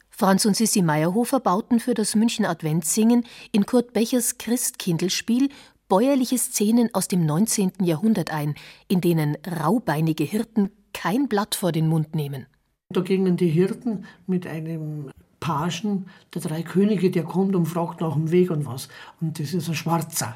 Franz 0.09 0.45
und 0.45 0.55
Sissi 0.55 0.81
Meyerhofer 0.81 1.41
bauten 1.41 1.79
für 1.79 1.93
das 1.93 2.15
München 2.15 2.45
Adventssingen 2.45 3.25
in 3.51 3.65
Kurt 3.65 3.91
Bechers 3.91 4.37
Christkindlspiel 4.37 5.49
bäuerliche 5.89 6.37
Szenen 6.37 6.89
aus 6.93 7.07
dem 7.07 7.25
19. 7.25 7.73
Jahrhundert 7.81 8.31
ein, 8.31 8.55
in 8.87 9.01
denen 9.01 9.37
raubeinige 9.45 10.23
Hirten 10.23 10.71
kein 10.93 11.27
Blatt 11.27 11.55
vor 11.55 11.71
den 11.71 11.87
Mund 11.87 12.15
nehmen. 12.15 12.47
Da 12.89 13.01
gingen 13.01 13.35
die 13.35 13.49
Hirten 13.49 14.05
mit 14.25 14.47
einem 14.47 15.11
Pagen 15.39 16.05
der 16.33 16.41
drei 16.41 16.63
Könige, 16.63 17.11
der 17.11 17.23
kommt 17.23 17.55
und 17.55 17.65
fragt 17.65 18.01
nach 18.01 18.13
dem 18.13 18.31
Weg 18.31 18.51
und 18.51 18.65
was. 18.65 18.89
Und 19.21 19.39
das 19.39 19.53
ist 19.53 19.69
ein 19.69 19.75
Schwarzer. 19.75 20.35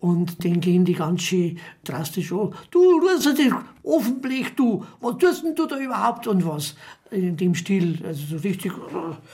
Und 0.00 0.42
den 0.44 0.60
gehen 0.60 0.86
die 0.86 0.94
ganz 0.94 1.20
schön 1.22 1.58
drastisch 1.84 2.32
an. 2.32 2.54
Du, 2.70 3.00
du 3.00 3.08
hast 3.08 3.26
den 3.26 3.54
du, 4.56 4.84
was 5.00 5.18
tust 5.18 5.44
denn 5.44 5.54
du 5.54 5.66
da 5.66 5.78
überhaupt 5.78 6.26
und 6.26 6.46
was? 6.46 6.74
In 7.10 7.36
dem 7.36 7.54
Stil, 7.54 7.98
also 8.06 8.36
so 8.36 8.36
richtig, 8.36 8.72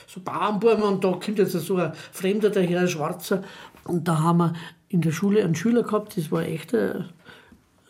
so 0.07 0.19
Bauernburm 0.19 0.81
und 0.81 1.03
da 1.03 1.11
kommt 1.11 1.39
jetzt 1.39 1.53
so 1.53 1.77
ein 1.77 1.93
Fremder 2.11 2.49
daher, 2.49 2.81
ein 2.81 2.87
Schwarzer. 2.89 3.43
Und 3.85 4.07
da 4.09 4.19
haben 4.19 4.39
wir 4.39 4.53
in 4.89 4.99
der 4.99 5.11
Schule 5.11 5.43
einen 5.43 5.55
Schüler 5.55 5.83
gehabt, 5.83 6.17
das 6.17 6.31
war 6.31 6.43
echt 6.43 6.73
ein 6.73 7.05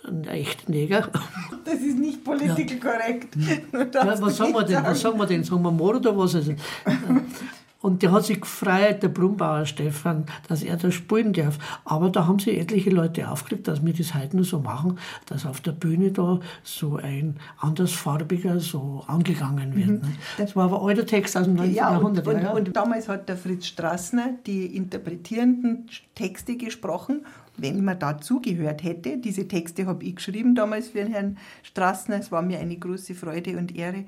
ein 0.08 0.28
echter 0.28 0.72
Neger. 0.72 1.10
Das 1.66 1.82
ist 1.82 1.98
nicht 2.00 2.24
politisch 2.24 2.72
ja. 2.72 2.78
korrekt. 2.80 3.36
Ja, 3.94 4.22
was 4.22 4.38
sagen 4.38 4.54
wir 4.54 4.64
denn? 4.64 4.84
Was 4.84 5.02
sagen 5.02 5.20
wir 5.20 5.26
denn? 5.26 5.44
Sagen 5.44 5.62
wir 5.62 5.72
Mord 5.72 5.98
oder 5.98 6.18
was? 6.18 6.34
Und 7.80 8.02
der 8.02 8.12
hat 8.12 8.26
sich 8.26 8.42
gefreut, 8.42 9.04
der 9.04 9.10
Brumbauer 9.10 9.66
Stefan, 9.66 10.26
dass 10.48 10.64
er 10.64 10.78
da 10.78 10.92
spielen 10.92 11.34
darf. 11.34 11.60
Aber 11.86 12.10
da 12.10 12.26
haben 12.26 12.40
sich 12.40 12.58
etliche 12.58 12.90
Leute 12.90 13.30
aufgeregt, 13.30 13.68
dass 13.68 13.86
wir 13.86 13.94
das 13.94 14.16
heute 14.16 14.36
nur 14.36 14.46
so 14.46 14.60
machen, 14.60 14.98
dass 15.28 15.46
auf 15.46 15.62
der 15.62 15.74
Bühne 15.74 16.12
da 16.12 16.40
so 16.64 16.98
ein 16.98 17.36
andersfarbiger 17.60 18.60
so 18.60 19.04
angegangen 19.08 19.76
wird. 19.76 20.04
Mhm. 20.04 20.16
Das 20.38 20.56
war 20.56 20.66
aber 20.66 20.82
alter 20.82 21.06
Text 21.06 21.38
aus 21.38 21.46
dem 21.46 21.56
19. 21.56 21.76
Ja, 21.76 21.92
Jahrhundert. 21.92 22.28
Und, 22.28 22.42
ja. 22.42 22.52
und, 22.52 22.68
und 22.68 22.76
damals 22.76 23.08
hat 23.08 23.30
der 23.30 23.38
Fritz 23.38 23.68
Strassner 23.68 24.32
die 24.46 24.76
interpretierenden 24.76 25.88
Texte 26.16 26.58
gesprochen 26.58 27.26
wenn 27.58 27.84
man 27.84 28.00
da 28.00 28.20
zugehört 28.20 28.84
hätte. 28.84 29.18
Diese 29.18 29.48
Texte 29.48 29.88
habe 29.88 30.06
ich 30.06 30.18
geschrieben 30.18 30.56
damals 30.56 30.90
für 30.90 31.00
den 31.00 31.12
Herrn 31.12 31.38
Strassner. 31.64 32.18
Es 32.20 32.32
war 32.32 32.42
mir 32.42 32.60
eine 32.60 32.78
große 32.78 33.16
Freude 33.16 33.58
und 33.58 33.76
Ehre. 33.76 34.06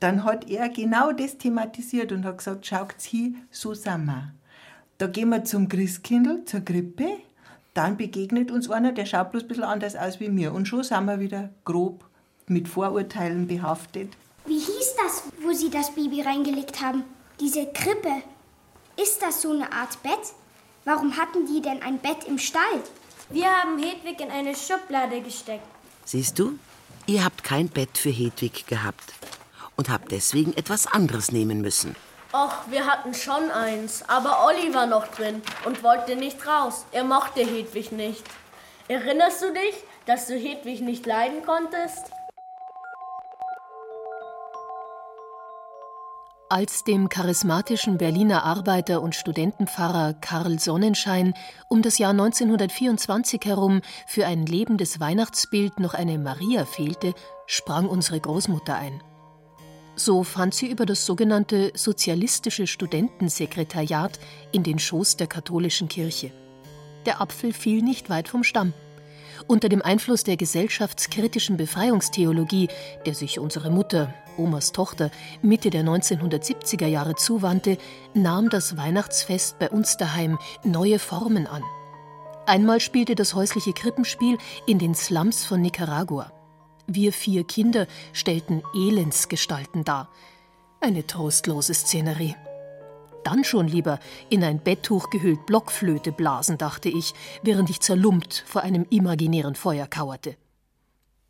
Dann 0.00 0.24
hat 0.24 0.48
er 0.48 0.70
genau 0.70 1.12
das 1.12 1.36
thematisiert 1.36 2.10
und 2.10 2.24
hat 2.24 2.38
gesagt, 2.38 2.66
schaut's 2.66 3.04
hier, 3.04 3.34
so 3.50 3.74
sind 3.74 4.06
wir. 4.06 4.32
Da 4.96 5.06
gehen 5.06 5.28
wir 5.28 5.44
zum 5.44 5.68
Christkindl, 5.68 6.44
zur 6.46 6.60
Grippe, 6.60 7.18
dann 7.74 7.96
begegnet 7.96 8.50
uns 8.50 8.70
einer, 8.70 8.92
der 8.92 9.06
schaut 9.06 9.30
bloß 9.30 9.42
ein 9.42 9.48
bisschen 9.48 9.64
anders 9.64 9.96
aus 9.96 10.18
wie 10.18 10.28
mir. 10.28 10.52
Und 10.52 10.66
schon 10.66 10.82
sind 10.82 11.04
wir 11.04 11.20
wieder 11.20 11.50
grob 11.64 12.04
mit 12.46 12.66
Vorurteilen 12.66 13.46
behaftet. 13.46 14.14
Wie 14.46 14.58
hieß 14.58 14.94
das, 15.04 15.22
wo 15.42 15.52
Sie 15.52 15.70
das 15.70 15.94
Baby 15.94 16.22
reingelegt 16.22 16.82
haben? 16.82 17.04
Diese 17.38 17.66
Krippe. 17.66 18.22
Ist 19.00 19.22
das 19.22 19.42
so 19.42 19.52
eine 19.52 19.72
Art 19.72 20.02
Bett? 20.02 20.34
Warum 20.84 21.16
hatten 21.16 21.46
die 21.46 21.62
denn 21.62 21.82
ein 21.82 21.98
Bett 21.98 22.24
im 22.26 22.38
Stall? 22.38 22.82
Wir 23.30 23.46
haben 23.46 23.78
Hedwig 23.78 24.20
in 24.20 24.30
eine 24.30 24.56
Schublade 24.56 25.20
gesteckt. 25.20 25.66
Siehst 26.04 26.38
du, 26.38 26.58
ihr 27.06 27.24
habt 27.24 27.44
kein 27.44 27.68
Bett 27.68 27.96
für 27.96 28.10
Hedwig 28.10 28.66
gehabt 28.66 29.14
und 29.80 29.88
habt 29.88 30.12
deswegen 30.12 30.52
etwas 30.58 30.86
anderes 30.86 31.32
nehmen 31.32 31.62
müssen. 31.62 31.96
Och, 32.34 32.52
wir 32.68 32.84
hatten 32.84 33.14
schon 33.14 33.50
eins, 33.50 34.04
aber 34.06 34.44
Olli 34.44 34.74
war 34.74 34.86
noch 34.86 35.08
drin 35.08 35.40
und 35.64 35.82
wollte 35.82 36.16
nicht 36.16 36.46
raus. 36.46 36.84
Er 36.92 37.02
mochte 37.02 37.40
Hedwig 37.40 37.90
nicht. 37.90 38.22
Erinnerst 38.88 39.40
du 39.40 39.46
dich, 39.54 39.74
dass 40.04 40.26
du 40.26 40.34
Hedwig 40.34 40.82
nicht 40.82 41.06
leiden 41.06 41.42
konntest? 41.46 42.12
Als 46.50 46.84
dem 46.84 47.08
charismatischen 47.08 47.96
Berliner 47.96 48.44
Arbeiter- 48.44 49.00
und 49.00 49.14
Studentenpfarrer 49.14 50.12
Karl 50.20 50.58
Sonnenschein 50.58 51.32
um 51.68 51.80
das 51.80 51.96
Jahr 51.96 52.10
1924 52.10 53.40
herum 53.46 53.80
für 54.06 54.26
ein 54.26 54.44
lebendes 54.44 55.00
Weihnachtsbild 55.00 55.80
noch 55.80 55.94
eine 55.94 56.18
Maria 56.18 56.66
fehlte, 56.66 57.14
sprang 57.46 57.88
unsere 57.88 58.20
Großmutter 58.20 58.74
ein. 58.74 59.00
So 60.02 60.24
fand 60.24 60.54
sie 60.54 60.70
über 60.70 60.86
das 60.86 61.04
sogenannte 61.04 61.72
Sozialistische 61.74 62.66
Studentensekretariat 62.66 64.18
in 64.50 64.62
den 64.62 64.78
Schoß 64.78 65.18
der 65.18 65.26
katholischen 65.26 65.88
Kirche. 65.88 66.30
Der 67.04 67.20
Apfel 67.20 67.52
fiel 67.52 67.82
nicht 67.82 68.08
weit 68.08 68.26
vom 68.26 68.42
Stamm. 68.42 68.72
Unter 69.46 69.68
dem 69.68 69.82
Einfluss 69.82 70.24
der 70.24 70.38
gesellschaftskritischen 70.38 71.58
Befreiungstheologie, 71.58 72.68
der 73.04 73.12
sich 73.12 73.38
unsere 73.38 73.70
Mutter, 73.70 74.14
Omas 74.38 74.72
Tochter, 74.72 75.10
Mitte 75.42 75.68
der 75.68 75.84
1970er 75.84 76.86
Jahre 76.86 77.14
zuwandte, 77.14 77.76
nahm 78.14 78.48
das 78.48 78.78
Weihnachtsfest 78.78 79.58
bei 79.58 79.68
uns 79.68 79.98
daheim 79.98 80.38
neue 80.64 80.98
Formen 80.98 81.46
an. 81.46 81.62
Einmal 82.46 82.80
spielte 82.80 83.14
das 83.14 83.34
häusliche 83.34 83.74
Krippenspiel 83.74 84.38
in 84.66 84.78
den 84.78 84.94
Slums 84.94 85.44
von 85.44 85.60
Nicaragua. 85.60 86.32
Wir 86.92 87.12
vier 87.12 87.44
Kinder 87.44 87.86
stellten 88.12 88.64
Elendsgestalten 88.74 89.84
dar. 89.84 90.10
Eine 90.80 91.06
trostlose 91.06 91.72
Szenerie. 91.72 92.34
Dann 93.22 93.44
schon 93.44 93.68
lieber 93.68 94.00
in 94.28 94.42
ein 94.42 94.58
Betttuch 94.58 95.08
gehüllt 95.08 95.46
Blockflöte 95.46 96.10
blasen, 96.10 96.58
dachte 96.58 96.88
ich, 96.88 97.14
während 97.44 97.70
ich 97.70 97.78
zerlumpt 97.78 98.42
vor 98.44 98.62
einem 98.62 98.86
imaginären 98.90 99.54
Feuer 99.54 99.86
kauerte. 99.86 100.34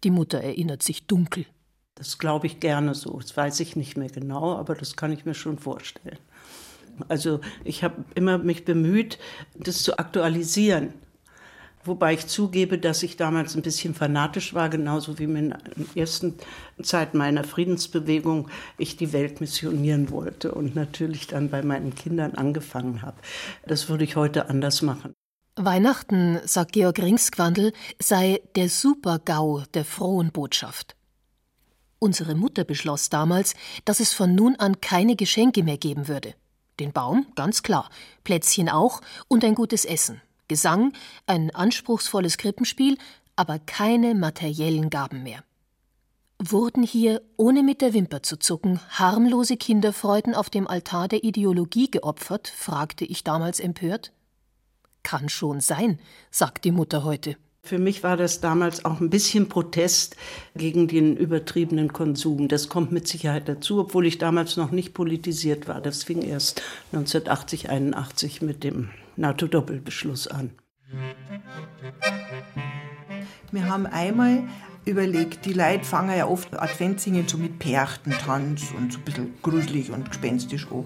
Die 0.02 0.10
Mutter 0.10 0.40
erinnert 0.40 0.82
sich 0.82 1.06
dunkel. 1.06 1.44
Das 1.94 2.16
glaube 2.16 2.46
ich 2.46 2.60
gerne 2.60 2.94
so. 2.94 3.18
Das 3.18 3.36
weiß 3.36 3.60
ich 3.60 3.76
nicht 3.76 3.98
mehr 3.98 4.08
genau, 4.08 4.56
aber 4.56 4.74
das 4.74 4.96
kann 4.96 5.12
ich 5.12 5.26
mir 5.26 5.34
schon 5.34 5.58
vorstellen. 5.58 6.20
Also 7.08 7.40
ich 7.64 7.84
habe 7.84 8.02
immer 8.14 8.38
mich 8.38 8.64
bemüht, 8.64 9.18
das 9.56 9.82
zu 9.82 9.98
aktualisieren. 9.98 10.94
Wobei 11.82 12.12
ich 12.12 12.26
zugebe, 12.26 12.76
dass 12.78 13.02
ich 13.02 13.16
damals 13.16 13.56
ein 13.56 13.62
bisschen 13.62 13.94
fanatisch 13.94 14.52
war, 14.52 14.68
genauso 14.68 15.18
wie 15.18 15.24
in 15.24 15.50
der 15.50 15.58
ersten 15.94 16.34
Zeit 16.82 17.14
meiner 17.14 17.42
Friedensbewegung 17.42 18.50
ich 18.76 18.98
die 18.98 19.14
Welt 19.14 19.40
missionieren 19.40 20.10
wollte 20.10 20.52
und 20.52 20.74
natürlich 20.76 21.26
dann 21.26 21.48
bei 21.48 21.62
meinen 21.62 21.94
Kindern 21.94 22.34
angefangen 22.34 23.00
habe. 23.00 23.16
Das 23.66 23.88
würde 23.88 24.04
ich 24.04 24.16
heute 24.16 24.50
anders 24.50 24.82
machen. 24.82 25.14
Weihnachten, 25.56 26.38
sagt 26.44 26.72
Georg 26.72 26.98
Ringsquandl, 26.98 27.72
sei 27.98 28.40
der 28.56 28.68
Super-GAU 28.68 29.64
der 29.72 29.84
frohen 29.84 30.32
Botschaft. 30.32 30.96
Unsere 31.98 32.34
Mutter 32.34 32.64
beschloss 32.64 33.08
damals, 33.08 33.54
dass 33.84 34.00
es 34.00 34.12
von 34.12 34.34
nun 34.34 34.56
an 34.56 34.80
keine 34.80 35.16
Geschenke 35.16 35.62
mehr 35.62 35.76
geben 35.78 36.08
würde. 36.08 36.34
Den 36.78 36.92
Baum, 36.92 37.26
ganz 37.36 37.62
klar, 37.62 37.90
Plätzchen 38.24 38.68
auch 38.68 39.00
und 39.28 39.44
ein 39.44 39.54
gutes 39.54 39.84
Essen. 39.84 40.22
Gesang, 40.50 40.92
ein 41.28 41.54
anspruchsvolles 41.54 42.36
Krippenspiel, 42.36 42.98
aber 43.36 43.60
keine 43.60 44.16
materiellen 44.16 44.90
Gaben 44.90 45.22
mehr. 45.22 45.44
Wurden 46.40 46.82
hier, 46.82 47.22
ohne 47.36 47.62
mit 47.62 47.80
der 47.80 47.94
Wimper 47.94 48.24
zu 48.24 48.36
zucken, 48.36 48.80
harmlose 48.90 49.56
Kinderfreuden 49.56 50.34
auf 50.34 50.50
dem 50.50 50.66
Altar 50.66 51.06
der 51.06 51.22
Ideologie 51.22 51.88
geopfert? 51.88 52.48
fragte 52.48 53.04
ich 53.04 53.22
damals 53.22 53.60
empört. 53.60 54.10
Kann 55.04 55.28
schon 55.28 55.60
sein, 55.60 56.00
sagt 56.32 56.64
die 56.64 56.72
Mutter 56.72 57.04
heute. 57.04 57.36
Für 57.62 57.78
mich 57.78 58.02
war 58.02 58.16
das 58.16 58.40
damals 58.40 58.84
auch 58.84 59.00
ein 59.00 59.10
bisschen 59.10 59.48
Protest 59.48 60.16
gegen 60.56 60.88
den 60.88 61.16
übertriebenen 61.16 61.92
Konsum. 61.92 62.48
Das 62.48 62.68
kommt 62.68 62.90
mit 62.90 63.06
Sicherheit 63.06 63.48
dazu, 63.48 63.78
obwohl 63.78 64.06
ich 64.06 64.18
damals 64.18 64.56
noch 64.56 64.72
nicht 64.72 64.94
politisiert 64.94 65.68
war. 65.68 65.80
Das 65.80 66.02
fing 66.02 66.22
erst 66.22 66.60
1980, 66.92 67.70
81 67.70 68.42
mit 68.42 68.64
dem 68.64 68.88
NATO-Doppelbeschluss 69.16 70.26
an. 70.26 70.52
Wir 73.52 73.68
haben 73.68 73.86
einmal 73.86 74.44
überlegt, 74.84 75.44
die 75.44 75.52
Leute 75.52 75.84
fangen 75.84 76.16
ja 76.16 76.26
oft 76.26 76.58
Adventsingen 76.58 77.26
so 77.26 77.36
mit 77.36 77.58
Perchtentanz 77.58 78.72
und 78.76 78.92
so 78.92 78.98
ein 78.98 79.04
bisschen 79.04 79.34
gruselig 79.42 79.90
und 79.90 80.08
gespenstisch 80.08 80.66
an. 80.70 80.84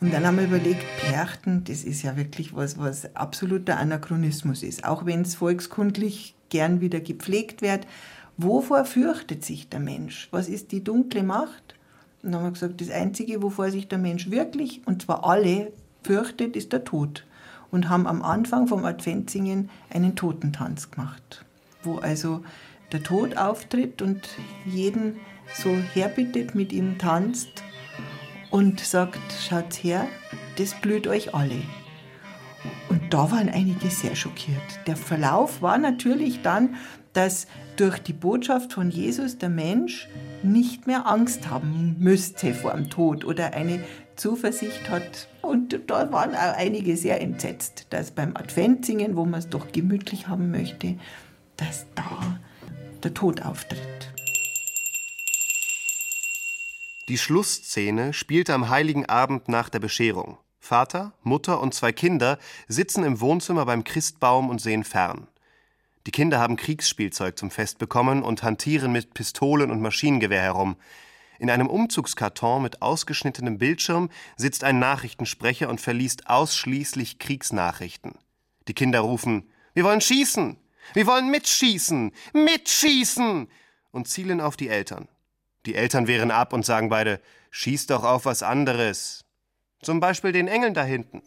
Und 0.00 0.12
dann 0.12 0.26
haben 0.26 0.36
wir 0.36 0.44
überlegt, 0.44 0.84
Perchten, 1.00 1.64
das 1.64 1.82
ist 1.84 2.02
ja 2.02 2.16
wirklich 2.16 2.54
was, 2.54 2.78
was 2.78 3.14
absoluter 3.16 3.78
Anachronismus 3.78 4.62
ist. 4.62 4.84
Auch 4.84 5.06
wenn 5.06 5.22
es 5.22 5.34
volkskundlich 5.36 6.34
gern 6.50 6.80
wieder 6.80 7.00
gepflegt 7.00 7.62
wird. 7.62 7.86
Wovor 8.36 8.84
fürchtet 8.84 9.44
sich 9.44 9.68
der 9.68 9.80
Mensch? 9.80 10.28
Was 10.30 10.48
ist 10.48 10.72
die 10.72 10.84
dunkle 10.84 11.22
Macht? 11.22 11.76
Und 12.22 12.32
dann 12.32 12.40
haben 12.40 12.46
wir 12.48 12.52
gesagt, 12.52 12.80
das 12.80 12.90
Einzige, 12.90 13.42
wovor 13.42 13.70
sich 13.70 13.88
der 13.88 13.98
Mensch 13.98 14.30
wirklich, 14.30 14.82
und 14.86 15.02
zwar 15.02 15.24
alle, 15.24 15.72
fürchtet, 16.02 16.56
ist 16.56 16.72
der 16.72 16.84
Tod 16.84 17.24
und 17.74 17.88
haben 17.88 18.06
am 18.06 18.22
Anfang 18.22 18.68
vom 18.68 18.84
Adventsingen 18.84 19.68
einen 19.90 20.14
Totentanz 20.14 20.92
gemacht, 20.92 21.44
wo 21.82 21.98
also 21.98 22.44
der 22.92 23.02
Tod 23.02 23.36
auftritt 23.36 24.00
und 24.00 24.28
jeden 24.64 25.16
so 25.52 25.76
herbittet, 25.92 26.54
mit 26.54 26.72
ihm 26.72 26.98
tanzt 26.98 27.64
und 28.52 28.78
sagt, 28.78 29.18
schaut 29.48 29.74
her, 29.82 30.06
das 30.56 30.74
blüht 30.74 31.08
euch 31.08 31.34
alle. 31.34 31.62
Und 32.90 33.12
da 33.12 33.32
waren 33.32 33.48
einige 33.48 33.90
sehr 33.90 34.14
schockiert. 34.14 34.62
Der 34.86 34.96
Verlauf 34.96 35.60
war 35.60 35.76
natürlich 35.76 36.42
dann, 36.42 36.76
dass 37.12 37.48
durch 37.74 37.98
die 37.98 38.12
Botschaft 38.12 38.72
von 38.72 38.88
Jesus 38.88 39.38
der 39.38 39.48
Mensch 39.48 40.08
nicht 40.44 40.86
mehr 40.86 41.08
Angst 41.08 41.50
haben 41.50 41.96
müsste 41.98 42.54
vor 42.54 42.74
dem 42.74 42.88
Tod 42.88 43.24
oder 43.24 43.52
eine 43.54 43.82
Zuversicht 44.16 44.88
hat. 44.90 45.28
Und 45.42 45.78
da 45.88 46.10
waren 46.12 46.34
auch 46.34 46.56
einige 46.56 46.96
sehr 46.96 47.20
entsetzt, 47.20 47.86
dass 47.90 48.10
beim 48.10 48.36
Adventsingen, 48.36 49.16
wo 49.16 49.24
man 49.24 49.40
es 49.40 49.48
doch 49.48 49.72
gemütlich 49.72 50.28
haben 50.28 50.50
möchte, 50.50 50.96
dass 51.56 51.86
da 51.94 52.40
der 53.02 53.14
Tod 53.14 53.42
auftritt. 53.42 54.12
Die 57.08 57.18
Schlussszene 57.18 58.14
spielt 58.14 58.48
am 58.48 58.70
heiligen 58.70 59.04
Abend 59.06 59.48
nach 59.48 59.68
der 59.68 59.78
Bescherung. 59.78 60.38
Vater, 60.58 61.12
Mutter 61.22 61.60
und 61.60 61.74
zwei 61.74 61.92
Kinder 61.92 62.38
sitzen 62.66 63.04
im 63.04 63.20
Wohnzimmer 63.20 63.66
beim 63.66 63.84
Christbaum 63.84 64.48
und 64.48 64.62
sehen 64.62 64.84
fern. 64.84 65.28
Die 66.06 66.10
Kinder 66.10 66.38
haben 66.38 66.56
Kriegsspielzeug 66.56 67.38
zum 67.38 67.50
Fest 67.50 67.78
bekommen 67.78 68.22
und 68.22 68.42
hantieren 68.42 68.90
mit 68.90 69.12
Pistolen 69.12 69.70
und 69.70 69.82
Maschinengewehr 69.82 70.40
herum. 70.40 70.76
In 71.44 71.50
einem 71.50 71.66
Umzugskarton 71.66 72.62
mit 72.62 72.80
ausgeschnittenem 72.80 73.58
Bildschirm 73.58 74.08
sitzt 74.34 74.64
ein 74.64 74.78
Nachrichtensprecher 74.78 75.68
und 75.68 75.78
verliest 75.78 76.26
ausschließlich 76.26 77.18
Kriegsnachrichten. 77.18 78.14
Die 78.66 78.72
Kinder 78.72 79.00
rufen: 79.00 79.50
Wir 79.74 79.84
wollen 79.84 80.00
schießen! 80.00 80.56
Wir 80.94 81.06
wollen 81.06 81.30
mitschießen! 81.30 82.12
Mitschießen! 82.32 83.48
und 83.90 84.08
zielen 84.08 84.40
auf 84.40 84.56
die 84.56 84.70
Eltern. 84.70 85.06
Die 85.66 85.74
Eltern 85.74 86.06
wehren 86.06 86.30
ab 86.30 86.54
und 86.54 86.64
sagen 86.64 86.88
beide: 86.88 87.20
Schieß 87.50 87.88
doch 87.88 88.04
auf 88.04 88.24
was 88.24 88.42
anderes. 88.42 89.26
Zum 89.82 90.00
Beispiel 90.00 90.32
den 90.32 90.48
Engeln 90.48 90.72
da 90.72 90.82
hinten. 90.82 91.20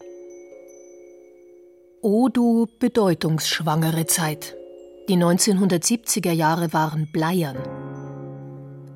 O 2.02 2.28
du 2.28 2.66
bedeutungsschwangere 2.80 4.08
Zeit. 4.08 4.56
Die 5.10 5.16
1970er 5.16 6.32
Jahre 6.32 6.74
waren 6.74 7.12
bleiern. 7.12 7.58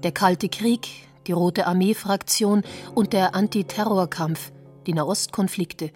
Der 0.01 0.11
Kalte 0.11 0.49
Krieg, 0.49 1.11
die 1.28 1.32
Rote 1.32 1.67
Armee-Fraktion 1.67 2.63
und 2.95 3.13
der 3.13 3.36
Antiterrorkampf, 3.36 4.51
die 4.86 4.93
Nahostkonflikte. 4.93 5.91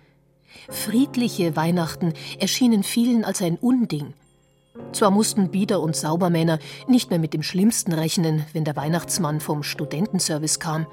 Friedliche 0.70 1.56
Weihnachten 1.56 2.14
erschienen 2.40 2.84
vielen 2.84 3.26
als 3.26 3.42
ein 3.42 3.58
Unding. 3.58 4.14
Zwar 4.92 5.12
mussten 5.12 5.50
Bieder 5.50 5.82
und 5.82 5.96
Saubermänner 5.96 6.60
nicht 6.88 7.10
mehr 7.10 7.20
mit 7.20 7.34
dem 7.34 7.44
Schlimmsten 7.44 7.94
rechnen, 7.94 8.46
wenn 8.54 8.66
der 8.66 8.76
Weihnachtsmann 8.76 9.40
vom 9.40 9.64
Studentenservice 9.64 10.60
kam, 10.60 10.86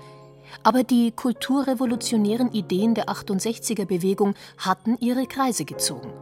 aber 0.62 0.84
die 0.84 1.12
kulturrevolutionären 1.12 2.52
Ideen 2.52 2.94
der 2.94 3.08
68er 3.08 3.86
Bewegung 3.86 4.34
hatten 4.58 4.96
ihre 5.00 5.26
Kreise 5.26 5.64
gezogen. 5.64 6.12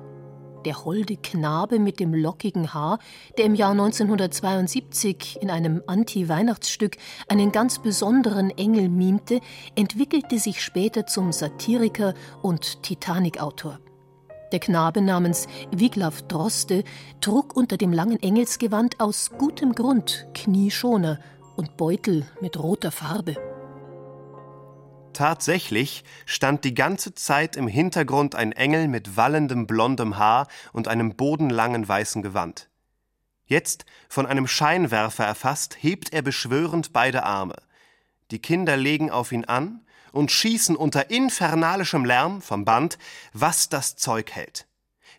Der 0.65 0.85
holde 0.85 1.17
Knabe 1.17 1.79
mit 1.79 2.01
dem 2.01 2.15
lockigen 2.15 2.75
Haar, 2.75 2.99
der 3.39 3.47
im 3.47 3.55
Jahr 3.55 3.73
1972 3.73 5.39
in 5.41 5.51
einem 5.51 5.83
Anti-Weihnachtsstück 5.87 6.97
einen 7.29 7.53
ganz 7.53 7.79
besonderen 7.79 8.51
Engel 8.51 8.89
mimte, 8.89 9.41
entwickelte 9.75 10.39
sich 10.39 10.63
später 10.63 11.07
zum 11.07 11.33
Satiriker 11.33 12.15
und 12.43 12.83
Titanic-Autor. 12.83 13.79
Der 14.53 14.59
Knabe 14.59 15.01
namens 15.01 15.47
Wiglaf 15.71 16.23
Droste 16.23 16.83
trug 17.21 17.57
unter 17.57 17.77
dem 17.77 17.93
langen 17.93 18.21
Engelsgewand 18.21 18.99
aus 18.99 19.31
gutem 19.39 19.75
Grund 19.75 20.27
Knieschoner 20.35 21.21
und 21.57 21.77
Beutel 21.77 22.27
mit 22.41 22.59
roter 22.59 22.91
Farbe. 22.91 23.50
Tatsächlich 25.13 26.05
stand 26.25 26.65
die 26.65 26.75
ganze 26.75 27.15
Zeit 27.15 27.57
im 27.57 27.67
Hintergrund 27.69 28.35
ein 28.35 28.53
Engel 28.53 28.89
mit 28.89 29.17
wallendem 29.17 29.67
blondem 29.67 30.19
Haar 30.19 30.47
und 30.73 30.89
einem 30.89 31.17
bodenlangen 31.17 31.87
weißen 31.87 32.23
Gewand. 32.23 32.71
Jetzt, 33.45 33.85
von 34.09 34.27
einem 34.27 34.47
Scheinwerfer 34.47 35.25
erfasst, 35.25 35.77
hebt 35.81 36.13
er 36.13 36.23
beschwörend 36.23 36.93
beide 36.93 37.25
Arme. 37.25 37.57
Die 38.31 38.39
Kinder 38.39 38.77
legen 38.77 39.11
auf 39.11 39.33
ihn 39.33 39.45
an 39.45 39.85
und 40.13 40.31
schießen 40.31 40.77
unter 40.77 41.11
infernalischem 41.11 42.05
Lärm 42.05 42.43
vom 42.43 42.65
Band, 42.65 42.97
was 43.33 43.69
das 43.69 43.97
Zeug 43.97 44.31
hält. 44.31 44.69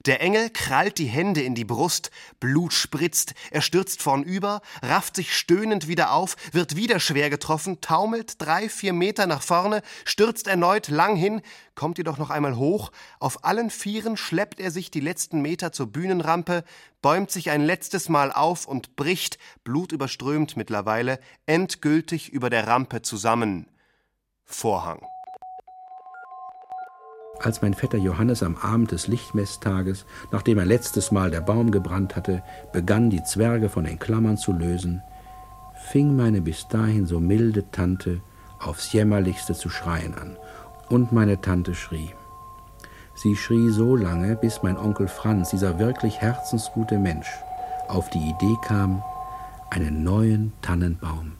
Der 0.07 0.19
Engel 0.19 0.49
krallt 0.49 0.97
die 0.97 1.05
Hände 1.05 1.41
in 1.41 1.53
die 1.53 1.65
Brust, 1.65 2.09
Blut 2.39 2.73
spritzt, 2.73 3.35
er 3.51 3.61
stürzt 3.61 4.01
vornüber, 4.01 4.61
rafft 4.81 5.15
sich 5.15 5.35
stöhnend 5.37 5.87
wieder 5.87 6.11
auf, 6.11 6.37
wird 6.53 6.75
wieder 6.75 6.99
schwer 6.99 7.29
getroffen, 7.29 7.81
taumelt 7.81 8.41
drei, 8.41 8.67
vier 8.67 8.93
Meter 8.93 9.27
nach 9.27 9.43
vorne, 9.43 9.83
stürzt 10.03 10.47
erneut 10.47 10.87
lang 10.87 11.15
hin, 11.15 11.43
kommt 11.75 11.99
jedoch 11.99 12.17
noch 12.17 12.31
einmal 12.31 12.55
hoch, 12.55 12.91
auf 13.19 13.45
allen 13.45 13.69
Vieren 13.69 14.17
schleppt 14.17 14.59
er 14.59 14.71
sich 14.71 14.89
die 14.89 15.01
letzten 15.01 15.41
Meter 15.41 15.71
zur 15.71 15.87
Bühnenrampe, 15.87 16.63
bäumt 17.03 17.29
sich 17.29 17.51
ein 17.51 17.61
letztes 17.61 18.09
Mal 18.09 18.31
auf 18.31 18.65
und 18.65 18.95
bricht, 18.95 19.37
blutüberströmt 19.63 20.57
mittlerweile, 20.57 21.19
endgültig 21.45 22.29
über 22.29 22.49
der 22.49 22.65
Rampe 22.65 23.03
zusammen. 23.03 23.67
Vorhang. 24.45 25.05
Als 27.43 27.63
mein 27.63 27.73
Vetter 27.73 27.97
Johannes 27.97 28.43
am 28.43 28.55
Abend 28.57 28.91
des 28.91 29.07
Lichtmesstages, 29.07 30.05
nachdem 30.31 30.59
er 30.59 30.65
letztes 30.65 31.11
Mal 31.11 31.31
der 31.31 31.41
Baum 31.41 31.71
gebrannt 31.71 32.15
hatte, 32.15 32.43
begann, 32.71 33.09
die 33.09 33.23
Zwerge 33.23 33.67
von 33.67 33.85
den 33.85 33.97
Klammern 33.97 34.37
zu 34.37 34.53
lösen, 34.53 35.01
fing 35.89 36.15
meine 36.15 36.41
bis 36.41 36.67
dahin 36.67 37.07
so 37.07 37.19
milde 37.19 37.71
Tante 37.71 38.21
aufs 38.59 38.93
jämmerlichste 38.93 39.55
zu 39.55 39.69
schreien 39.69 40.13
an. 40.13 40.37
Und 40.89 41.11
meine 41.11 41.41
Tante 41.41 41.73
schrie. 41.73 42.11
Sie 43.15 43.35
schrie 43.35 43.69
so 43.71 43.95
lange, 43.95 44.35
bis 44.35 44.61
mein 44.61 44.77
Onkel 44.77 45.07
Franz, 45.07 45.49
dieser 45.49 45.79
wirklich 45.79 46.21
herzensgute 46.21 46.99
Mensch, 46.99 47.29
auf 47.87 48.09
die 48.11 48.19
Idee 48.19 48.55
kam, 48.63 49.03
einen 49.71 50.03
neuen 50.03 50.53
Tannenbaum 50.61 51.31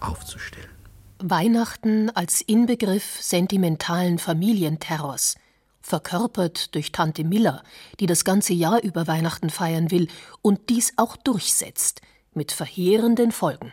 aufzustellen. 0.00 0.73
Weihnachten 1.18 2.10
als 2.10 2.40
Inbegriff 2.40 3.18
sentimentalen 3.20 4.18
Familienterrors, 4.18 5.36
verkörpert 5.80 6.74
durch 6.74 6.92
Tante 6.92 7.24
Miller, 7.24 7.62
die 8.00 8.06
das 8.06 8.24
ganze 8.24 8.52
Jahr 8.52 8.82
über 8.82 9.06
Weihnachten 9.06 9.50
feiern 9.50 9.90
will 9.90 10.08
und 10.42 10.70
dies 10.70 10.92
auch 10.96 11.16
durchsetzt, 11.16 12.00
mit 12.34 12.50
verheerenden 12.50 13.30
Folgen. 13.30 13.72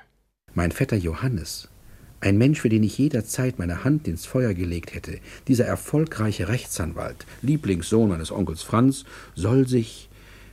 Mein 0.54 0.72
Vetter 0.72 0.98
Johannes, 0.98 1.68
ein 2.20 2.38
Mensch, 2.38 2.62
für 2.62 2.70
den 2.70 2.84
ich 2.84 3.00
jederzeit 3.00 3.58
meine 3.58 3.84
Hand 3.84 4.08
ins 4.08 4.28
Feuer 4.28 4.54
gelegt 4.54 4.94
hätte, 4.94 5.20
dieser 5.48 5.66
erfolgreiche 5.66 6.48
Rechtsanwalt, 6.48 7.26
Lieblingssohn 7.42 8.10
meines 8.10 8.32
Onkels 8.32 8.62
Franz, 8.62 9.06
soll 9.34 9.68
sich 9.68 10.10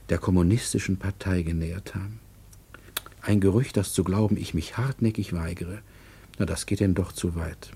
der 0.08 0.18
kommunistischen 0.18 0.96
Partei 0.96 1.42
genähert 1.42 1.94
haben. 1.94 2.20
Ein 3.20 3.40
Gerücht, 3.40 3.76
das 3.76 3.92
zu 3.92 4.04
glauben 4.04 4.38
ich 4.38 4.54
mich 4.54 4.78
hartnäckig 4.78 5.34
weigere. 5.34 5.82
Na, 6.38 6.46
das 6.46 6.66
geht 6.66 6.80
denn 6.80 6.94
doch 6.94 7.12
zu 7.12 7.34
weit. 7.34 7.72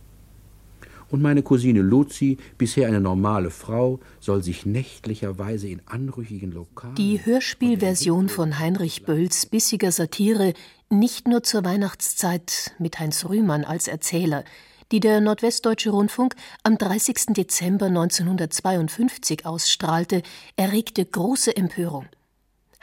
Und 1.13 1.21
meine 1.21 1.43
Cousine 1.43 1.83
Luzi, 1.83 2.39
bisher 2.57 2.89
eine 2.89 3.01
normale 3.01 3.51
Frau, 3.51 4.01
soll 4.19 4.43
sich 4.43 4.65
nächtlicherweise 4.65 5.69
in 5.69 5.83
anrüchigen 5.85 6.53
Lokalen. 6.53 6.95
Die 6.95 7.23
Hörspielversion 7.23 8.31
von 8.31 8.59
Heinrich 8.59 9.05
Bölls 9.05 9.45
bissiger 9.45 9.93
Satire 9.93 10.55
nicht 10.89 11.29
nur 11.29 11.43
zur 11.43 11.67
Weihnachtszeit 11.67 12.73
mit 12.79 12.99
Heinz 12.99 13.27
Rühmann 13.27 13.65
als 13.65 13.89
Erzähler, 13.89 14.45
die 14.91 15.01
der 15.01 15.21
Nordwestdeutsche 15.21 15.91
Rundfunk 15.91 16.35
am 16.63 16.79
30. 16.79 17.35
Dezember 17.35 17.87
1952 17.87 19.45
ausstrahlte, 19.45 20.23
erregte 20.57 21.05
große 21.05 21.55
Empörung. 21.55 22.07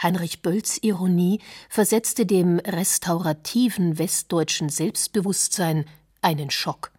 Heinrich 0.01 0.41
Bölls 0.41 0.81
Ironie 0.81 1.39
versetzte 1.69 2.25
dem 2.25 2.59
restaurativen 2.59 3.97
westdeutschen 3.97 4.69
Selbstbewusstsein 4.69 5.85
einen 6.21 6.49
Schock. 6.49 6.91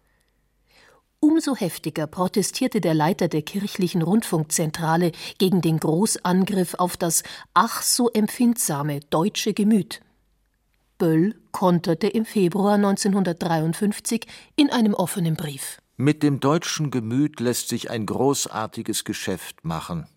Umso 1.19 1.55
heftiger 1.55 2.07
protestierte 2.07 2.81
der 2.81 2.95
Leiter 2.95 3.27
der 3.27 3.43
kirchlichen 3.43 4.01
Rundfunkzentrale 4.01 5.11
gegen 5.37 5.61
den 5.61 5.79
Großangriff 5.79 6.73
auf 6.75 6.97
das 6.97 7.21
ach 7.53 7.83
so 7.83 8.09
empfindsame 8.09 9.01
deutsche 9.11 9.53
Gemüt. 9.53 10.01
Böll 10.97 11.35
konterte 11.51 12.07
im 12.07 12.25
Februar 12.25 12.73
1953 12.73 14.25
in 14.55 14.71
einem 14.71 14.93
offenen 14.93 15.35
Brief. 15.35 15.79
Mit 15.97 16.23
dem 16.23 16.39
deutschen 16.39 16.89
Gemüt 16.89 17.39
lässt 17.39 17.69
sich 17.69 17.91
ein 17.91 18.07
großartiges 18.07 19.03
Geschäft 19.03 19.63
machen. 19.63 20.07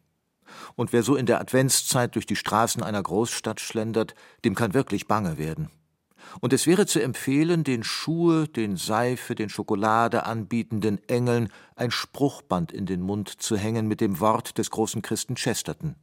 Und 0.75 0.93
wer 0.93 1.03
so 1.03 1.17
in 1.17 1.27
der 1.27 1.41
Adventszeit 1.41 2.15
durch 2.15 2.27
die 2.27 2.37
Straßen 2.37 2.83
einer 2.83 3.03
Großstadt 3.03 3.61
schlendert, 3.61 4.15
dem 4.45 4.55
kann 4.55 4.75
wirklich 4.75 5.07
bange 5.07 5.39
werden. 5.39 5.71
Und 6.41 6.53
es 6.53 6.67
wäre 6.67 6.87
zu 6.87 7.01
empfehlen, 7.01 7.65
den 7.65 7.85
Schuhe, 7.85 8.49
den 8.49 8.77
Seife, 8.77 9.35
den 9.35 9.49
Schokolade 9.49 10.25
anbietenden 10.25 11.07
Engeln 11.09 11.51
ein 11.77 11.91
Spruchband 11.91 12.73
in 12.73 12.87
den 12.87 13.03
Mund 13.03 13.29
zu 13.29 13.57
hängen 13.57 13.87
mit 13.87 14.01
dem 14.01 14.21
Wort 14.21 14.59
des 14.59 14.71
großen 14.71 15.03
Christen 15.03 15.37
Chesterton. 15.37 15.97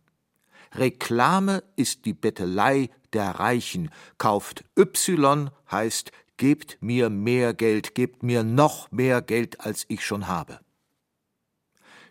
Reklame 0.73 1.63
ist 1.75 2.05
die 2.05 2.13
Bettelei 2.13 2.89
der 3.13 3.31
Reichen. 3.31 3.89
Kauft 4.17 4.63
Y 4.77 5.49
heißt, 5.69 6.11
gebt 6.37 6.77
mir 6.81 7.09
mehr 7.09 7.53
Geld, 7.53 7.93
gebt 7.93 8.23
mir 8.23 8.43
noch 8.43 8.89
mehr 8.91 9.21
Geld, 9.21 9.59
als 9.59 9.85
ich 9.89 10.05
schon 10.05 10.27
habe. 10.27 10.59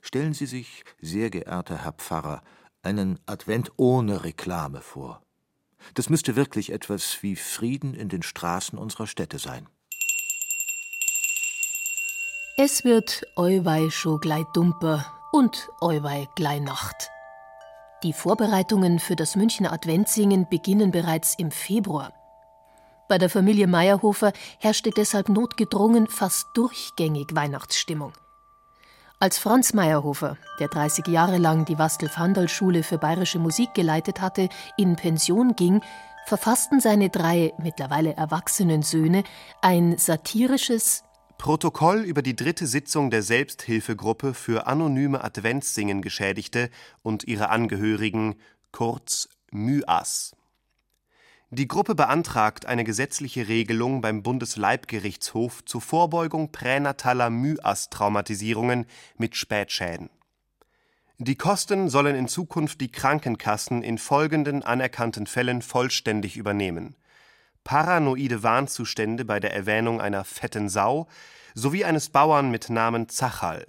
Stellen 0.01 0.35
Sie 0.35 0.47
sich, 0.47 0.85
sehr 1.01 1.31
geehrter 1.31 1.85
Herr 1.85 1.93
Pfarrer, 1.93 2.43
einen 2.83 3.19
Advent 3.27 3.73
ohne 3.77 4.25
Reklame 4.25 4.81
vor. 4.81 5.23
Das 5.95 6.09
müsste 6.11 6.37
wirklich 6.37 6.73
etwas 6.73 7.23
wie 7.23 7.37
Frieden 7.37 7.95
in 7.95 8.09
den 8.09 8.23
Straßen 8.23 8.79
unserer 8.79 9.07
Städte 9.07 9.39
sein. 9.39 9.69
Es 12.57 12.85
wird 12.85 13.23
Euwei 13.37 13.89
scho 13.91 14.19
glei 14.19 14.45
dumper 14.53 15.07
und 15.33 15.71
Euwei 15.81 16.29
glei 16.35 16.59
Nacht. 16.59 17.11
Die 18.03 18.13
Vorbereitungen 18.13 18.99
für 18.99 19.17
das 19.17 19.37
Münchner 19.37 19.73
Adventssingen 19.73 20.47
beginnen 20.49 20.91
bereits 20.91 21.35
im 21.39 21.51
Februar. 21.51 22.13
Bei 23.09 23.19
der 23.19 23.29
Familie 23.29 23.67
Meyerhofer 23.67 24.33
herrschte 24.59 24.91
deshalb 24.91 25.29
notgedrungen 25.29 26.07
fast 26.07 26.47
durchgängig 26.55 27.35
Weihnachtsstimmung. 27.35 28.13
Als 29.23 29.37
Franz 29.37 29.75
Meyerhofer, 29.75 30.39
der 30.61 30.68
30 30.68 31.07
Jahre 31.09 31.37
lang 31.37 31.66
die 31.66 31.79
Wastel-Fandal-Schule 31.79 32.83
für 32.83 32.97
bayerische 32.97 33.39
Musik 33.39 33.75
geleitet 33.75 34.23
hatte, 34.23 34.49
in 34.79 34.97
Pension 34.97 35.55
ging, 35.57 35.83
verfassten 36.25 36.81
seine 36.81 37.11
drei 37.11 37.53
mittlerweile 37.62 38.14
erwachsenen 38.16 38.83
Söhne 38.83 39.25
ein 39.61 39.99
satirisches 39.99 41.05
Protokoll 41.37 42.01
über 42.01 42.23
die 42.23 42.35
dritte 42.35 42.66
Sitzung 42.66 43.11
der 43.11 43.23
Selbsthilfegruppe 43.23 44.33
für 44.33 44.66
anonyme 44.66 45.23
Adventssingen 45.23 46.01
Geschädigte 46.01 46.71
und 47.03 47.25
ihre 47.25 47.51
Angehörigen, 47.51 48.37
kurz 48.73 49.29
MyAS. 49.51 50.33
Die 51.53 51.67
Gruppe 51.67 51.97
beantragt 51.97 52.67
eine 52.67 52.85
gesetzliche 52.85 53.49
Regelung 53.49 54.03
beim 54.03 54.23
Bundesleibgerichtshof 54.23 55.65
zur 55.65 55.81
Vorbeugung 55.81 56.53
pränataler 56.53 57.29
Myas-Traumatisierungen 57.29 58.87
mit 59.19 59.35
Spätschäden. 59.35 60.11
Die 61.19 61.35
Kosten 61.35 61.89
sollen 61.89 62.15
in 62.15 62.29
Zukunft 62.29 62.81
die 62.81 62.93
Krankenkassen 62.93 63.83
in 63.83 63.99
folgenden 63.99 64.63
anerkannten 64.63 65.27
Fällen 65.27 65.61
vollständig 65.61 66.37
übernehmen: 66.37 66.95
paranoide 67.65 68.45
Warnzustände 68.45 69.25
bei 69.25 69.41
der 69.41 69.53
Erwähnung 69.53 70.01
einer 70.01 70.23
fetten 70.23 70.69
Sau 70.69 71.09
sowie 71.55 71.85
eines 71.85 72.11
Bauern 72.11 72.53
mit 72.53 72.71
Namen 72.71 73.09
Zachal, 73.09 73.67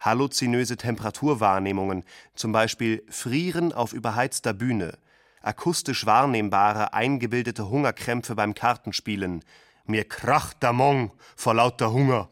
halluzinöse 0.00 0.76
Temperaturwahrnehmungen, 0.76 2.02
zum 2.34 2.50
Beispiel 2.50 3.04
Frieren 3.08 3.72
auf 3.72 3.92
überheizter 3.92 4.52
Bühne 4.52 4.98
akustisch 5.46 6.06
wahrnehmbare 6.06 6.92
eingebildete 6.92 7.68
Hungerkrämpfe 7.68 8.34
beim 8.34 8.54
Kartenspielen, 8.54 9.44
mir 9.84 10.04
kracht 10.04 10.62
der 10.62 10.72
Mong 10.72 11.12
vor 11.36 11.54
lauter 11.54 11.92
Hunger. 11.92 12.28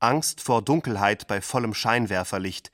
Angst 0.00 0.40
vor 0.40 0.62
Dunkelheit 0.62 1.26
bei 1.26 1.40
vollem 1.40 1.74
Scheinwerferlicht, 1.74 2.72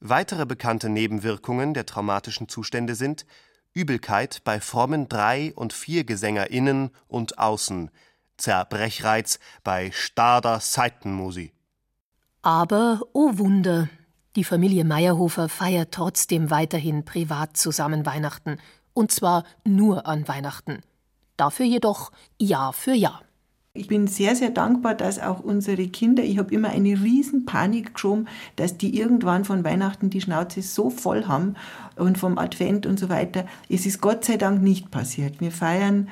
Weitere 0.00 0.44
bekannte 0.44 0.88
Nebenwirkungen 0.88 1.72
der 1.72 1.86
traumatischen 1.86 2.48
Zustände 2.48 2.94
sind 2.94 3.24
Übelkeit 3.72 4.42
bei 4.44 4.60
frommen 4.60 5.08
Drei- 5.08 5.52
und 5.54 5.72
ViergesängerInnen 5.72 6.90
und 7.08 7.38
außen, 7.38 7.90
Zerbrechreiz 8.36 9.38
bei 9.64 9.90
starder 9.92 10.60
Seitenmusi. 10.60 11.52
Aber, 12.42 13.00
oh 13.12 13.38
Wunder, 13.38 13.88
die 14.36 14.44
Familie 14.44 14.84
Meyerhofer 14.84 15.48
feiert 15.48 15.92
trotzdem 15.92 16.50
weiterhin 16.50 17.04
privat 17.04 17.56
zusammen 17.56 18.04
Weihnachten. 18.06 18.58
Und 18.92 19.10
zwar 19.10 19.44
nur 19.64 20.06
an 20.06 20.28
Weihnachten. 20.28 20.82
Dafür 21.36 21.66
jedoch 21.66 22.12
Jahr 22.38 22.72
für 22.72 22.94
Jahr. 22.94 23.22
Ich 23.72 23.88
bin 23.88 24.06
sehr, 24.06 24.34
sehr 24.36 24.50
dankbar, 24.50 24.94
dass 24.94 25.18
auch 25.18 25.40
unsere 25.40 25.86
Kinder, 25.88 26.22
ich 26.22 26.38
habe 26.38 26.54
immer 26.54 26.70
eine 26.70 27.02
riesen 27.02 27.44
Panik 27.44 27.94
geschoben, 27.94 28.26
dass 28.56 28.78
die 28.78 28.98
irgendwann 28.98 29.44
von 29.44 29.64
Weihnachten 29.64 30.08
die 30.08 30.22
Schnauze 30.22 30.62
so 30.62 30.88
voll 30.88 31.26
haben 31.26 31.56
und 31.96 32.16
vom 32.16 32.38
Advent 32.38 32.86
und 32.86 32.98
so 32.98 33.10
weiter. 33.10 33.44
Es 33.68 33.84
ist 33.84 34.00
Gott 34.00 34.24
sei 34.24 34.38
Dank 34.38 34.62
nicht 34.62 34.90
passiert. 34.90 35.40
Wir 35.40 35.52
feiern 35.52 36.08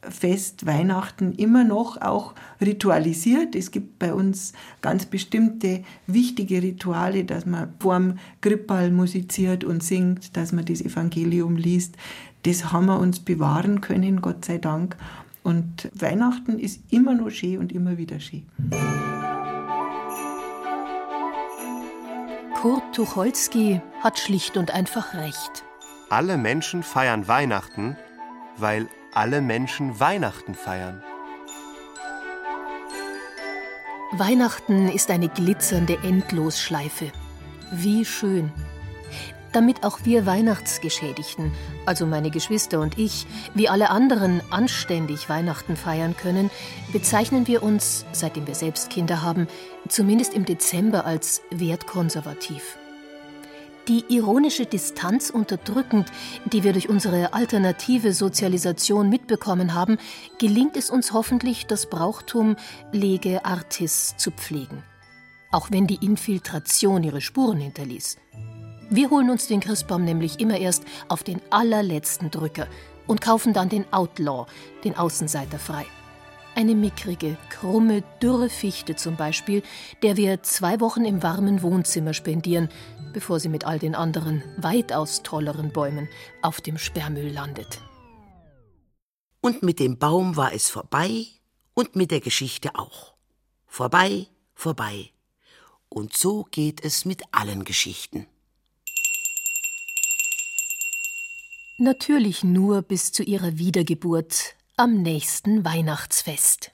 Familienfest, 0.00 0.66
Weihnachten 0.66 1.32
immer 1.32 1.64
noch 1.64 2.00
auch 2.00 2.34
ritualisiert. 2.60 3.54
Es 3.54 3.70
gibt 3.70 3.98
bei 3.98 4.12
uns 4.14 4.52
ganz 4.80 5.06
bestimmte 5.06 5.84
wichtige 6.06 6.62
Rituale, 6.62 7.24
dass 7.24 7.46
man 7.46 7.74
vorm 7.78 8.18
Krippal 8.40 8.90
musiziert 8.90 9.64
und 9.64 9.82
singt, 9.82 10.36
dass 10.36 10.52
man 10.52 10.64
das 10.64 10.80
Evangelium 10.80 11.56
liest. 11.56 11.96
Das 12.44 12.72
haben 12.72 12.86
wir 12.86 12.98
uns 12.98 13.20
bewahren 13.20 13.80
können, 13.80 14.22
Gott 14.22 14.44
sei 14.44 14.58
Dank. 14.58 14.96
Und 15.42 15.90
Weihnachten 15.94 16.58
ist 16.58 16.80
immer 16.90 17.14
noch 17.14 17.30
schön 17.30 17.58
und 17.58 17.72
immer 17.72 17.96
wieder 17.98 18.20
schön. 18.20 18.44
Kurt 22.60 22.94
Tucholsky 22.94 23.80
hat 24.00 24.18
schlicht 24.18 24.56
und 24.58 24.70
einfach 24.70 25.14
recht. 25.14 25.64
Alle 26.10 26.36
Menschen 26.36 26.82
feiern 26.82 27.26
Weihnachten, 27.26 27.96
weil 28.58 28.88
alle 29.12 29.40
Menschen 29.40 29.98
Weihnachten 29.98 30.54
feiern. 30.54 31.02
Weihnachten 34.12 34.88
ist 34.88 35.10
eine 35.10 35.28
glitzernde 35.28 35.98
Endlosschleife. 36.02 37.12
Wie 37.72 38.04
schön. 38.04 38.50
Damit 39.52 39.82
auch 39.82 40.00
wir 40.04 40.26
Weihnachtsgeschädigten, 40.26 41.52
also 41.84 42.06
meine 42.06 42.30
Geschwister 42.30 42.78
und 42.80 42.98
ich, 42.98 43.26
wie 43.54 43.68
alle 43.68 43.90
anderen 43.90 44.42
anständig 44.50 45.28
Weihnachten 45.28 45.76
feiern 45.76 46.16
können, 46.16 46.50
bezeichnen 46.92 47.48
wir 47.48 47.64
uns, 47.64 48.06
seitdem 48.12 48.46
wir 48.46 48.54
selbst 48.54 48.90
Kinder 48.90 49.22
haben, 49.22 49.48
zumindest 49.88 50.34
im 50.34 50.44
Dezember 50.44 51.04
als 51.04 51.42
wertkonservativ. 51.50 52.76
Die 53.90 54.04
ironische 54.08 54.66
Distanz 54.66 55.30
unterdrückend, 55.30 56.12
die 56.44 56.62
wir 56.62 56.72
durch 56.72 56.88
unsere 56.88 57.32
alternative 57.34 58.12
Sozialisation 58.12 59.08
mitbekommen 59.08 59.74
haben, 59.74 59.98
gelingt 60.38 60.76
es 60.76 60.90
uns 60.90 61.12
hoffentlich, 61.12 61.66
das 61.66 61.90
Brauchtum 61.90 62.54
lege 62.92 63.44
artis 63.44 64.14
zu 64.16 64.30
pflegen. 64.30 64.84
Auch 65.50 65.72
wenn 65.72 65.88
die 65.88 66.06
Infiltration 66.06 67.02
ihre 67.02 67.20
Spuren 67.20 67.58
hinterließ. 67.58 68.18
Wir 68.90 69.10
holen 69.10 69.28
uns 69.28 69.48
den 69.48 69.58
Christbaum 69.58 70.04
nämlich 70.04 70.38
immer 70.38 70.58
erst 70.58 70.84
auf 71.08 71.24
den 71.24 71.40
allerletzten 71.50 72.30
Drücker 72.30 72.68
und 73.08 73.20
kaufen 73.20 73.52
dann 73.54 73.70
den 73.70 73.92
Outlaw, 73.92 74.46
den 74.84 74.96
Außenseiter 74.96 75.58
frei. 75.58 75.84
Eine 76.54 76.74
mickrige, 76.74 77.36
krumme, 77.48 78.02
dürre 78.22 78.50
Fichte 78.50 78.94
zum 78.94 79.16
Beispiel, 79.16 79.62
der 80.02 80.16
wir 80.16 80.42
zwei 80.42 80.80
Wochen 80.80 81.04
im 81.04 81.22
warmen 81.22 81.62
Wohnzimmer 81.62 82.12
spendieren, 82.12 82.68
bevor 83.12 83.40
sie 83.40 83.48
mit 83.48 83.64
all 83.64 83.78
den 83.78 83.94
anderen, 83.94 84.42
weitaus 84.56 85.22
tolleren 85.22 85.72
Bäumen 85.72 86.08
auf 86.42 86.60
dem 86.60 86.78
Sperrmüll 86.78 87.30
landet. 87.30 87.80
Und 89.40 89.62
mit 89.62 89.80
dem 89.80 89.98
Baum 89.98 90.36
war 90.36 90.52
es 90.52 90.68
vorbei 90.68 91.26
und 91.74 91.96
mit 91.96 92.10
der 92.10 92.20
Geschichte 92.20 92.74
auch. 92.74 93.14
Vorbei, 93.66 94.26
vorbei. 94.54 95.10
Und 95.88 96.16
so 96.16 96.46
geht 96.50 96.84
es 96.84 97.04
mit 97.04 97.22
allen 97.32 97.64
Geschichten. 97.64 98.26
Natürlich 101.78 102.44
nur 102.44 102.82
bis 102.82 103.10
zu 103.10 103.22
ihrer 103.22 103.56
Wiedergeburt 103.56 104.54
am 104.76 105.02
nächsten 105.02 105.64
Weihnachtsfest. 105.64 106.72